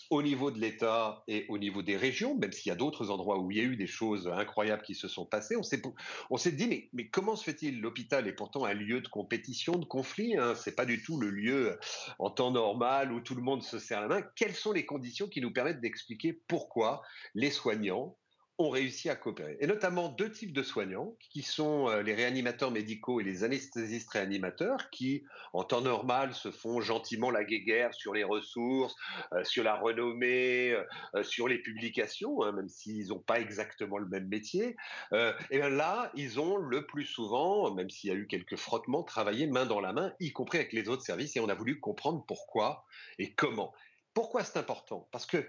au 0.09 0.21
niveau 0.21 0.51
de 0.51 0.59
l'État 0.59 1.23
et 1.27 1.45
au 1.49 1.57
niveau 1.57 1.81
des 1.81 1.97
régions, 1.97 2.35
même 2.37 2.51
s'il 2.51 2.69
y 2.69 2.73
a 2.73 2.75
d'autres 2.75 3.09
endroits 3.09 3.39
où 3.39 3.51
il 3.51 3.57
y 3.57 3.59
a 3.59 3.63
eu 3.63 3.75
des 3.75 3.87
choses 3.87 4.27
incroyables 4.27 4.83
qui 4.83 4.95
se 4.95 5.07
sont 5.07 5.25
passées, 5.25 5.55
on 5.57 5.63
s'est, 5.63 6.51
dit, 6.51 6.89
mais, 6.93 7.09
comment 7.09 7.35
se 7.35 7.43
fait-il? 7.43 7.81
L'hôpital 7.81 8.27
est 8.27 8.33
pourtant 8.33 8.65
un 8.65 8.73
lieu 8.73 9.01
de 9.01 9.07
compétition, 9.07 9.73
de 9.77 9.85
conflit, 9.85 10.37
hein, 10.37 10.55
c'est 10.55 10.75
pas 10.75 10.85
du 10.85 11.01
tout 11.01 11.19
le 11.19 11.29
lieu 11.29 11.79
en 12.19 12.29
temps 12.29 12.51
normal 12.51 13.11
où 13.11 13.19
tout 13.19 13.35
le 13.35 13.41
monde 13.41 13.63
se 13.63 13.79
serre 13.79 14.01
la 14.01 14.07
main. 14.07 14.21
Quelles 14.35 14.55
sont 14.55 14.71
les 14.71 14.85
conditions 14.85 15.27
qui 15.27 15.41
nous 15.41 15.51
permettent 15.51 15.81
d'expliquer 15.81 16.33
pourquoi 16.47 17.01
les 17.35 17.51
soignants 17.51 18.17
ont 18.59 18.69
réussi 18.69 19.09
à 19.09 19.15
coopérer. 19.15 19.57
Et 19.59 19.67
notamment 19.67 20.09
deux 20.09 20.31
types 20.31 20.53
de 20.53 20.63
soignants, 20.63 21.15
qui 21.19 21.43
sont 21.43 21.89
euh, 21.89 22.01
les 22.01 22.15
réanimateurs 22.15 22.71
médicaux 22.71 23.21
et 23.21 23.23
les 23.23 23.43
anesthésistes 23.43 24.09
réanimateurs, 24.09 24.89
qui, 24.89 25.23
en 25.53 25.63
temps 25.63 25.81
normal, 25.81 26.33
se 26.33 26.49
font 26.49 26.81
gentiment 26.81 27.29
la 27.29 27.43
guéguerre 27.43 27.93
sur 27.93 28.13
les 28.13 28.23
ressources, 28.23 28.95
euh, 29.33 29.43
sur 29.43 29.63
la 29.63 29.75
renommée, 29.75 30.71
euh, 30.71 31.23
sur 31.23 31.47
les 31.47 31.59
publications, 31.59 32.41
hein, 32.41 32.51
même 32.51 32.69
s'ils 32.69 33.09
n'ont 33.09 33.19
pas 33.19 33.39
exactement 33.39 33.97
le 33.97 34.07
même 34.07 34.27
métier. 34.27 34.75
et 35.13 35.57
bien 35.57 35.69
là, 35.69 36.11
ils 36.15 36.39
ont 36.39 36.57
le 36.57 36.85
plus 36.85 37.05
souvent, 37.05 37.73
même 37.73 37.89
s'il 37.89 38.09
y 38.09 38.13
a 38.13 38.15
eu 38.15 38.27
quelques 38.27 38.55
frottements, 38.55 39.03
travaillé 39.03 39.47
main 39.47 39.65
dans 39.65 39.79
la 39.79 39.93
main, 39.93 40.13
y 40.19 40.31
compris 40.31 40.57
avec 40.57 40.73
les 40.73 40.89
autres 40.89 41.03
services, 41.03 41.35
et 41.35 41.39
on 41.39 41.49
a 41.49 41.55
voulu 41.55 41.79
comprendre 41.79 42.23
pourquoi 42.27 42.85
et 43.19 43.33
comment. 43.33 43.73
Pourquoi 44.13 44.43
c'est 44.43 44.57
important? 44.57 45.07
Parce 45.11 45.27
que 45.27 45.45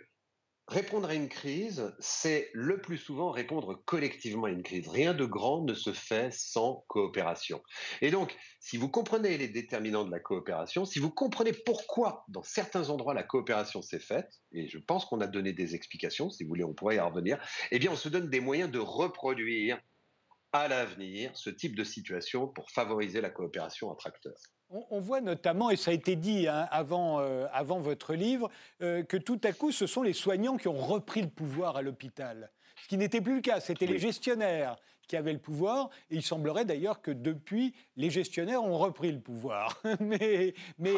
Répondre 0.69 1.09
à 1.09 1.15
une 1.15 1.31
crise, 1.31 1.95
c'est 1.99 2.51
le 2.53 2.79
plus 2.79 2.99
souvent 2.99 3.31
répondre 3.31 3.83
collectivement 3.87 4.45
à 4.45 4.51
une 4.51 4.63
crise. 4.63 4.87
Rien 4.87 5.15
de 5.15 5.25
grand 5.25 5.63
ne 5.63 5.73
se 5.73 5.95
fait 5.95 6.31
sans 6.31 6.85
coopération. 6.89 7.63
Et 8.03 8.11
donc, 8.11 8.37
si 8.61 8.77
vous 8.77 8.91
comprenez 8.91 9.39
les 9.39 9.49
déterminants 9.49 10.05
de 10.05 10.11
la 10.11 10.21
coopération, 10.21 10.85
si 10.85 10.99
vous 10.99 11.11
comprenez 11.11 11.55
pourquoi 11.55 12.27
dans 12.29 12.43
certains 12.43 12.91
endroits 12.91 13.15
la 13.15 13.23
coopération 13.23 13.81
s'est 13.81 13.99
faite, 13.99 14.31
et 14.53 14.69
je 14.69 14.77
pense 14.77 15.07
qu'on 15.07 15.23
a 15.23 15.27
donné 15.27 15.55
des 15.55 15.75
explications, 15.75 16.29
si 16.29 16.45
vous 16.45 16.51
voulez, 16.51 16.65
on 16.65 16.75
pourrait 16.75 16.97
y 16.97 17.01
revenir, 17.01 17.39
eh 17.71 17.79
bien, 17.79 17.91
on 17.91 17.97
se 17.97 18.11
donne 18.11 18.29
des 18.29 18.41
moyens 18.41 18.71
de 18.71 18.79
reproduire 18.79 19.81
à 20.53 20.69
l'avenir 20.69 21.31
ce 21.35 21.51
type 21.51 21.77
de 21.77 21.85
situation 21.85 22.49
pour 22.49 22.71
favoriser 22.71 23.21
la 23.21 23.31
coopération 23.31 23.91
entre 23.91 24.07
acteurs. 24.07 24.39
On, 24.71 25.01
voit 25.01 25.23
notamment, 25.23 25.71
et 25.71 25.77
ça 25.77 25.93
a 25.93 25.95
été 25.95 26.15
dit 26.15 26.47
hein, 26.47 26.69
avant, 26.71 27.21
euh, 27.21 27.47
avant 27.53 27.81
votre 27.81 28.13
livre, 28.13 28.51
euh, 28.83 29.03
que 29.03 29.17
tout 29.17 29.41
à 29.45 29.53
coup, 29.53 29.73
ce 29.73 29.87
sont 29.87 30.03
les 30.03 30.13
soignants 30.13 30.59
qui 30.59 30.69
ont 30.69 30.77
repris 30.77 31.23
le 31.23 31.31
pouvoir 31.31 31.79
à 31.79 31.83
l'hôpital. 31.83 32.51
Ce 32.83 32.89
qui 32.89 32.99
n'était 32.99 33.23
plus 33.23 33.37
le 33.37 33.41
cas, 33.41 33.61
c'était 33.61 33.87
les 33.87 33.99
gestionnaires 33.99 34.77
qui 35.09 35.17
avaient 35.17 35.33
le 35.33 35.39
pouvoir. 35.39 35.89
Et 36.11 36.17
il 36.17 36.23
semblerait 36.23 36.67
d'ailleurs 36.67 37.01
que 37.01 37.11
depuis, 37.11 37.75
les 37.97 38.11
gestionnaires 38.11 38.63
ont 38.63 38.79
repris 38.79 39.11
le 39.11 39.21
pouvoir. 39.21 39.83
mais, 40.01 40.55
mais, 40.79 40.93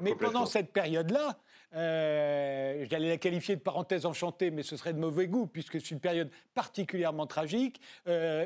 mais, 0.00 0.14
pendant 0.14 0.46
cette 0.46 0.72
période-là, 0.72 1.38
euh, 1.74 2.86
j'allais 2.90 3.08
la 3.08 3.18
qualifier 3.18 3.56
de 3.56 3.60
parenthèse 3.60 4.06
enchantée, 4.06 4.50
mais 4.50 4.62
ce 4.62 4.76
serait 4.76 4.92
de 4.92 4.98
mauvais 4.98 5.28
goût, 5.28 5.46
puisque 5.46 5.80
c'est 5.80 5.90
une 5.90 6.00
période 6.00 6.30
particulièrement 6.54 7.26
tragique. 7.26 7.80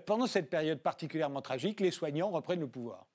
pendant 0.07 0.27
cette 0.27 0.51
période 0.51 0.81
particulièrement 0.81 1.43
tragique, 1.43 1.81
les 1.81 1.91
soignants 1.91 2.31
reprennent 2.31 2.61
le 2.61 2.69
pouvoir. 2.69 3.07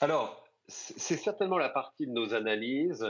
Alors, 0.00 0.44
c'est 0.66 1.16
certainement 1.16 1.58
la 1.58 1.68
partie 1.68 2.06
de 2.06 2.12
nos 2.12 2.34
analyses 2.34 3.06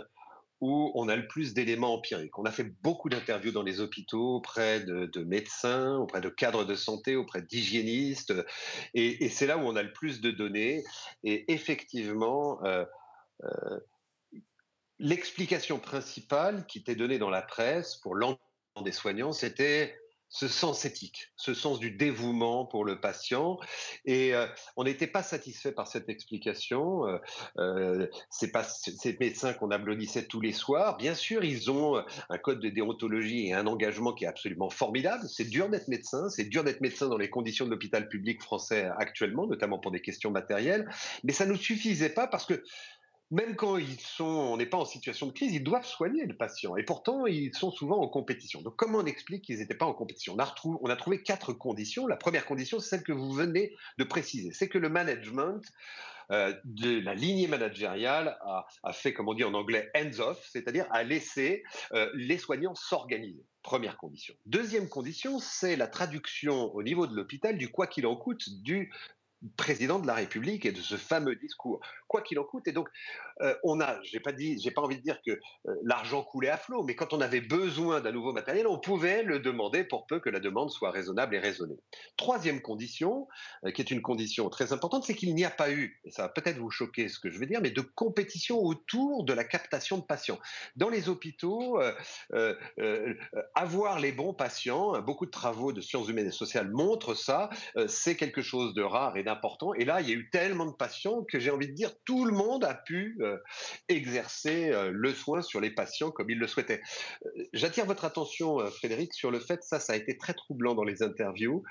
où 0.62 0.92
on 0.94 1.08
a 1.08 1.16
le 1.16 1.26
plus 1.26 1.54
d'éléments 1.54 1.94
empiriques. 1.94 2.38
On 2.38 2.44
a 2.44 2.52
fait 2.52 2.72
beaucoup 2.82 3.08
d'interviews 3.08 3.50
dans 3.50 3.64
les 3.64 3.80
hôpitaux 3.80 4.36
auprès 4.36 4.80
de, 4.80 5.24
médecins, 5.24 5.96
auprès 5.96 6.20
de 6.20 6.28
cadres 6.28 6.64
de 6.64 6.76
santé, 6.76 7.16
auprès 7.16 7.42
d'hygiénistes, 7.42 8.32
et, 8.94 9.28
c'est 9.28 9.46
là 9.46 9.58
où 9.58 9.62
on 9.62 9.74
a 9.74 9.82
le 9.82 9.92
plus 9.92 10.20
de 10.20 10.30
données. 10.30 10.84
Et 11.24 11.52
effectivement, 11.52 12.64
euh, 12.64 12.84
euh, 13.42 13.80
l'explication 14.98 15.78
principale 15.78 16.66
qui 16.66 16.78
était 16.78 16.94
donnée 16.94 17.18
dans 17.18 17.30
la 17.30 17.42
presse 17.42 17.96
pour 17.96 18.14
l'ensemble 18.14 18.38
des 18.84 18.92
soignants, 18.92 19.32
c'était 19.32 19.94
ce 20.32 20.48
sens 20.48 20.86
éthique, 20.86 21.30
ce 21.36 21.52
sens 21.52 21.78
du 21.78 21.90
dévouement 21.90 22.64
pour 22.64 22.86
le 22.86 22.98
patient. 22.98 23.58
Et 24.06 24.34
euh, 24.34 24.46
on 24.78 24.84
n'était 24.84 25.06
pas 25.06 25.22
satisfait 25.22 25.72
par 25.72 25.86
cette 25.86 26.08
explication. 26.08 27.06
Euh, 27.06 27.18
euh 27.58 28.06
c'est 28.30 28.50
pas 28.50 28.64
ces 28.64 29.16
médecins 29.20 29.52
qu'on 29.52 29.70
applaudissait 29.70 30.24
tous 30.24 30.40
les 30.40 30.52
soirs. 30.52 30.96
Bien 30.96 31.14
sûr, 31.14 31.44
ils 31.44 31.70
ont 31.70 32.02
un 32.30 32.38
code 32.38 32.60
de 32.60 32.70
déontologie 32.70 33.48
et 33.48 33.52
un 33.52 33.66
engagement 33.66 34.14
qui 34.14 34.24
est 34.24 34.28
absolument 34.28 34.70
formidable. 34.70 35.28
C'est 35.28 35.44
dur 35.44 35.68
d'être 35.68 35.88
médecin, 35.88 36.30
c'est 36.30 36.44
dur 36.44 36.64
d'être 36.64 36.80
médecin 36.80 37.08
dans 37.08 37.18
les 37.18 37.28
conditions 37.28 37.66
de 37.66 37.70
l'hôpital 37.70 38.08
public 38.08 38.40
français 38.40 38.90
actuellement, 38.96 39.46
notamment 39.46 39.78
pour 39.78 39.90
des 39.90 40.00
questions 40.00 40.30
matérielles. 40.30 40.88
Mais 41.24 41.34
ça 41.34 41.44
ne 41.44 41.54
suffisait 41.54 42.08
pas 42.08 42.26
parce 42.26 42.46
que 42.46 42.64
même 43.32 43.56
quand 43.56 43.78
ils 43.78 43.98
sont, 43.98 44.24
on 44.24 44.58
n'est 44.58 44.66
pas 44.66 44.76
en 44.76 44.84
situation 44.84 45.26
de 45.26 45.32
crise, 45.32 45.54
ils 45.54 45.64
doivent 45.64 45.86
soigner 45.86 46.26
le 46.26 46.36
patient. 46.36 46.76
Et 46.76 46.82
pourtant, 46.82 47.24
ils 47.24 47.54
sont 47.54 47.70
souvent 47.70 47.98
en 47.98 48.06
compétition. 48.06 48.60
Donc, 48.60 48.76
comment 48.76 48.98
on 48.98 49.06
explique 49.06 49.42
qu'ils 49.44 49.58
n'étaient 49.58 49.74
pas 49.74 49.86
en 49.86 49.94
compétition? 49.94 50.34
On 50.34 50.38
a, 50.38 50.44
retrouvé, 50.44 50.78
on 50.82 50.90
a, 50.90 50.96
trouvé 50.96 51.22
quatre 51.22 51.54
conditions. 51.54 52.06
La 52.06 52.16
première 52.16 52.44
condition, 52.44 52.78
c'est 52.78 52.90
celle 52.90 53.02
que 53.02 53.12
vous 53.12 53.32
venez 53.32 53.74
de 53.96 54.04
préciser. 54.04 54.52
C'est 54.52 54.68
que 54.68 54.76
le 54.76 54.90
management 54.90 55.62
euh, 56.30 56.54
de 56.64 57.00
la 57.00 57.14
lignée 57.14 57.48
managériale 57.48 58.38
a, 58.84 58.92
fait, 58.92 59.14
comme 59.14 59.28
on 59.28 59.34
dit 59.34 59.44
en 59.44 59.54
anglais, 59.54 59.90
hands-off, 59.96 60.46
c'est-à-dire 60.52 60.86
a 60.90 61.02
laissé 61.02 61.62
euh, 61.94 62.10
les 62.14 62.36
soignants 62.36 62.74
s'organiser. 62.74 63.46
Première 63.62 63.96
condition. 63.96 64.34
Deuxième 64.44 64.90
condition, 64.90 65.38
c'est 65.38 65.76
la 65.76 65.86
traduction 65.86 66.70
au 66.74 66.82
niveau 66.82 67.06
de 67.06 67.16
l'hôpital 67.16 67.56
du 67.56 67.70
quoi 67.70 67.86
qu'il 67.86 68.06
en 68.06 68.16
coûte 68.16 68.44
du 68.62 68.92
président 69.56 69.98
de 69.98 70.06
la 70.06 70.14
République 70.14 70.66
et 70.66 70.72
de 70.72 70.80
ce 70.80 70.96
fameux 70.96 71.36
discours, 71.36 71.80
quoi 72.08 72.22
qu'il 72.22 72.38
en 72.38 72.44
coûte. 72.44 72.68
Et 72.68 72.72
donc, 72.72 72.88
euh, 73.40 73.54
on 73.64 73.80
a, 73.80 74.00
j'ai 74.02 74.20
pas 74.20 74.32
dit, 74.32 74.60
j'ai 74.60 74.70
pas 74.70 74.82
envie 74.82 74.96
de 74.96 75.02
dire 75.02 75.18
que 75.26 75.32
euh, 75.32 75.74
l'argent 75.82 76.22
coulait 76.22 76.50
à 76.50 76.56
flot, 76.56 76.82
mais 76.84 76.94
quand 76.94 77.12
on 77.12 77.20
avait 77.20 77.40
besoin 77.40 78.00
d'un 78.00 78.12
nouveau 78.12 78.32
matériel, 78.32 78.66
on 78.66 78.78
pouvait 78.78 79.22
le 79.22 79.40
demander 79.40 79.84
pour 79.84 80.06
peu 80.06 80.20
que 80.20 80.30
la 80.30 80.40
demande 80.40 80.70
soit 80.70 80.90
raisonnable 80.90 81.34
et 81.34 81.38
raisonnée. 81.38 81.78
Troisième 82.16 82.60
condition, 82.60 83.26
euh, 83.64 83.70
qui 83.70 83.82
est 83.82 83.90
une 83.90 84.02
condition 84.02 84.48
très 84.48 84.72
importante, 84.72 85.04
c'est 85.04 85.14
qu'il 85.14 85.34
n'y 85.34 85.44
a 85.44 85.50
pas 85.50 85.72
eu, 85.72 86.00
et 86.04 86.10
ça 86.10 86.22
va 86.22 86.28
peut-être 86.28 86.58
vous 86.58 86.70
choquer 86.70 87.08
ce 87.08 87.18
que 87.18 87.30
je 87.30 87.38
veux 87.38 87.46
dire, 87.46 87.60
mais 87.60 87.70
de 87.70 87.80
compétition 87.80 88.58
autour 88.58 89.24
de 89.24 89.32
la 89.32 89.44
captation 89.44 89.98
de 89.98 90.04
patients. 90.04 90.38
Dans 90.76 90.88
les 90.88 91.08
hôpitaux, 91.08 91.80
avoir 93.54 93.98
les 93.98 94.12
bons 94.12 94.34
patients, 94.34 95.00
beaucoup 95.00 95.26
de 95.26 95.30
travaux 95.30 95.72
de 95.72 95.80
sciences 95.80 96.08
humaines 96.08 96.28
et 96.28 96.32
sociales 96.32 96.70
montrent 96.70 97.14
ça, 97.14 97.50
c'est 97.86 98.16
quelque 98.16 98.42
chose 98.42 98.74
de 98.74 98.82
rare 98.82 99.16
et 99.16 99.22
Et 99.78 99.84
là, 99.84 100.00
il 100.00 100.08
y 100.08 100.12
a 100.12 100.14
eu 100.14 100.30
tellement 100.30 100.66
de 100.66 100.72
patients 100.72 101.24
que 101.24 101.38
j'ai 101.38 101.50
envie 101.50 101.68
de 101.68 101.74
dire 101.74 101.92
tout 102.04 102.24
le 102.24 102.32
monde 102.32 102.64
a 102.64 102.74
pu 102.74 103.16
euh, 103.20 103.38
exercer 103.88 104.70
euh, 104.70 104.90
le 104.92 105.12
soin 105.12 105.42
sur 105.42 105.60
les 105.60 105.70
patients 105.70 106.10
comme 106.10 106.30
il 106.30 106.38
le 106.38 106.46
souhaitait. 106.46 106.80
Euh, 107.24 107.30
j'attire 107.52 107.86
votre 107.86 108.04
attention, 108.04 108.58
Frédéric, 108.70 109.14
sur 109.14 109.30
le 109.30 109.40
fait, 109.40 109.62
ça, 109.62 109.80
ça 109.80 109.94
a 109.94 109.96
été 109.96 110.16
très 110.16 110.34
troublant 110.34 110.74
dans 110.74 110.84
les 110.84 111.02
interviews. 111.02 111.62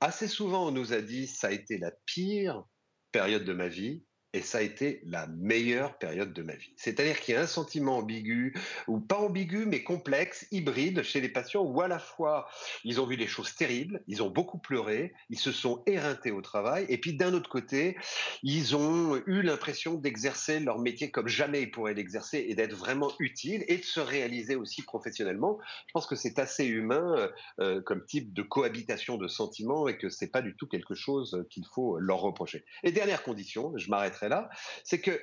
Assez 0.00 0.28
souvent, 0.28 0.68
on 0.68 0.70
nous 0.70 0.92
a 0.92 1.00
dit 1.00 1.26
ça 1.26 1.48
a 1.48 1.50
été 1.50 1.78
la 1.78 1.92
pire 2.06 2.64
période 3.12 3.44
de 3.44 3.52
ma 3.52 3.68
vie 3.68 4.04
et 4.32 4.42
ça 4.42 4.58
a 4.58 4.62
été 4.62 5.02
la 5.06 5.26
meilleure 5.26 5.98
période 5.98 6.32
de 6.32 6.42
ma 6.42 6.54
vie. 6.54 6.72
C'est-à-dire 6.76 7.20
qu'il 7.20 7.34
y 7.34 7.36
a 7.36 7.40
un 7.40 7.46
sentiment 7.46 7.98
ambigu, 7.98 8.54
ou 8.86 9.00
pas 9.00 9.18
ambigu, 9.18 9.66
mais 9.66 9.82
complexe, 9.82 10.46
hybride 10.52 11.02
chez 11.02 11.20
les 11.20 11.28
patients, 11.28 11.62
où 11.62 11.80
à 11.80 11.88
la 11.88 11.98
fois 11.98 12.48
ils 12.84 13.00
ont 13.00 13.06
vu 13.06 13.16
des 13.16 13.26
choses 13.26 13.54
terribles, 13.54 14.02
ils 14.06 14.22
ont 14.22 14.30
beaucoup 14.30 14.58
pleuré, 14.58 15.12
ils 15.30 15.38
se 15.38 15.52
sont 15.52 15.82
éreintés 15.86 16.30
au 16.30 16.42
travail, 16.42 16.86
et 16.88 16.98
puis 16.98 17.14
d'un 17.14 17.34
autre 17.34 17.50
côté, 17.50 17.96
ils 18.42 18.76
ont 18.76 19.20
eu 19.26 19.42
l'impression 19.42 19.94
d'exercer 19.94 20.60
leur 20.60 20.78
métier 20.78 21.10
comme 21.10 21.28
jamais 21.28 21.62
ils 21.62 21.70
pourraient 21.70 21.94
l'exercer 21.94 22.46
et 22.48 22.54
d'être 22.54 22.74
vraiment 22.74 23.10
utiles 23.18 23.64
et 23.66 23.78
de 23.78 23.84
se 23.84 24.00
réaliser 24.00 24.54
aussi 24.54 24.82
professionnellement. 24.82 25.58
Je 25.86 25.92
pense 25.92 26.06
que 26.06 26.16
c'est 26.16 26.38
assez 26.38 26.66
humain 26.66 27.16
euh, 27.16 27.28
euh, 27.60 27.80
comme 27.82 28.04
type 28.04 28.32
de 28.32 28.42
cohabitation 28.42 29.16
de 29.16 29.26
sentiments 29.26 29.88
et 29.88 29.98
que 29.98 30.08
c'est 30.08 30.28
pas 30.30 30.42
du 30.42 30.54
tout 30.54 30.66
quelque 30.66 30.94
chose 30.94 31.44
qu'il 31.50 31.66
faut 31.66 31.98
leur 31.98 32.20
reprocher. 32.20 32.64
Et 32.84 32.92
dernière 32.92 33.22
condition, 33.22 33.72
je 33.76 33.90
m'arrêterai 33.90 34.19
là, 34.28 34.48
c'est 34.84 35.00
que 35.00 35.20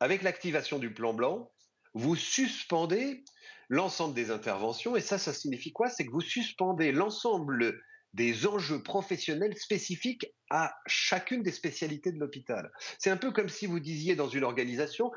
avec 0.00 0.22
l'activation 0.22 0.78
du 0.78 0.92
plan 0.92 1.12
blanc, 1.14 1.52
vous 1.94 2.16
suspendez 2.16 3.24
l'ensemble 3.68 4.14
des 4.14 4.30
interventions 4.30 4.96
et 4.96 5.00
ça, 5.00 5.18
ça 5.18 5.32
signifie 5.32 5.72
quoi? 5.72 5.90
C'est 5.90 6.06
que 6.06 6.12
vous 6.12 6.20
suspendez 6.20 6.92
l'ensemble 6.92 7.80
des 8.14 8.46
enjeux 8.46 8.82
professionnels 8.82 9.56
spécifiques 9.56 10.26
à 10.50 10.74
chacune 10.86 11.42
des 11.42 11.52
spécialités 11.52 12.10
de 12.10 12.18
l'hôpital. 12.18 12.70
C'est 12.98 13.10
un 13.10 13.16
peu 13.16 13.32
comme 13.32 13.48
si 13.48 13.66
vous 13.66 13.80
disiez 13.80 14.16
dans 14.16 14.28
une 14.28 14.44
organisation, 14.44 15.10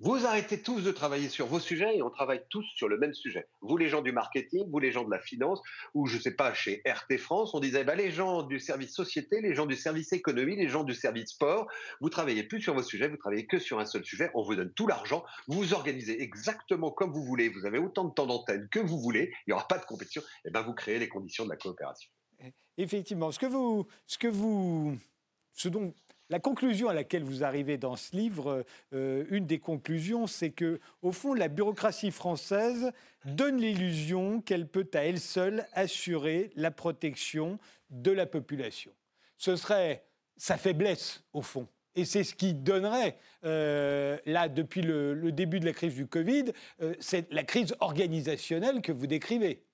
vous 0.00 0.24
arrêtez 0.24 0.62
tous 0.62 0.80
de 0.80 0.90
travailler 0.92 1.28
sur 1.28 1.46
vos 1.46 1.60
sujets 1.60 1.98
et 1.98 2.02
on 2.02 2.08
travaille 2.08 2.42
tous 2.48 2.64
sur 2.74 2.88
le 2.88 2.96
même 2.96 3.12
sujet. 3.12 3.46
Vous, 3.60 3.76
les 3.76 3.90
gens 3.90 4.00
du 4.00 4.12
marketing, 4.12 4.64
vous, 4.70 4.78
les 4.78 4.92
gens 4.92 5.04
de 5.04 5.10
la 5.10 5.20
finance, 5.20 5.60
ou 5.92 6.06
je 6.06 6.16
ne 6.16 6.22
sais 6.22 6.34
pas, 6.34 6.54
chez 6.54 6.82
RT 6.86 7.18
France, 7.18 7.52
on 7.52 7.60
disait 7.60 7.84
bah, 7.84 7.94
les 7.94 8.10
gens 8.10 8.42
du 8.42 8.58
service 8.58 8.94
société, 8.94 9.42
les 9.42 9.54
gens 9.54 9.66
du 9.66 9.76
service 9.76 10.14
économie, 10.14 10.56
les 10.56 10.68
gens 10.68 10.84
du 10.84 10.94
service 10.94 11.30
sport, 11.30 11.68
vous 12.00 12.08
travaillez 12.08 12.44
plus 12.44 12.62
sur 12.62 12.72
vos 12.72 12.82
sujets, 12.82 13.08
vous 13.08 13.18
travaillez 13.18 13.46
que 13.46 13.58
sur 13.58 13.78
un 13.78 13.84
seul 13.84 14.02
sujet, 14.02 14.30
on 14.34 14.42
vous 14.42 14.56
donne 14.56 14.72
tout 14.72 14.86
l'argent, 14.86 15.22
vous 15.48 15.74
organisez 15.74 16.22
exactement 16.22 16.90
comme 16.90 17.12
vous 17.12 17.22
voulez, 17.22 17.50
vous 17.50 17.66
avez 17.66 17.78
autant 17.78 18.04
de 18.04 18.14
temps 18.14 18.26
d'antenne 18.26 18.68
que 18.70 18.80
vous 18.80 18.98
voulez, 18.98 19.30
il 19.46 19.50
n'y 19.50 19.52
aura 19.52 19.68
pas 19.68 19.78
de 19.78 19.84
compétition, 19.84 20.22
et 20.46 20.50
ben 20.50 20.62
vous 20.62 20.72
créez 20.72 20.98
les 20.98 21.08
conditions 21.08 21.44
de 21.44 21.50
la 21.50 21.56
coopération. 21.56 22.10
Effectivement, 22.78 23.30
ce 23.30 23.38
que 23.38 23.44
vous, 23.44 23.86
ce 24.06 24.16
que 24.16 24.28
vous, 24.28 24.96
ce 25.52 25.68
dont 25.68 25.92
la 26.30 26.38
conclusion 26.38 26.88
à 26.88 26.94
laquelle 26.94 27.24
vous 27.24 27.42
arrivez 27.42 27.76
dans 27.76 27.96
ce 27.96 28.16
livre, 28.16 28.64
euh, 28.94 29.24
une 29.30 29.46
des 29.46 29.58
conclusions, 29.58 30.28
c'est 30.28 30.50
que, 30.50 30.80
au 31.02 31.10
fond, 31.10 31.34
la 31.34 31.48
bureaucratie 31.48 32.12
française 32.12 32.92
donne 33.24 33.58
l'illusion 33.58 34.40
qu'elle 34.40 34.68
peut 34.68 34.88
à 34.94 35.00
elle 35.00 35.20
seule 35.20 35.66
assurer 35.74 36.50
la 36.54 36.70
protection 36.70 37.58
de 37.90 38.12
la 38.12 38.26
population. 38.26 38.92
Ce 39.36 39.56
serait 39.56 40.04
sa 40.36 40.56
faiblesse, 40.56 41.24
au 41.32 41.42
fond. 41.42 41.66
Et 41.96 42.04
c'est 42.04 42.22
ce 42.22 42.36
qui 42.36 42.54
donnerait, 42.54 43.18
euh, 43.44 44.16
là, 44.24 44.48
depuis 44.48 44.82
le, 44.82 45.32
début 45.32 45.58
de 45.58 45.66
la 45.66 45.72
crise 45.72 45.96
du 45.96 46.06
Covid, 46.06 46.52
euh, 46.80 46.94
c'est 47.00 47.30
la 47.32 47.42
crise 47.42 47.74
organisationnelle 47.80 48.80
que 48.80 48.92
vous 48.92 49.08
décrivez. 49.08 49.64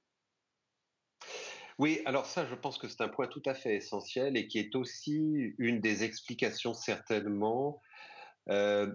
Oui, 1.78 2.00
alors 2.06 2.24
ça, 2.24 2.46
je 2.46 2.54
pense 2.54 2.78
que 2.78 2.88
c'est 2.88 3.02
un 3.02 3.08
point 3.08 3.26
tout 3.26 3.42
à 3.44 3.54
fait 3.54 3.74
essentiel 3.74 4.36
et 4.36 4.48
qui 4.48 4.58
est 4.58 4.74
aussi 4.74 5.54
une 5.58 5.80
des 5.80 6.04
explications 6.04 6.72
certainement 6.72 7.82
euh, 8.48 8.90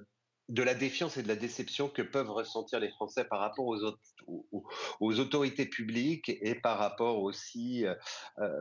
de 0.49 0.63
la 0.63 0.73
défiance 0.73 1.15
et 1.17 1.23
de 1.23 1.27
la 1.27 1.35
déception 1.35 1.89
que 1.89 2.01
peuvent 2.01 2.31
ressentir 2.31 2.79
les 2.79 2.89
Français 2.89 3.23
par 3.25 3.39
rapport 3.39 3.67
aux, 3.67 5.19
autorités 5.19 5.67
publiques 5.67 6.29
et 6.29 6.55
par 6.55 6.79
rapport 6.79 7.21
aussi, 7.21 7.85
euh, 7.85 7.93
euh, 8.39 8.59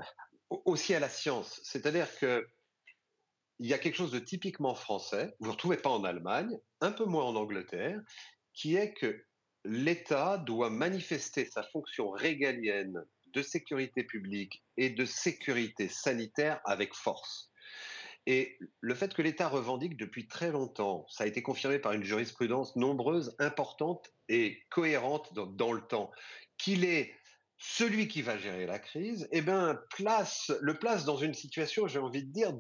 aussi 0.66 0.94
à 0.94 1.00
la 1.00 1.08
science. 1.08 1.60
C'est-à-dire 1.64 2.06
que 2.18 2.46
il 3.58 3.68
y 3.68 3.74
a 3.74 3.78
quelque 3.78 3.96
chose 3.96 4.12
de 4.12 4.18
typiquement 4.18 4.74
français, 4.74 5.34
vous 5.38 5.48
ne 5.48 5.52
retrouvez 5.52 5.76
pas 5.76 5.90
en 5.90 6.02
Allemagne, 6.04 6.58
un 6.80 6.92
peu 6.92 7.04
moins 7.04 7.24
en 7.24 7.36
Angleterre, 7.36 8.00
qui 8.54 8.76
est 8.76 8.94
que 8.94 9.22
l'État 9.64 10.38
doit 10.38 10.70
manifester 10.70 11.44
sa 11.44 11.62
fonction 11.64 12.10
régalienne 12.10 13.04
de 13.32 13.42
sécurité 13.42 14.04
publique 14.04 14.62
et 14.76 14.90
de 14.90 15.04
sécurité 15.04 15.88
sanitaire 15.88 16.60
avec 16.64 16.94
force. 16.94 17.50
Et 18.26 18.58
le 18.80 18.94
fait 18.94 19.14
que 19.14 19.22
l'État 19.22 19.48
revendique 19.48 19.96
depuis 19.96 20.28
très 20.28 20.50
longtemps, 20.50 21.06
ça 21.08 21.24
a 21.24 21.26
été 21.26 21.42
confirmé 21.42 21.78
par 21.78 21.92
une 21.92 22.04
jurisprudence 22.04 22.76
nombreuse, 22.76 23.34
importante 23.38 24.12
et 24.28 24.62
cohérente 24.70 25.32
dans, 25.34 25.72
le 25.72 25.80
temps, 25.80 26.10
qu'il 26.58 26.84
est 26.84 27.12
celui 27.58 28.08
qui 28.08 28.22
va 28.22 28.38
gérer 28.38 28.66
la 28.66 28.78
crise, 28.78 29.28
eh 29.32 29.42
ben, 29.42 29.80
place, 29.96 30.52
le 30.60 30.78
place 30.78 31.04
dans 31.04 31.16
une 31.16 31.34
situation, 31.34 31.88
j'ai 31.88 31.98
envie 31.98 32.22
de 32.22 32.32
dire, 32.32 32.52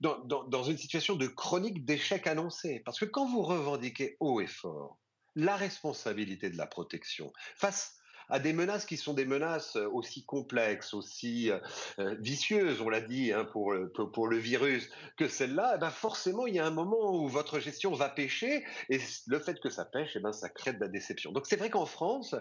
dans, 0.00 0.18
dans 0.24 0.62
une 0.64 0.78
situation 0.78 1.16
de 1.16 1.26
chronique 1.26 1.84
d'échec 1.84 2.26
annoncé. 2.26 2.80
Parce 2.84 2.98
que 2.98 3.06
quand 3.06 3.26
vous 3.26 3.42
revendiquez 3.42 4.16
haut 4.20 4.40
et 4.40 4.46
fort 4.46 4.98
la 5.34 5.56
responsabilité 5.56 6.50
de 6.50 6.56
la 6.56 6.66
protection 6.66 7.32
face 7.56 7.99
à 8.30 8.38
des 8.38 8.52
menaces 8.52 8.86
qui 8.86 8.96
sont 8.96 9.14
des 9.14 9.24
menaces 9.24 9.76
euh, 9.76 9.88
aussi 9.92 10.24
complexes, 10.24 10.94
aussi 10.94 11.50
euh, 11.50 11.58
euh, 11.98 12.14
vicieuses, 12.20 12.80
on 12.80 12.88
l'a 12.88 13.00
dit, 13.00 13.32
hein, 13.32 13.44
pour, 13.52 13.74
pour, 14.12 14.28
le 14.28 14.36
virus, 14.36 14.88
que 15.16 15.28
celle-là, 15.28 15.74
eh 15.76 15.78
ben 15.78 15.90
forcément, 15.90 16.46
il 16.46 16.54
y 16.54 16.58
a 16.58 16.66
un 16.66 16.70
moment 16.70 17.14
où 17.14 17.28
votre 17.28 17.58
gestion 17.58 17.92
va 17.92 18.08
pêcher, 18.08 18.64
et 18.88 18.98
le 19.26 19.38
fait 19.38 19.60
que 19.60 19.70
ça 19.70 19.84
pêche, 19.84 20.12
eh 20.16 20.20
ben, 20.20 20.32
ça 20.32 20.48
crée 20.48 20.72
de 20.72 20.80
la 20.80 20.88
déception. 20.88 21.32
Donc 21.32 21.46
c'est 21.46 21.56
vrai 21.56 21.70
qu'en 21.70 21.86
France, 21.86 22.34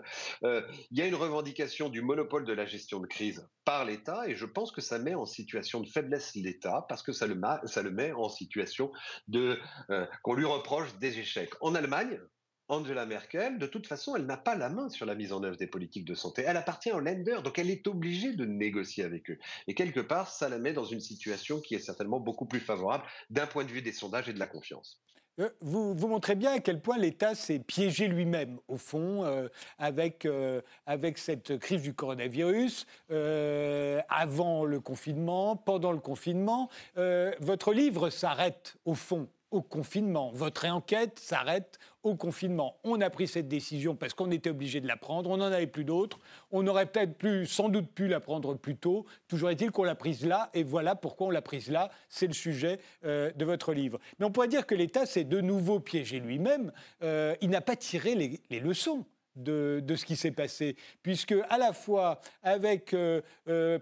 il 0.43 0.97
y 0.97 1.01
a 1.01 1.05
une 1.05 1.15
revendication 1.15 1.89
du 1.89 2.01
monopole 2.01 2.45
de 2.45 2.53
la 2.53 2.65
gestion 2.65 2.99
de 2.99 3.07
crise 3.07 3.47
par 3.65 3.85
l'État, 3.85 4.27
et 4.27 4.35
je 4.35 4.45
pense 4.45 4.71
que 4.71 4.81
ça 4.81 4.99
met 4.99 5.15
en 5.15 5.25
situation 5.25 5.79
de 5.81 5.87
faiblesse 5.87 6.35
l'État, 6.35 6.85
parce 6.87 7.03
que 7.03 7.11
ça 7.11 7.27
le, 7.27 7.39
ça 7.65 7.81
le 7.81 7.91
met 7.91 8.11
en 8.11 8.29
situation 8.29 8.91
de 9.27 9.59
qu'on 10.23 10.33
lui 10.33 10.45
reproche 10.45 10.97
des 10.99 11.19
échecs. 11.19 11.53
En 11.61 11.75
Allemagne, 11.75 12.19
Angela 12.69 13.05
Merkel, 13.05 13.57
de 13.57 13.65
toute 13.65 13.87
façon, 13.87 14.15
elle 14.15 14.25
n'a 14.25 14.37
pas 14.37 14.55
la 14.55 14.69
main 14.69 14.89
sur 14.89 15.05
la 15.05 15.15
mise 15.15 15.33
en 15.33 15.43
œuvre 15.43 15.57
des 15.57 15.67
politiques 15.67 16.05
de 16.05 16.15
santé. 16.15 16.43
Elle 16.45 16.57
appartient 16.57 16.91
aux 16.91 16.99
Länder, 16.99 17.39
donc 17.43 17.59
elle 17.59 17.69
est 17.69 17.87
obligée 17.87 18.33
de 18.33 18.45
négocier 18.45 19.03
avec 19.03 19.29
eux. 19.31 19.39
Et 19.67 19.73
quelque 19.73 19.99
part, 19.99 20.29
ça 20.29 20.49
la 20.49 20.59
met 20.59 20.73
dans 20.73 20.85
une 20.85 21.01
situation 21.01 21.59
qui 21.59 21.75
est 21.75 21.79
certainement 21.79 22.19
beaucoup 22.19 22.45
plus 22.45 22.59
favorable 22.59 23.03
d'un 23.29 23.47
point 23.47 23.65
de 23.65 23.71
vue 23.71 23.81
des 23.81 23.91
sondages 23.91 24.29
et 24.29 24.33
de 24.33 24.39
la 24.39 24.47
confiance. 24.47 25.01
Euh, 25.39 25.49
vous, 25.61 25.93
vous, 25.93 26.07
montrez 26.07 26.35
bien 26.35 26.53
à 26.53 26.59
quel 26.59 26.81
point 26.81 26.97
l'État 26.97 27.33
s'est 27.35 27.59
piégé 27.59 28.07
lui-même, 28.07 28.59
au 28.67 28.77
fond, 28.77 29.25
euh, 29.25 29.47
avec, 29.77 30.25
euh, 30.25 30.61
avec 30.85 31.17
cette 31.17 31.57
crise 31.57 31.81
du 31.81 31.93
coronavirus, 31.93 32.85
avant 34.09 34.65
le 34.65 34.79
confinement, 34.79 35.55
pendant 35.55 35.91
le 35.91 35.99
confinement. 35.99 36.69
votre 36.95 37.73
livre 37.73 38.09
s'arrête, 38.09 38.75
au 38.85 38.93
fond, 38.93 39.27
au 39.51 39.61
confinement. 39.61 40.31
Votre 40.33 40.67
enquête 40.67 41.19
s'arrête 41.19 41.79
au 42.03 42.15
confinement. 42.15 42.77
On 42.83 43.01
a 43.01 43.09
pris 43.09 43.27
cette 43.27 43.47
décision 43.47 43.95
parce 43.95 44.13
qu'on 44.13 44.31
était 44.31 44.49
obligé 44.49 44.79
de 44.79 44.87
la 44.87 44.97
prendre, 44.97 45.29
on 45.29 45.37
n'en 45.37 45.45
avait 45.45 45.67
plus 45.67 45.85
d'autres. 45.85 46.19
On 46.51 46.65
aurait 46.67 46.85
peut-être 46.85 47.17
plus, 47.17 47.45
sans 47.45 47.69
doute 47.69 47.91
pu 47.91 48.07
la 48.07 48.19
prendre 48.19 48.55
plus 48.55 48.75
tôt. 48.75 49.05
Toujours 49.27 49.49
est-il 49.49 49.71
qu'on 49.71 49.83
l'a 49.83 49.95
prise 49.95 50.25
là, 50.25 50.49
et 50.53 50.63
voilà 50.63 50.95
pourquoi 50.95 51.27
on 51.27 51.31
l'a 51.31 51.41
prise 51.41 51.69
là. 51.69 51.89
C'est 52.07 52.27
le 52.27 52.33
sujet 52.33 52.79
euh, 53.05 53.31
de 53.33 53.45
votre 53.45 53.73
livre. 53.73 53.99
Mais 54.19 54.25
on 54.25 54.31
pourrait 54.31 54.47
dire 54.47 54.65
que 54.65 54.75
l'État 54.75 55.05
s'est 55.05 55.23
de 55.23 55.41
nouveau 55.41 55.79
piégé 55.79 56.19
lui-même. 56.19 56.71
Euh, 57.03 57.35
il 57.41 57.49
n'a 57.49 57.61
pas 57.61 57.75
tiré 57.75 58.15
les 58.49 58.59
leçons 58.59 59.05
de, 59.39 59.95
ce 59.95 60.05
qui 60.05 60.15
s'est 60.15 60.31
passé, 60.31 60.75
puisque 61.01 61.35
à 61.49 61.57
la 61.57 61.73
fois 61.73 62.21
avec 62.43 62.93
euh, 62.93 63.21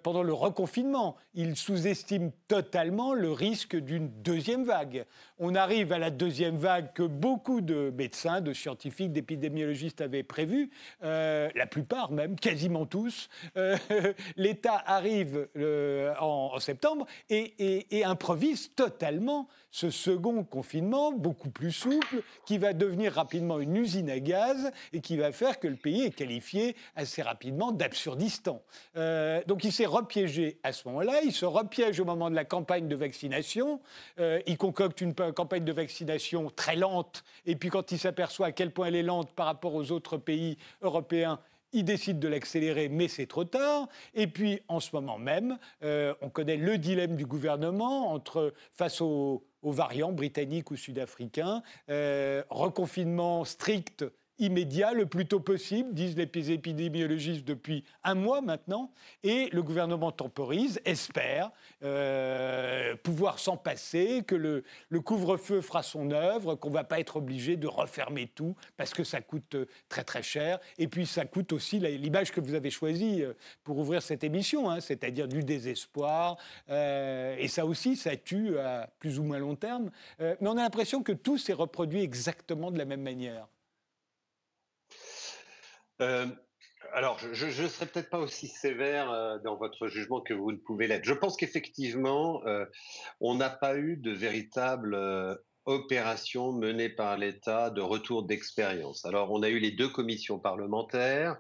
pendant 0.04 0.24
le 0.24 0.34
reconfinement, 0.34 1.16
il 1.34 1.56
sous-estime 1.56 2.32
totalement 2.48 3.14
le 3.14 3.32
risque 3.32 3.76
d'une 3.76 4.10
deuxième 4.22 4.64
vague. 4.64 5.06
On 5.40 5.56
arrive 5.56 5.94
à 5.94 6.00
la 6.00 6.10
deuxième 6.10 6.58
vague 6.58 6.94
que 6.94 7.04
beaucoup 7.04 7.62
de 7.62 7.94
médecins, 7.96 8.42
de 8.42 8.54
scientifiques, 8.54 9.12
d'épidémiologistes 9.12 10.02
avaient 10.02 10.24
prévu, 10.24 10.72
euh, 11.04 11.50
la 11.56 11.68
plupart 11.68 12.12
même, 12.12 12.36
quasiment 12.40 12.86
tous. 12.86 13.30
L'État 14.36 14.82
arrive 14.86 15.48
en, 16.20 16.60
septembre 16.60 17.06
et 17.30 18.04
improvise 18.04 18.74
totalement 18.76 19.48
ce 19.78 19.92
second 19.92 20.44
confinement, 20.44 21.12
beaucoup 21.12 21.52
plus 21.52 21.72
souple, 21.72 22.24
qui 22.46 22.58
va 22.58 22.74
devenir 22.74 23.14
rapidement 23.14 23.60
une 23.60 23.76
usine 23.76 24.10
à 24.10 24.20
gaz 24.20 24.72
et 24.92 25.02
qui 25.02 25.18
va 25.18 25.32
faire 25.32 25.60
que 25.60 25.68
le 25.68 25.76
pays 25.76 26.04
est 26.04 26.12
qualifié 26.12 26.76
assez 26.96 27.22
rapidement 27.22 27.72
d'absurdistan. 27.72 28.64
Euh, 28.96 29.42
donc 29.46 29.64
il 29.64 29.72
s'est 29.72 29.86
repiégé 29.86 30.58
à 30.64 30.72
ce 30.72 30.88
moment-là, 30.88 31.22
il 31.24 31.32
se 31.32 31.46
repiège 31.46 32.00
au 32.00 32.06
moment 32.06 32.32
de 32.32 32.36
la 32.36 32.44
campagne 32.44 32.88
de 32.88 32.96
vaccination, 32.96 33.80
euh, 34.20 34.40
il 34.48 34.58
concocte 34.58 35.00
une 35.02 35.14
campagne 35.32 35.64
de 35.64 35.72
vaccination 35.72 36.50
très 36.56 36.76
lente, 36.76 37.24
et 37.46 37.56
puis 37.56 37.70
quand 37.70 37.92
il 37.92 38.00
s'aperçoit 38.00 38.48
à 38.48 38.52
quel 38.52 38.72
point 38.72 38.88
elle 38.88 38.96
est 38.96 39.04
lente 39.04 39.34
par 39.34 39.46
rapport 39.46 39.74
aux 39.76 39.92
autres 39.92 40.18
pays 40.18 40.58
européens, 40.82 41.40
il 41.74 41.84
décide 41.84 42.20
de 42.20 42.28
l'accélérer, 42.28 42.90
mais 42.90 43.08
c'est 43.08 43.28
trop 43.28 43.44
tard. 43.44 43.88
Et 44.14 44.28
puis, 44.28 44.62
en 44.68 44.80
ce 44.80 44.96
moment 44.96 45.18
même, 45.18 45.58
euh, 45.84 46.14
on 46.22 46.30
connaît 46.30 46.58
le 46.58 46.78
dilemme 46.78 47.16
du 47.16 47.26
gouvernement 47.26 48.12
entre 48.12 48.54
face 48.74 49.02
aux, 49.02 49.44
variants 49.64 50.14
britanniques 50.14 50.72
ou 50.72 50.78
sud-africains, 50.78 51.62
euh, 51.90 52.42
reconfinement 52.50 53.44
strict 53.44 54.06
immédiat, 54.40 54.94
le 54.94 55.06
plus 55.06 55.26
tôt 55.26 55.40
possible, 55.40 55.94
disent 55.94 56.16
les 56.18 56.52
épidémiologistes 56.52 57.46
depuis 57.46 57.84
un 58.04 58.16
mois 58.16 58.42
maintenant, 58.42 58.92
et 59.24 59.50
le 59.52 59.64
gouvernement 59.64 60.12
temporise, 60.12 60.80
espère 60.86 61.52
euh, 61.84 62.96
pouvoir 62.98 63.40
s'en 63.40 63.58
passer, 63.58 64.24
que 64.26 64.36
le, 64.36 64.64
couvre-feu 65.02 65.62
fera 65.62 65.84
son 65.84 66.12
œuvre, 66.12 66.56
qu'on 66.56 66.70
ne 66.70 66.74
va 66.74 66.84
pas 66.84 67.00
être 67.00 67.18
obligé 67.18 67.58
de 67.58 67.68
refermer 67.68 68.28
tout, 68.28 68.56
parce 68.78 68.94
que 68.94 69.04
ça 69.04 69.22
coûte 69.22 69.56
euh, 69.56 69.66
très 69.90 70.04
très 70.04 70.24
cher, 70.24 70.60
et 70.78 70.88
puis 70.88 71.06
ça 71.06 71.26
coûte 71.26 71.54
aussi 71.54 71.80
l'image 71.80 72.32
que 72.32 72.42
vous 72.42 72.54
avez 72.54 72.70
choisie 72.70 73.24
euh, 73.24 73.34
pour 73.64 73.78
ouvrir 73.78 74.02
cette 74.02 74.24
émission, 74.24 74.70
hein, 74.70 74.80
c'est-à-dire 74.80 75.28
du 75.28 75.44
désespoir, 75.44 76.38
et 76.70 77.48
ça 77.48 77.66
aussi, 77.66 77.96
ça 77.96 78.16
tue 78.16 78.58
à 78.60 78.90
plus 79.00 79.20
ou 79.20 79.24
moins 79.24 79.40
long 79.40 79.56
terme, 79.56 79.92
mais 80.20 80.36
on 80.42 80.58
a 80.58 80.62
l'impression 80.62 81.04
que 81.04 81.12
tout 81.12 81.38
s'est 81.38 81.54
reproduit 81.54 82.02
exactement 82.02 82.72
de 82.72 82.78
la 82.78 82.86
même 82.86 83.02
manière. 83.02 83.48
Euh, 86.02 86.28
alors, 86.94 87.20
je 87.20 87.46
ne 87.46 87.68
serai 87.68 87.86
peut-être 87.86 88.10
pas 88.10 88.20
aussi 88.20 88.48
sévère 88.48 89.12
euh, 89.12 89.38
dans 89.40 89.56
votre 89.56 89.88
jugement 89.88 90.22
que 90.22 90.34
vous 90.34 90.52
ne 90.52 90.58
pouvez 90.58 90.88
l'être. 90.88 91.06
Je 91.06 91.14
pense 91.14 91.36
qu'effectivement, 91.38 92.42
euh, 92.46 92.66
on 93.20 93.36
n'a 93.36 93.50
pas 93.50 93.78
eu 93.78 93.98
de 93.98 94.12
véritable 94.12 94.98
opération 95.66 96.54
menée 96.54 96.90
par 96.90 97.18
l'État 97.18 97.70
de 97.70 97.82
retour 97.82 98.24
d'expérience. 98.24 99.06
Alors, 99.06 99.32
on 99.32 99.44
a 99.44 99.50
eu 99.50 99.60
les 99.60 99.72
deux 99.72 99.90
commissions 99.90 100.40
parlementaires. 100.40 101.38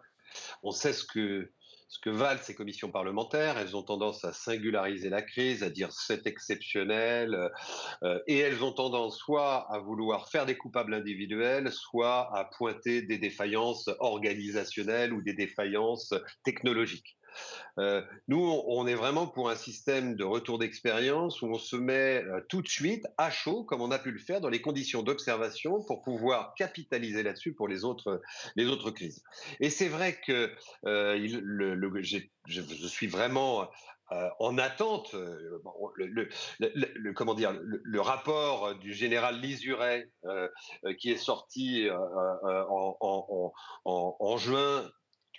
On 0.63 0.71
sait 0.71 0.93
ce 0.93 1.05
que 1.05 1.51
ce 1.87 1.99
que 1.99 2.09
valent 2.09 2.39
ces 2.41 2.55
commissions 2.55 2.91
parlementaires. 2.91 3.57
Elles 3.57 3.75
ont 3.75 3.83
tendance 3.83 4.23
à 4.25 4.33
singulariser 4.33 5.09
la 5.09 5.21
crise, 5.21 5.63
à 5.63 5.69
dire 5.69 5.91
c'est 5.91 6.27
exceptionnel, 6.27 7.51
euh, 8.03 8.19
et 8.27 8.37
elles 8.37 8.63
ont 8.63 8.73
tendance 8.73 9.17
soit 9.17 9.71
à 9.71 9.79
vouloir 9.79 10.29
faire 10.29 10.45
des 10.45 10.57
coupables 10.57 10.93
individuels, 10.93 11.71
soit 11.71 12.29
à 12.35 12.45
pointer 12.45 13.01
des 13.01 13.17
défaillances 13.17 13.89
organisationnelles 13.99 15.13
ou 15.13 15.21
des 15.21 15.33
défaillances 15.33 16.13
technologiques. 16.43 17.17
Euh, 17.79 18.01
nous, 18.27 18.39
on 18.67 18.87
est 18.87 18.95
vraiment 18.95 19.27
pour 19.27 19.49
un 19.49 19.55
système 19.55 20.15
de 20.15 20.23
retour 20.23 20.57
d'expérience 20.57 21.41
où 21.41 21.47
on 21.47 21.59
se 21.59 21.75
met 21.75 22.23
euh, 22.23 22.41
tout 22.49 22.61
de 22.61 22.67
suite 22.67 23.05
à 23.17 23.29
chaud, 23.29 23.63
comme 23.63 23.81
on 23.81 23.91
a 23.91 23.99
pu 23.99 24.11
le 24.11 24.19
faire 24.19 24.41
dans 24.41 24.49
les 24.49 24.61
conditions 24.61 25.03
d'observation, 25.03 25.83
pour 25.83 26.01
pouvoir 26.01 26.55
capitaliser 26.55 27.23
là-dessus 27.23 27.53
pour 27.53 27.67
les 27.67 27.83
autres, 27.83 28.21
les 28.55 28.65
autres 28.65 28.91
crises. 28.91 29.23
Et 29.59 29.69
c'est 29.69 29.89
vrai 29.89 30.19
que 30.25 30.51
euh, 30.85 31.17
je, 32.47 32.87
suis 32.87 33.07
vraiment 33.07 33.69
en 34.39 34.57
attente. 34.57 35.13
Le, 35.95 37.11
comment 37.13 37.33
dire, 37.33 37.53
le, 37.61 38.01
rapport 38.01 38.75
du 38.75 38.93
général 38.93 39.39
Lizuret 39.41 40.09
qui 40.97 41.11
est 41.11 41.17
sorti 41.17 41.89
en, 43.85 44.37
juin 44.37 44.89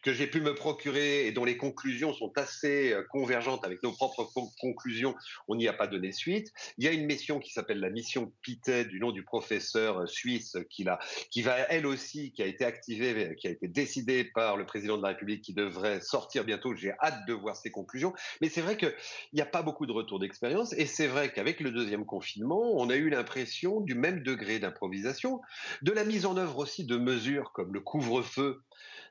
que 0.03 0.12
j'ai 0.12 0.26
pu 0.26 0.40
me 0.40 0.55
procurer 0.55 1.26
et 1.26 1.32
dont 1.32 1.44
les 1.44 1.57
conclusions 1.57 2.12
sont 2.12 2.32
assez 2.36 2.92
euh, 2.92 3.03
convergentes 3.11 3.64
avec 3.64 3.82
nos 3.82 3.92
propres 3.92 4.28
conclusions, 4.61 5.14
on 5.49 5.57
n'y 5.57 5.68
a 5.68 5.72
pas 5.72 5.86
donné 5.86 6.12
suite. 6.12 6.53
Il 6.78 6.84
y 6.84 6.88
a 6.88 6.92
une 6.92 7.07
mission 7.07 7.40
qui 7.40 7.53
s'appelle 7.53 7.80
la 7.80 7.90
mission 7.90 8.32
Pitet 8.42 8.84
du 8.84 9.01
nom 9.01 9.12
du 9.12 9.24
professeur 9.24 10.01
euh, 10.01 10.07
suisse 10.07 10.57
qui, 10.70 10.86
qui 11.30 11.42
va 11.42 11.59
elle 11.68 11.86
aussi, 11.86 12.32
qui 12.32 12.42
a 12.42 12.46
été 12.46 12.64
activée, 12.64 13.36
qui 13.38 13.49
a 13.49 13.51
été 13.51 13.68
décidée 13.68 14.24
par 14.24 14.57
le 14.57 14.66
président 14.66 14.96
de 14.96 15.03
la 15.03 15.09
République, 15.09 15.42
qui 15.42 15.55
devrait 15.55 16.01
sortir 16.01 16.44
bientôt. 16.44 16.74
J'ai 16.74 16.92
hâte 17.01 17.26
de 17.26 17.32
voir 17.32 17.57
ses 17.57 17.70
conclusions. 17.70 18.12
Mais 18.40 18.49
c'est 18.49 18.61
vrai 18.61 18.76
qu'il 18.76 18.94
n'y 19.32 19.40
a 19.40 19.46
pas 19.46 19.62
beaucoup 19.62 19.86
de 19.86 19.92
retours 19.92 20.18
d'expérience 20.18 20.72
et 20.74 20.86
c'est 20.86 21.07
vrai 21.07 21.32
qu'avec 21.32 21.61
le 21.61 21.70
deuxième 21.70 22.07
confinement, 22.07 22.72
on 22.76 22.90
a 22.90 22.96
eu 22.96 23.09
l'impression 23.11 23.80
du 23.80 23.94
même 23.94 24.22
degré 24.22 24.59
d'improvisation, 24.59 25.40
de 25.82 25.92
la 25.92 26.05
mise 26.05 26.26
en 26.26 26.36
œuvre 26.36 26.59
aussi 26.59 26.84
de 26.84 26.96
mesures 26.96 27.53
comme 27.53 27.72
le 27.74 27.80
couvre-feu 27.80 28.62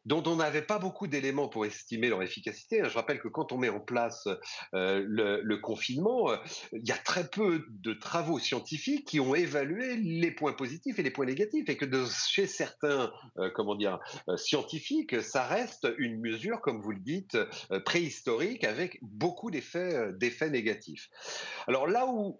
dont 0.05 0.23
on 0.25 0.37
n'avait 0.37 0.61
pas 0.61 0.76
beaucoup 0.79 1.07
d'éléments 1.07 1.47
pour 1.47 1.65
estimer 1.65 2.09
leur 2.09 2.21
efficacité. 2.21 2.81
Je 2.83 2.93
rappelle 2.93 3.19
que 3.19 3.27
quand 3.27 3.51
on 3.51 3.57
met 3.57 3.69
en 3.69 3.79
place 3.79 4.27
euh, 4.73 5.03
le, 5.07 5.57
confinement, 5.57 6.31
euh, 6.31 6.37
il 6.73 6.87
y 6.87 6.91
a 6.91 6.97
très 6.97 7.27
peu 7.27 7.65
de 7.69 7.93
travaux 7.93 8.39
scientifiques 8.39 9.07
qui 9.07 9.19
ont 9.19 9.35
évalué 9.35 9.97
les 9.97 10.31
points 10.31 10.53
positifs 10.53 10.99
et 10.99 11.03
les 11.03 11.11
points 11.11 11.25
négatifs, 11.25 11.69
et 11.69 11.77
que 11.77 11.85
de, 11.85 12.03
chez 12.29 12.47
certains, 12.47 13.11
euh, 13.37 13.49
comment 13.53 13.75
dire, 13.75 13.99
scientifiques, 14.35 15.21
ça 15.21 15.43
reste 15.43 15.87
une 15.97 16.19
mesure, 16.19 16.61
comme 16.61 16.81
vous 16.81 16.91
le 16.91 16.99
dites, 16.99 17.37
préhistorique, 17.85 18.63
avec 18.63 18.99
beaucoup 19.01 19.51
d'effets, 19.51 20.13
négatifs. 20.49 21.09
Alors 21.67 21.87
là 21.87 22.05
où, 22.07 22.37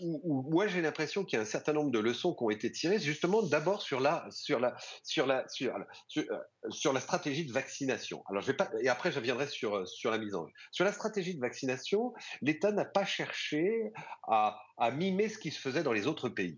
moi 0.49 0.67
j'ai 0.67 0.81
l'impression 0.81 1.23
qu'il 1.23 1.38
y 1.38 1.39
a 1.39 1.41
un 1.41 1.45
certain 1.45 1.73
nombre 1.73 1.91
de 1.91 1.99
leçons 1.99 2.33
qui 2.33 2.43
ont 2.43 2.49
été 2.49 2.71
tirées, 2.71 2.99
justement 2.99 3.41
d'abord 3.41 3.81
sur 3.81 3.99
la, 3.99 4.27
sur 4.31 4.59
la, 4.59 4.75
sur 5.03 5.25
la, 5.25 5.45
sur, 5.49 5.73
sur 6.69 6.93
la 6.93 6.99
stratégie 6.99 7.45
de 7.45 7.51
vaccination. 7.51 8.23
Alors, 8.30 8.41
je 8.41 8.47
vais 8.47 8.57
pas, 8.57 8.69
et 8.82 8.89
après, 8.89 9.11
je 9.11 9.19
reviendrai 9.19 9.47
sur, 9.47 9.75
euh, 9.75 9.86
la 10.05 10.17
mise 10.17 10.36
en 10.36 10.43
œuvre. 10.43 10.51
Sur 10.71 10.86
la 10.86 10.91
stratégie 10.91 11.36
de 11.36 11.39
vaccination, 11.39 12.13
l'État 12.41 12.71
n'a 12.71 12.86
pas 12.86 13.05
cherché 13.05 13.91
à, 14.28 14.59
à 14.78 14.91
mimer 14.91 15.30
ce 15.30 15.38
qui 15.38 15.51
se 15.51 15.59
faisait 15.59 15.84
dans 15.84 15.93
les 15.93 16.07
autres 16.07 16.30
pays. 16.30 16.57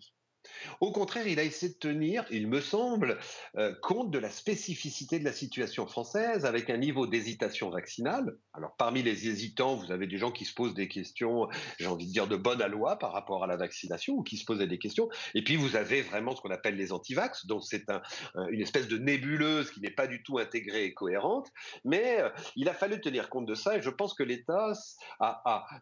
Au 0.79 0.91
contraire, 0.91 1.27
il 1.27 1.39
a 1.39 1.43
essayé 1.43 1.73
de 1.73 1.77
tenir, 1.77 2.25
il 2.31 2.47
me 2.47 2.61
semble, 2.61 3.19
euh, 3.57 3.73
compte 3.81 4.11
de 4.11 4.19
la 4.19 4.29
spécificité 4.29 5.19
de 5.19 5.25
la 5.25 5.33
situation 5.33 5.87
française 5.87 6.45
avec 6.45 6.69
un 6.69 6.77
niveau 6.77 7.07
d'hésitation 7.07 7.69
vaccinale. 7.69 8.37
Alors 8.53 8.75
parmi 8.77 9.03
les 9.03 9.27
hésitants, 9.27 9.75
vous 9.75 9.91
avez 9.91 10.07
des 10.07 10.17
gens 10.17 10.31
qui 10.31 10.45
se 10.45 10.53
posent 10.53 10.73
des 10.73 10.87
questions, 10.87 11.47
j'ai 11.79 11.87
envie 11.87 12.07
de 12.07 12.11
dire 12.11 12.27
de 12.27 12.35
bonne 12.35 12.65
loi 12.67 12.97
par 12.97 13.11
rapport 13.11 13.43
à 13.43 13.47
la 13.47 13.57
vaccination 13.57 14.15
ou 14.15 14.23
qui 14.23 14.37
se 14.37 14.45
posaient 14.45 14.67
des 14.67 14.79
questions. 14.79 15.09
Et 15.33 15.43
puis 15.43 15.55
vous 15.55 15.75
avez 15.75 16.01
vraiment 16.01 16.35
ce 16.35 16.41
qu'on 16.41 16.51
appelle 16.51 16.75
les 16.75 16.91
antivax, 16.91 17.45
donc 17.45 17.63
c'est 17.65 17.89
un, 17.89 18.01
une 18.49 18.61
espèce 18.61 18.87
de 18.87 18.97
nébuleuse 18.97 19.71
qui 19.71 19.81
n'est 19.81 19.91
pas 19.91 20.07
du 20.07 20.23
tout 20.23 20.39
intégrée 20.39 20.85
et 20.85 20.93
cohérente. 20.93 21.47
Mais 21.83 22.21
euh, 22.21 22.29
il 22.55 22.69
a 22.69 22.73
fallu 22.73 22.99
tenir 23.01 23.29
compte 23.29 23.45
de 23.45 23.55
ça 23.55 23.77
et 23.77 23.81
je 23.81 23.89
pense 23.89 24.13
que 24.13 24.23
l'État 24.23 24.73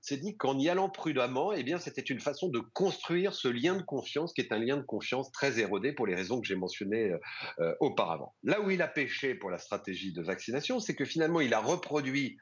s'est 0.01 0.17
dit 0.17 0.37
qu'en 0.37 0.57
y 0.57 0.69
allant 0.69 0.89
prudemment, 0.89 1.53
eh 1.53 1.63
bien 1.63 1.77
c'était 1.77 2.01
une 2.01 2.19
façon 2.19 2.49
de 2.49 2.59
construire 2.59 3.33
ce 3.33 3.47
lien 3.47 3.75
de 3.75 3.83
confiance 3.83 4.33
qui 4.33 4.41
est 4.41 4.46
un 4.51 4.59
lien 4.59 4.77
de 4.77 4.83
confiance 4.83 5.31
très 5.31 5.59
érodé 5.59 5.93
pour 5.93 6.07
les 6.07 6.15
raisons 6.15 6.41
que 6.41 6.47
j'ai 6.47 6.55
mentionnées 6.55 7.11
euh, 7.11 7.19
euh, 7.59 7.75
auparavant. 7.79 8.35
Là 8.43 8.61
où 8.61 8.69
il 8.69 8.81
a 8.81 8.87
pêché 8.87 9.35
pour 9.35 9.49
la 9.49 9.57
stratégie 9.57 10.13
de 10.13 10.21
vaccination, 10.21 10.79
c'est 10.79 10.95
que 10.95 11.05
finalement, 11.05 11.41
il 11.41 11.53
a 11.53 11.59
reproduit 11.59 12.37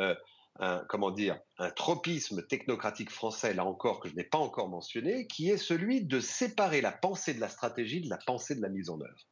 euh, 0.00 0.14
un, 0.60 0.84
comment 0.88 1.10
dire, 1.10 1.38
un 1.58 1.70
tropisme 1.70 2.46
technocratique 2.46 3.10
français, 3.10 3.54
là 3.54 3.64
encore, 3.64 4.00
que 4.00 4.08
je 4.08 4.14
n'ai 4.14 4.24
pas 4.24 4.38
encore 4.38 4.68
mentionné, 4.68 5.26
qui 5.26 5.50
est 5.50 5.56
celui 5.56 6.04
de 6.04 6.20
séparer 6.20 6.80
la 6.80 6.92
pensée 6.92 7.34
de 7.34 7.40
la 7.40 7.48
stratégie 7.48 8.00
de 8.00 8.08
la 8.08 8.18
pensée 8.26 8.54
de 8.54 8.62
la 8.62 8.68
mise 8.68 8.90
en 8.90 9.00
œuvre. 9.00 9.28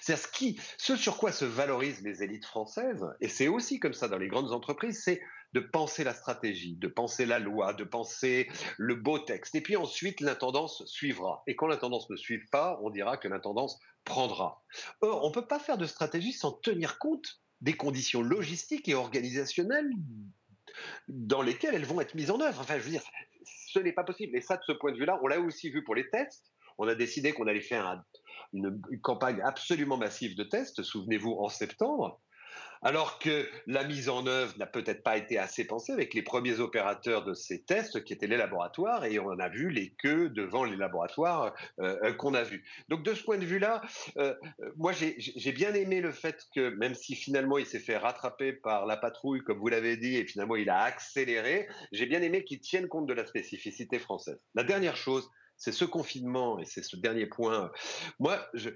C'est 0.00 0.16
ce, 0.16 0.28
qui, 0.28 0.60
ce 0.76 0.96
sur 0.96 1.16
quoi 1.16 1.32
se 1.32 1.46
valorisent 1.46 2.02
les 2.02 2.22
élites 2.22 2.44
françaises, 2.44 3.04
et 3.20 3.28
c'est 3.28 3.48
aussi 3.48 3.78
comme 3.78 3.94
ça 3.94 4.08
dans 4.08 4.18
les 4.18 4.28
grandes 4.28 4.52
entreprises, 4.52 5.02
c'est 5.02 5.22
de 5.52 5.60
penser 5.60 6.04
la 6.04 6.14
stratégie, 6.14 6.76
de 6.76 6.88
penser 6.88 7.26
la 7.26 7.38
loi, 7.38 7.74
de 7.74 7.84
penser 7.84 8.48
le 8.78 8.94
beau 8.94 9.18
texte. 9.18 9.54
Et 9.54 9.60
puis 9.60 9.76
ensuite, 9.76 10.20
l'intendance 10.20 10.84
suivra. 10.86 11.42
Et 11.46 11.56
quand 11.56 11.66
l'intendance 11.66 12.08
ne 12.10 12.16
suit 12.16 12.44
pas, 12.50 12.78
on 12.82 12.90
dira 12.90 13.16
que 13.16 13.28
l'intendance 13.28 13.78
prendra. 14.04 14.62
Or, 15.00 15.24
on 15.24 15.28
ne 15.28 15.34
peut 15.34 15.46
pas 15.46 15.58
faire 15.58 15.78
de 15.78 15.86
stratégie 15.86 16.32
sans 16.32 16.52
tenir 16.52 16.98
compte 16.98 17.40
des 17.60 17.74
conditions 17.74 18.22
logistiques 18.22 18.88
et 18.88 18.94
organisationnelles 18.94 19.90
dans 21.08 21.42
lesquelles 21.42 21.74
elles 21.74 21.84
vont 21.84 22.00
être 22.00 22.14
mises 22.14 22.30
en 22.30 22.40
œuvre. 22.40 22.60
Enfin, 22.60 22.78
je 22.78 22.84
veux 22.84 22.90
dire, 22.90 23.02
ce 23.44 23.78
n'est 23.78 23.92
pas 23.92 24.04
possible. 24.04 24.36
Et 24.36 24.40
ça, 24.40 24.56
de 24.56 24.62
ce 24.66 24.72
point 24.72 24.92
de 24.92 24.98
vue-là, 24.98 25.18
on 25.22 25.26
l'a 25.26 25.40
aussi 25.40 25.70
vu 25.70 25.84
pour 25.84 25.94
les 25.94 26.08
tests. 26.10 26.52
On 26.78 26.88
a 26.88 26.94
décidé 26.94 27.32
qu'on 27.32 27.46
allait 27.46 27.60
faire 27.60 28.02
une, 28.52 28.80
campagne 29.02 29.40
absolument 29.42 29.96
massive 29.96 30.36
de 30.36 30.44
tests, 30.44 30.82
souvenez-vous, 30.82 31.32
en 31.32 31.48
septembre 31.48 32.20
alors 32.82 33.18
que 33.18 33.48
la 33.66 33.84
mise 33.84 34.08
en 34.08 34.26
œuvre 34.26 34.56
n'a 34.58 34.66
peut-être 34.66 35.02
pas 35.02 35.16
été 35.16 35.38
assez 35.38 35.64
pensée 35.64 35.92
avec 35.92 36.14
les 36.14 36.22
premiers 36.22 36.60
opérateurs 36.60 37.24
de 37.24 37.32
ces 37.32 37.62
tests 37.62 38.04
qui 38.04 38.12
étaient 38.12 38.26
les 38.26 38.36
laboratoires 38.36 39.04
et 39.04 39.18
on 39.18 39.38
a 39.38 39.48
vu 39.48 39.70
les 39.70 39.90
queues 39.90 40.28
devant 40.28 40.64
les 40.64 40.76
laboratoires 40.76 41.54
euh, 41.80 41.96
euh, 42.02 42.12
qu'on 42.12 42.34
a 42.34 42.42
vus. 42.42 42.64
Donc 42.88 43.04
de 43.04 43.14
ce 43.14 43.22
point 43.22 43.38
de 43.38 43.44
vue-là, 43.44 43.82
euh, 44.18 44.34
moi 44.76 44.92
j'ai 44.92 45.52
bien 45.52 45.74
aimé 45.74 46.00
le 46.00 46.12
fait 46.12 46.44
que 46.54 46.70
même 46.70 46.94
si 46.94 47.14
finalement 47.14 47.58
il 47.58 47.66
s'est 47.66 47.78
fait 47.78 47.96
rattraper 47.96 48.52
par 48.52 48.86
la 48.86 48.96
patrouille 48.96 49.42
comme 49.42 49.58
vous 49.58 49.68
l'avez 49.68 49.96
dit 49.96 50.16
et 50.16 50.26
finalement 50.26 50.56
il 50.56 50.68
a 50.68 50.80
accéléré, 50.80 51.68
j'ai 51.92 52.06
bien 52.06 52.20
aimé 52.22 52.44
qu'il 52.44 52.60
tienne 52.60 52.88
compte 52.88 53.06
de 53.06 53.14
la 53.14 53.26
spécificité 53.26 53.98
française. 53.98 54.40
La 54.54 54.64
dernière 54.64 54.96
chose, 54.96 55.30
c'est 55.56 55.72
ce 55.72 55.84
confinement 55.84 56.58
et 56.58 56.64
c'est 56.64 56.82
ce 56.82 56.96
dernier 56.96 57.26
point. 57.26 57.70
Moi, 58.18 58.44
il 58.54 58.74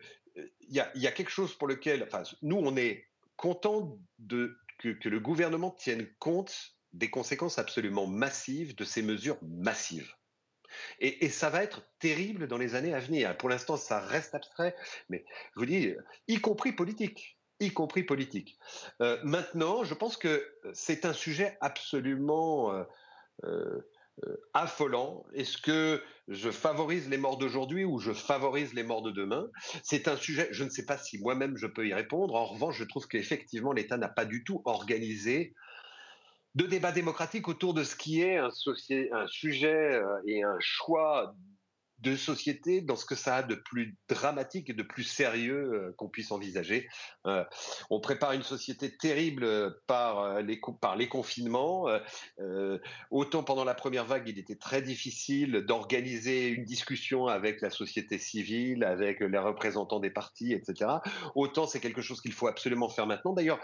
y 0.69 0.79
a, 0.79 1.13
quelque 1.13 1.31
chose 1.31 1.55
pour 1.55 1.67
lequel, 1.67 2.03
enfin, 2.03 2.23
nous, 2.43 2.57
on 2.57 2.77
est 2.77 3.07
content 3.37 3.99
que, 4.29 5.09
le 5.09 5.21
gouvernement 5.21 5.71
tienne 5.71 6.07
compte 6.19 6.77
des 6.93 7.11
conséquences 7.11 7.59
absolument 7.59 8.07
massives 8.07 8.75
de 8.75 8.85
ces 8.85 9.03
mesures 9.03 9.39
massives. 9.43 10.13
Et, 11.01 11.29
ça 11.29 11.49
va 11.49 11.63
être 11.63 11.83
terrible 11.99 12.49
dans 12.49 12.59
les 12.59 12.75
années 12.75 12.95
à 12.95 13.01
venir. 13.01 13.37
Pour 13.39 13.49
l'instant, 13.49 13.77
ça 13.77 14.01
reste 14.01 14.35
abstrait, 14.35 14.75
mais 15.09 15.25
je 15.55 15.61
vous 15.61 15.67
dis, 15.67 15.95
y 16.29 16.41
compris 16.41 16.73
politique 16.73 17.37
y 17.61 17.73
compris 17.73 18.03
politique. 18.03 18.59
Euh, 19.01 19.19
maintenant, 19.23 19.85
je 19.85 19.95
pense 19.95 20.17
que 20.17 20.47
c'est 20.75 21.05
un 21.05 21.13
sujet 21.13 21.57
absolument 21.61 22.73
euh, 22.73 22.85
euh, 23.45 23.81
affolant. 24.55 25.25
Est-ce 25.35 25.59
que 25.59 26.03
je 26.29 26.51
favorise 26.51 27.09
les 27.09 27.19
morts 27.19 27.39
d'aujourd'hui 27.39 27.85
ou 27.85 27.99
je 27.99 28.13
favorise 28.13 28.75
les 28.75 28.83
morts 28.83 29.03
de 29.03 29.11
demain? 29.11 29.49
C'est 29.83 30.09
un 30.09 30.17
sujet, 30.17 30.49
je 30.51 30.65
ne 30.65 30.71
sais 30.71 30.87
pas 30.87 30.99
si 30.99 31.19
moi-même 31.19 31.57
je 31.57 31.67
peux 31.67 31.87
y 31.87 31.95
répondre. 31.95 32.35
En 32.35 32.47
revanche, 32.47 32.79
je 32.79 32.85
trouve 32.85 33.07
qu'effectivement, 33.07 33.73
l'État 33.73 33.97
n'a 33.97 34.09
pas 34.09 34.25
du 34.25 34.45
tout 34.45 34.63
organisé 34.65 35.55
de 36.55 36.67
débat 36.67 36.91
démocratique 36.91 37.49
autour 37.49 37.75
de 37.75 37.85
ce 37.85 37.95
qui 37.97 38.23
est 38.23 38.39
un, 38.39 38.49
un 38.49 39.27
sujet 39.27 39.95
euh, 39.95 40.19
et 40.27 40.43
un 40.43 40.57
choix 40.59 41.35
de 42.01 42.15
société 42.15 42.83
dans 42.83 42.97
ce 42.97 43.07
que 43.07 43.15
ça 43.15 43.37
a 43.37 43.43
de 43.43 43.55
plus 43.55 43.97
dramatique 44.09 44.71
et 44.71 44.75
de 44.75 44.83
plus 44.83 45.05
sérieux 45.05 45.73
euh, 45.73 45.95
qu'on 45.97 46.09
puisse 46.09 46.31
envisager. 46.31 46.89
Euh, 47.27 47.45
on 47.91 48.01
prépare 48.01 48.33
une 48.33 48.43
société 48.43 48.95
terrible 48.97 49.77
par 49.87 50.21
euh, 50.21 50.43
les, 50.43 50.61
par 50.81 50.97
les 50.97 51.09
confinements. 51.09 51.87
autant 53.11 53.43
pendant 53.43 53.65
la 53.65 53.75
première 53.75 54.05
vague, 54.05 54.29
il 54.29 54.39
était 54.39 54.57
très 54.57 54.83
difficile 54.83 55.65
d'organiser 55.67 56.49
une 56.49 56.65
discussion 56.65 57.27
avec 57.27 57.61
la 57.61 57.71
société 57.71 58.19
civile, 58.19 58.85
avec 58.85 59.21
les 59.21 59.39
représentants 59.39 60.01
des 60.01 60.11
partis, 60.11 60.53
etc. 60.53 60.91
Autant 61.35 61.67
c'est 61.67 61.81
quelque 61.81 62.03
chose 62.03 62.21
qu'il 62.21 62.33
faut 62.33 62.47
absolument 62.47 62.89
faire 62.89 63.07
maintenant. 63.07 63.33
D'ailleurs, 63.33 63.61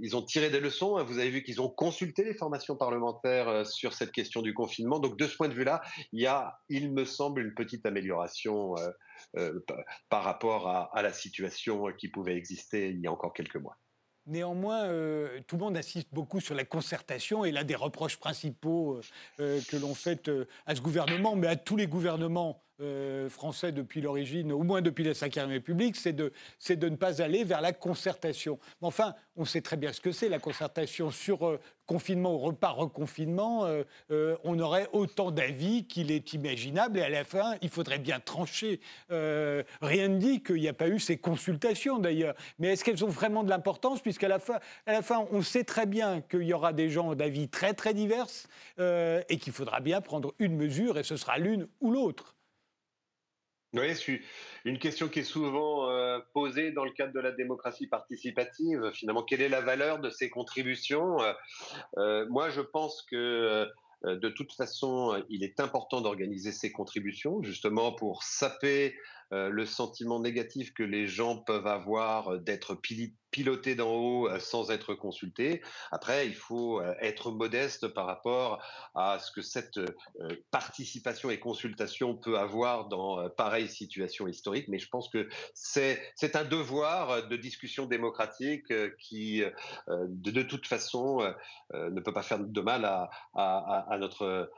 ils 0.00 0.16
ont 0.16 0.22
tiré 0.22 0.50
des 0.50 0.60
leçons. 0.60 0.96
Hein. 0.96 1.04
Vous 1.04 1.18
avez 1.18 1.30
vu 1.30 1.42
qu'ils 1.42 1.60
ont 1.60 1.68
consulté 1.68 2.24
les 2.24 2.34
formations 2.34 2.76
parlementaires 2.76 3.66
sur 3.66 3.92
cette 3.92 4.12
question 4.12 4.42
du 4.42 4.54
confinement. 4.54 4.98
Donc 4.98 5.18
de 5.18 5.26
ce 5.26 5.36
point 5.36 5.48
de 5.48 5.54
vue-là, 5.54 5.82
il 6.12 6.20
y 6.20 6.26
a, 6.26 6.60
il 6.68 6.92
me 6.92 7.04
semble, 7.04 7.40
une 7.40 7.54
petite 7.54 7.63
petite 7.64 7.86
amélioration 7.86 8.76
euh, 8.76 8.90
euh, 9.36 9.60
par 10.08 10.24
rapport 10.24 10.68
à, 10.68 11.02
la 11.02 11.12
situation 11.12 11.86
qui 11.92 12.08
pouvait 12.08 12.36
exister 12.36 12.90
il 12.90 13.00
y 13.00 13.06
a 13.06 13.12
encore 13.12 13.32
quelques 13.32 13.56
mois. 13.56 13.76
Néanmoins, 14.26 14.84
euh, 14.84 15.40
tout 15.46 15.56
le 15.56 15.64
monde 15.64 15.76
insiste 15.76 16.08
beaucoup 16.12 16.40
sur 16.40 16.54
la 16.54 16.64
concertation 16.64 17.44
et 17.44 17.52
l'un 17.52 17.64
des 17.64 17.74
reproches 17.74 18.16
principaux 18.16 19.00
que 19.36 19.76
l'on 19.76 19.94
fait 19.94 20.30
à 20.64 20.74
ce 20.74 20.80
gouvernement, 20.80 21.36
mais 21.36 21.46
à 21.46 21.56
tous 21.56 21.76
les 21.76 21.86
gouvernements 21.86 22.64
euh, 22.80 23.28
français 23.30 23.70
depuis 23.70 24.00
l'origine, 24.00 24.50
au 24.50 24.64
moins 24.64 24.82
depuis 24.82 25.04
la 25.04 25.12
Ve 25.12 25.48
République, 25.48 25.94
c'est 25.94 26.12
de, 26.12 26.32
de, 26.68 26.88
ne 26.88 26.96
pas 26.96 27.22
aller 27.22 27.44
vers 27.44 27.60
la 27.60 27.72
concertation. 27.72 28.58
Mais 28.82 28.88
enfin, 28.88 29.14
on 29.36 29.44
sait 29.44 29.60
très 29.60 29.76
bien 29.76 29.92
ce 29.92 30.00
que 30.00 30.10
c'est 30.10 30.28
la 30.28 30.40
concertation 30.40 31.12
sur 31.12 31.46
euh, 31.46 31.60
confinement 31.86 32.34
ou 32.34 32.38
repas 32.38 32.70
reconfinement. 32.70 33.64
Euh, 34.10 34.36
on 34.42 34.58
aurait 34.58 34.88
autant 34.92 35.30
d'avis 35.30 35.86
qu'il 35.86 36.10
est 36.10 36.32
imaginable 36.32 36.98
et 36.98 37.02
à 37.02 37.08
la 37.08 37.22
fin, 37.22 37.54
il 37.62 37.68
faudrait 37.68 38.00
bien 38.00 38.18
trancher. 38.18 38.80
rien 39.08 40.08
ne 40.08 40.18
dit 40.18 40.42
qu'il 40.42 40.56
n'y 40.56 40.68
a 40.68 40.72
pas 40.72 40.88
eu 40.88 40.98
ces 40.98 41.16
consultations 41.16 42.00
d'ailleurs. 42.00 42.34
Mais 42.58 42.72
est-ce 42.72 42.82
qu'elles 42.82 43.04
ont 43.04 43.08
vraiment 43.08 43.44
de 43.44 43.50
l'importance 43.50 44.00
Puisqu'à 44.00 44.26
la 44.26 44.40
fin, 44.40 44.58
à 44.86 44.92
la 44.92 45.02
fin, 45.02 45.28
on 45.30 45.42
sait 45.42 45.62
très 45.62 45.86
bien 45.86 46.22
qu'il 46.22 46.42
y 46.42 46.52
aura 46.52 46.72
des 46.72 46.90
gens 46.90 47.14
d'avis 47.14 47.48
très 47.48 47.72
très 47.72 47.94
divers 47.94 48.26
et 48.78 49.38
qu'il 49.38 49.52
faudra 49.52 49.78
bien 49.78 50.00
prendre 50.00 50.34
une 50.40 50.56
mesure 50.56 50.98
et 50.98 51.04
ce 51.04 51.16
sera 51.16 51.38
l'une 51.38 51.68
ou 51.80 51.92
l'autre. 51.92 52.34
Oui, 53.74 54.20
une 54.64 54.78
question 54.78 55.08
qui 55.08 55.20
est 55.20 55.24
souvent 55.24 55.90
euh, 55.90 56.20
posée 56.32 56.70
dans 56.70 56.84
le 56.84 56.92
cadre 56.92 57.12
de 57.12 57.18
la 57.18 57.32
démocratie 57.32 57.88
participative. 57.88 58.92
Finalement, 58.92 59.24
quelle 59.24 59.42
est 59.42 59.48
la 59.48 59.62
valeur 59.62 59.98
de 59.98 60.10
ces 60.10 60.30
contributions 60.30 61.20
euh, 61.20 61.32
euh, 61.98 62.26
Moi, 62.30 62.50
je 62.50 62.60
pense 62.60 63.02
que 63.02 63.68
de 64.04 64.28
toute 64.28 64.52
façon, 64.52 65.20
il 65.30 65.42
est 65.42 65.60
important 65.60 66.02
d'organiser 66.02 66.52
ces 66.52 66.70
contributions, 66.70 67.42
justement 67.42 67.90
pour 67.90 68.22
saper 68.22 68.94
le 69.34 69.66
sentiment 69.66 70.20
négatif 70.20 70.72
que 70.74 70.82
les 70.82 71.06
gens 71.06 71.38
peuvent 71.38 71.66
avoir 71.66 72.38
d'être 72.38 72.74
piloté 73.34 73.74
d'en 73.74 73.90
haut 73.90 74.28
euh, 74.28 74.38
sans 74.38 74.70
être 74.70 74.94
consulté. 74.94 75.60
Après, 75.90 76.24
il 76.28 76.36
faut 76.36 76.80
euh, 76.80 76.94
être 77.00 77.32
modeste 77.32 77.88
par 77.88 78.06
rapport 78.06 78.62
à 78.94 79.18
ce 79.18 79.32
que 79.32 79.42
cette 79.42 79.78
euh, 79.78 79.88
participation 80.52 81.30
et 81.30 81.40
consultation 81.40 82.14
peut 82.14 82.38
avoir 82.38 82.86
dans 82.86 83.28
pareille 83.30 83.68
situation 83.68 84.28
historique. 84.28 84.68
Mais 84.68 84.78
je 84.78 84.88
pense 84.88 85.08
que 85.08 85.28
c'est 85.52 86.36
un 86.36 86.44
devoir 86.44 87.26
de 87.26 87.36
discussion 87.36 87.86
démocratique 87.86 88.72
qui, 88.98 89.42
de, 89.88 90.42
toute 90.42 90.66
façon, 90.66 91.34
ne 91.72 92.00
peut 92.00 92.12
pas 92.12 92.22
faire 92.22 92.38
de 92.38 92.60
mal 92.60 92.84
à 93.34 93.98
notre 94.00 94.48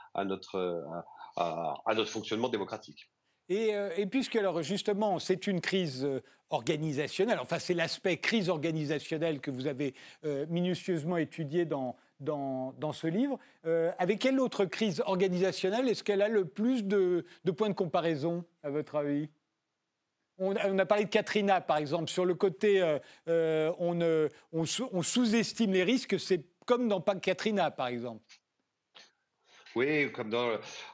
fonctionnement 2.04 2.48
démocratique. 2.48 3.08
Et, 3.48 3.72
et, 3.96 4.06
puisque 4.06 4.36
alors 4.36 4.62
justement 4.62 5.18
c'est 5.18 5.46
une 5.46 5.60
crise 5.60 6.06
organisationnelle. 6.50 7.38
Enfin, 7.40 7.58
c'est 7.58 7.74
l'aspect 7.74 8.18
crise 8.18 8.48
organisationnelle 8.48 9.40
que 9.40 9.50
vous 9.50 9.66
avez 9.66 9.94
euh, 10.24 10.46
minutieusement 10.48 11.16
étudié 11.16 11.64
dans, 11.64 11.96
dans, 12.20 12.72
dans 12.78 12.92
ce 12.92 13.06
livre. 13.06 13.38
Euh, 13.66 13.92
avec 13.98 14.20
quelle 14.20 14.38
autre 14.40 14.64
crise 14.64 15.02
organisationnelle 15.06 15.88
est-ce 15.88 16.04
qu'elle 16.04 16.22
a 16.22 16.28
le 16.28 16.44
plus 16.44 16.84
de, 16.84 17.24
points 17.56 17.68
de 17.68 17.74
comparaison, 17.74 18.44
à 18.62 18.70
votre 18.70 18.96
avis? 18.96 19.28
On 20.38 20.54
a, 20.54 20.84
parlé 20.84 21.06
de 21.06 21.10
Katrina, 21.10 21.62
par 21.62 21.78
exemple. 21.78 22.10
Sur 22.10 22.26
le 22.26 22.34
côté, 22.34 22.98
euh, 23.26 23.72
on, 23.78 23.98
on 24.52 25.02
sous-estime 25.02 25.72
les 25.72 25.82
risques, 25.82 26.20
c'est 26.20 26.44
comme 26.66 26.88
dans 26.88 27.00
Katrina, 27.00 27.70
par 27.70 27.86
exemple. 27.86 28.22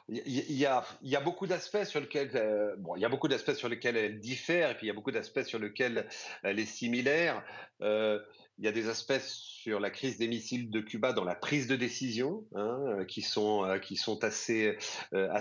Il 0.09 0.57
y, 0.57 0.65
a, 0.65 1.21
beaucoup 1.23 1.47
d'aspects 1.47 1.83
sur 1.85 1.99
lesquels. 2.01 2.31
Euh, 2.35 2.75
il 2.95 3.01
y 3.01 3.05
a 3.05 3.09
beaucoup 3.09 3.27
d'aspects 3.27 3.53
sur 3.53 3.69
lesquels 3.69 3.95
elle 3.95 4.19
diffère, 4.19 4.71
et 4.71 4.75
puis 4.75 4.85
il 4.85 4.89
y 4.89 4.91
a 4.91 4.93
beaucoup 4.93 5.11
d'aspects 5.11 5.43
sur 5.43 5.59
lesquels 5.59 6.07
elle 6.43 6.59
est 6.59 6.65
similaire. 6.65 7.43
Euh, 7.81 8.19
il 8.59 8.65
y 8.65 8.67
a 8.67 8.71
des 8.71 8.89
aspects 8.89 9.19
sur 9.19 9.79
la 9.79 9.89
crise 9.89 10.17
des 10.17 10.27
missiles 10.27 10.69
de 10.69 10.81
Cuba 10.81 11.13
dans 11.13 11.23
la 11.23 11.35
prise 11.35 11.67
de 11.67 11.75
décision, 11.75 12.45
hein, 12.55 13.05
qui, 13.07 13.21
sont, 13.21 13.65
euh, 13.65 13.79
qui 13.79 13.95
sont 13.95 14.23
assez, 14.23 14.77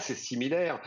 similaires. 0.01 0.81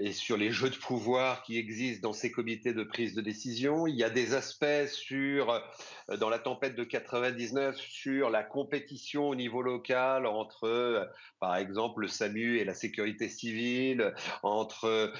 Et 0.00 0.12
sur 0.12 0.36
les 0.36 0.50
jeux 0.50 0.70
de 0.70 0.76
pouvoir 0.76 1.42
qui 1.42 1.58
existent 1.58 2.08
dans 2.08 2.12
ces 2.12 2.30
comités 2.30 2.74
de 2.74 2.84
prise 2.84 3.14
de 3.14 3.20
décision. 3.20 3.86
Il 3.86 3.96
y 3.96 4.04
a 4.04 4.10
des 4.10 4.34
aspects 4.34 4.86
sur, 4.86 5.50
euh, 5.50 6.16
dans 6.18 6.28
la 6.28 6.38
tempête 6.38 6.76
de 6.76 6.84
99, 6.84 7.76
sur 7.76 8.30
la 8.30 8.42
compétition 8.42 9.28
au 9.28 9.34
niveau 9.34 9.62
local 9.62 10.26
entre, 10.26 10.64
euh, 10.64 11.04
par 11.40 11.56
exemple, 11.56 12.02
le 12.02 12.08
SAMU 12.08 12.58
et 12.58 12.64
la 12.64 12.74
sécurité 12.74 13.28
civile, 13.28 14.14
entre, 14.42 15.12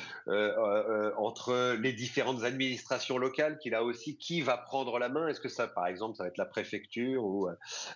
entre 1.17 1.77
les 1.81 1.93
différentes 1.93 2.45
administrations 2.45 3.19
locales, 3.19 3.59
qui 3.59 3.71
là 3.71 3.83
aussi, 3.83 4.17
qui 4.17 4.41
va 4.41 4.57
prendre 4.57 4.99
la 4.99 5.09
main 5.09 5.29
Est-ce 5.29 5.41
que 5.41 5.49
ça, 5.49 5.67
par 5.67 5.87
exemple, 5.87 6.17
ça 6.17 6.25
va 6.25 6.29
être 6.29 6.39
la 6.39 6.47
préfecture 6.47 7.25
ou, 7.25 7.49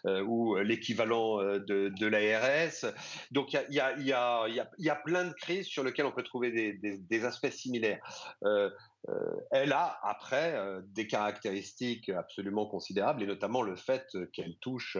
ou 0.04 0.56
l'équivalent 0.56 1.38
de, 1.38 1.88
de 1.88 2.06
l'ARS 2.06 2.92
Donc 3.30 3.52
il 3.52 3.74
y 3.74 3.80
a, 3.80 3.98
y, 3.98 4.12
a, 4.12 4.48
y, 4.48 4.60
a, 4.60 4.70
y 4.78 4.90
a 4.90 4.96
plein 4.96 5.24
de 5.24 5.32
crises 5.32 5.66
sur 5.66 5.84
lesquelles 5.84 6.06
on 6.06 6.12
peut 6.12 6.22
trouver 6.22 6.37
des, 6.40 7.24
aspects 7.24 7.50
similaires. 7.50 8.00
Euh, 8.44 8.70
euh, 9.08 9.14
elle 9.50 9.72
a 9.72 9.98
après 10.02 10.54
euh, 10.54 10.80
des 10.86 11.06
caractéristiques 11.06 12.08
absolument 12.08 12.66
considérables 12.66 13.22
et 13.22 13.26
notamment 13.26 13.62
le 13.62 13.76
fait 13.76 14.06
qu'elle 14.32 14.56
touche 14.58 14.96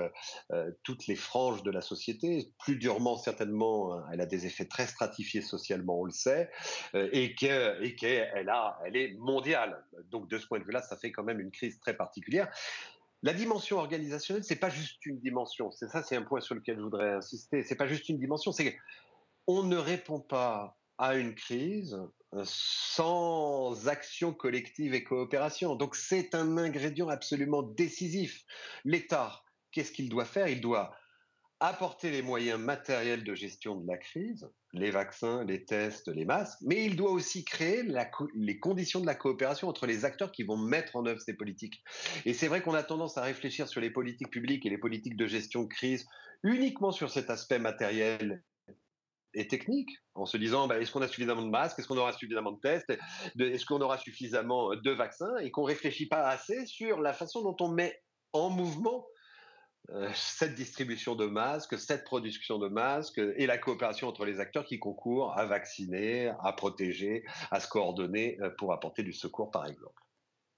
toutes 0.82 1.07
les 1.07 1.16
franges 1.16 1.62
de 1.62 1.70
la 1.70 1.80
société, 1.80 2.53
plus 2.59 2.76
durement 2.76 3.16
certainement, 3.16 4.01
elle 4.12 4.20
a 4.20 4.26
des 4.26 4.47
effets 4.47 4.66
très 4.66 4.86
stratifiés 4.86 5.43
socialement, 5.43 6.01
on 6.01 6.05
le 6.05 6.11
sait, 6.11 6.51
et 6.95 7.34
qu'elle 7.34 7.99
est 8.03 9.18
mondiale. 9.18 9.84
Donc 10.11 10.28
de 10.28 10.39
ce 10.39 10.47
point 10.47 10.59
de 10.59 10.64
vue-là, 10.64 10.82
ça 10.82 10.97
fait 10.97 11.12
quand 11.12 11.24
même 11.24 11.41
une 11.41 11.51
crise 11.51 11.78
très 11.80 11.97
particulière. 11.97 12.49
La 13.22 13.32
dimension 13.32 13.78
organisationnelle, 13.78 14.45
c'est 14.45 14.61
pas 14.61 14.70
juste 14.70 15.05
une 15.05 15.18
dimension. 15.18 15.72
C'est 15.72 15.89
ça, 15.89 16.03
c'est 16.03 16.16
un 16.16 16.22
point 16.22 16.41
sur 16.41 16.55
lequel 16.55 16.76
je 16.76 16.82
voudrais 16.82 17.14
insister. 17.14 17.64
C'est 17.64 17.74
pas 17.74 17.89
juste 17.89 18.09
une 18.09 18.18
dimension. 18.18 18.53
C'est 18.53 18.78
qu'on 19.45 19.64
ne 19.64 19.76
répond 19.76 20.20
pas 20.20 20.78
à 20.99 21.17
une 21.17 21.35
crise 21.35 21.99
euh, 22.35 22.43
sans 22.45 23.89
action 23.89 24.35
collective 24.35 24.95
et 24.95 25.05
coopération. 25.05 25.77
Donc 25.77 25.97
c'est 25.97 26.35
un 26.35 26.59
ingrédient 26.59 27.09
absolument 27.09 27.63
décisif. 27.63 28.45
L'État, 28.85 29.43
qu'est-ce 29.73 29.93
qu'il 29.93 30.09
doit 30.09 30.25
faire? 30.25 30.49
Il 30.49 30.61
doit 30.61 30.95
apporter 31.61 32.11
les 32.11 32.23
moyens 32.23 32.61
matériels 32.61 33.25
de 33.25 33.35
gestion 33.35 33.77
de 33.81 33.87
la 33.89 33.97
crise, 33.97 34.49
les 34.73 34.91
vaccins, 34.91 35.45
les 35.45 35.65
tests, 35.65 36.07
les 36.09 36.25
masques, 36.25 36.59
mais 36.63 36.85
il 36.85 36.95
doit 36.95 37.11
aussi 37.11 37.45
créer 37.45 37.83
les 38.35 38.61
conditions 38.61 39.01
de 39.01 39.07
la 39.07 39.17
coopération 39.17 39.69
entre 39.69 39.87
les 39.87 40.05
acteurs 40.05 40.31
qui 40.31 40.45
vont 40.45 40.57
mettre 40.57 40.95
en 40.95 41.07
œuvre 41.07 41.21
ces 41.21 41.35
politiques. 41.35 41.83
Et 42.27 42.33
c'est 42.33 42.47
vrai 42.47 42.63
qu'on 42.63 42.75
a 42.75 42.85
tendance 42.85 43.19
à 43.19 43.23
réfléchir 43.23 43.69
sur 43.69 43.81
les 43.81 43.91
politiques 43.91 44.31
publiques 44.31 44.67
et 44.67 44.71
les 44.71 44.79
politiques 44.79 45.17
de 45.17 45.27
gestion 45.27 45.65
de 45.65 45.69
crise 45.69 46.07
uniquement 46.45 46.93
sur 46.93 47.11
cet 47.11 47.31
aspect 47.31 47.59
matériel 47.59 48.45
et 49.39 49.47
technique, 49.47 49.91
en 50.14 50.26
se 50.26 50.36
disant 50.36 50.66
bah, 50.66 50.78
est-ce 50.78 50.91
qu'on 50.91 51.03
a 51.03 51.09
suffisamment 51.09 51.43
de 51.43 51.51
masques, 51.51 51.78
est-ce 51.78 51.89
qu'on 51.89 51.97
aura 51.97 52.12
suffisamment 52.12 52.53
de 52.53 52.61
tests, 52.61 52.93
est-ce 53.41 53.64
qu'on 53.64 53.80
aura 53.80 53.99
suffisamment 53.99 54.74
de 54.74 54.91
vaccins, 54.91 55.36
et 55.39 55.51
qu'on 55.51 55.62
réfléchit 55.62 56.07
pas 56.07 56.28
assez 56.28 56.66
sur 56.66 57.01
la 57.01 57.12
façon 57.12 57.43
dont 57.43 57.57
on 57.61 57.68
met 57.68 58.03
en 58.32 58.51
mouvement 58.51 59.07
euh, 59.91 60.11
cette 60.14 60.55
distribution 60.55 61.14
de 61.14 61.26
masques, 61.26 61.78
cette 61.78 62.05
production 62.05 62.59
de 62.59 62.68
masques 62.68 63.20
et 63.36 63.47
la 63.47 63.57
coopération 63.57 64.09
entre 64.09 64.26
les 64.26 64.39
acteurs 64.39 64.66
qui 64.66 64.78
concourent 64.78 65.32
à 65.39 65.47
vacciner, 65.47 66.30
à 66.43 66.53
protéger, 66.53 67.24
à 67.51 67.59
se 67.61 67.68
coordonner 67.68 68.36
euh, 68.43 68.51
pour 68.59 68.72
apporter 68.74 69.03
du 69.03 69.14
secours, 69.14 69.51
par 69.51 69.66
exemple. 69.66 70.03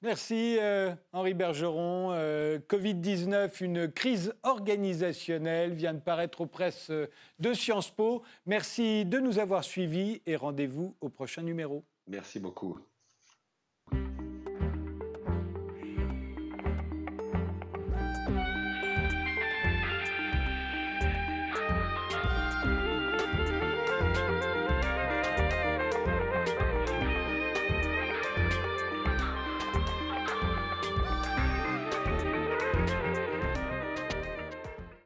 Merci 0.03 0.57
euh, 0.59 0.94
Henri 1.12 1.34
Bergeron. 1.34 2.12
Euh, 2.12 2.59
Covid-19, 2.59 3.62
une 3.62 3.92
crise 3.92 4.34
organisationnelle 4.42 5.72
vient 5.72 5.92
de 5.92 6.01
paraître 6.01 6.40
aux 6.40 6.46
presses 6.46 6.88
euh, 6.90 7.07
de 7.38 7.53
Sciences 7.53 7.90
Po. 7.90 8.22
Merci 8.46 9.05
de 9.05 9.18
nous 9.18 9.38
avoir 9.38 9.62
suivis 9.62 10.22
et 10.24 10.36
rendez-vous 10.36 10.96
au 11.03 11.11
prochain 11.11 11.42
numéro. 11.42 11.84
Merci 12.07 12.40
beaucoup. 12.40 12.78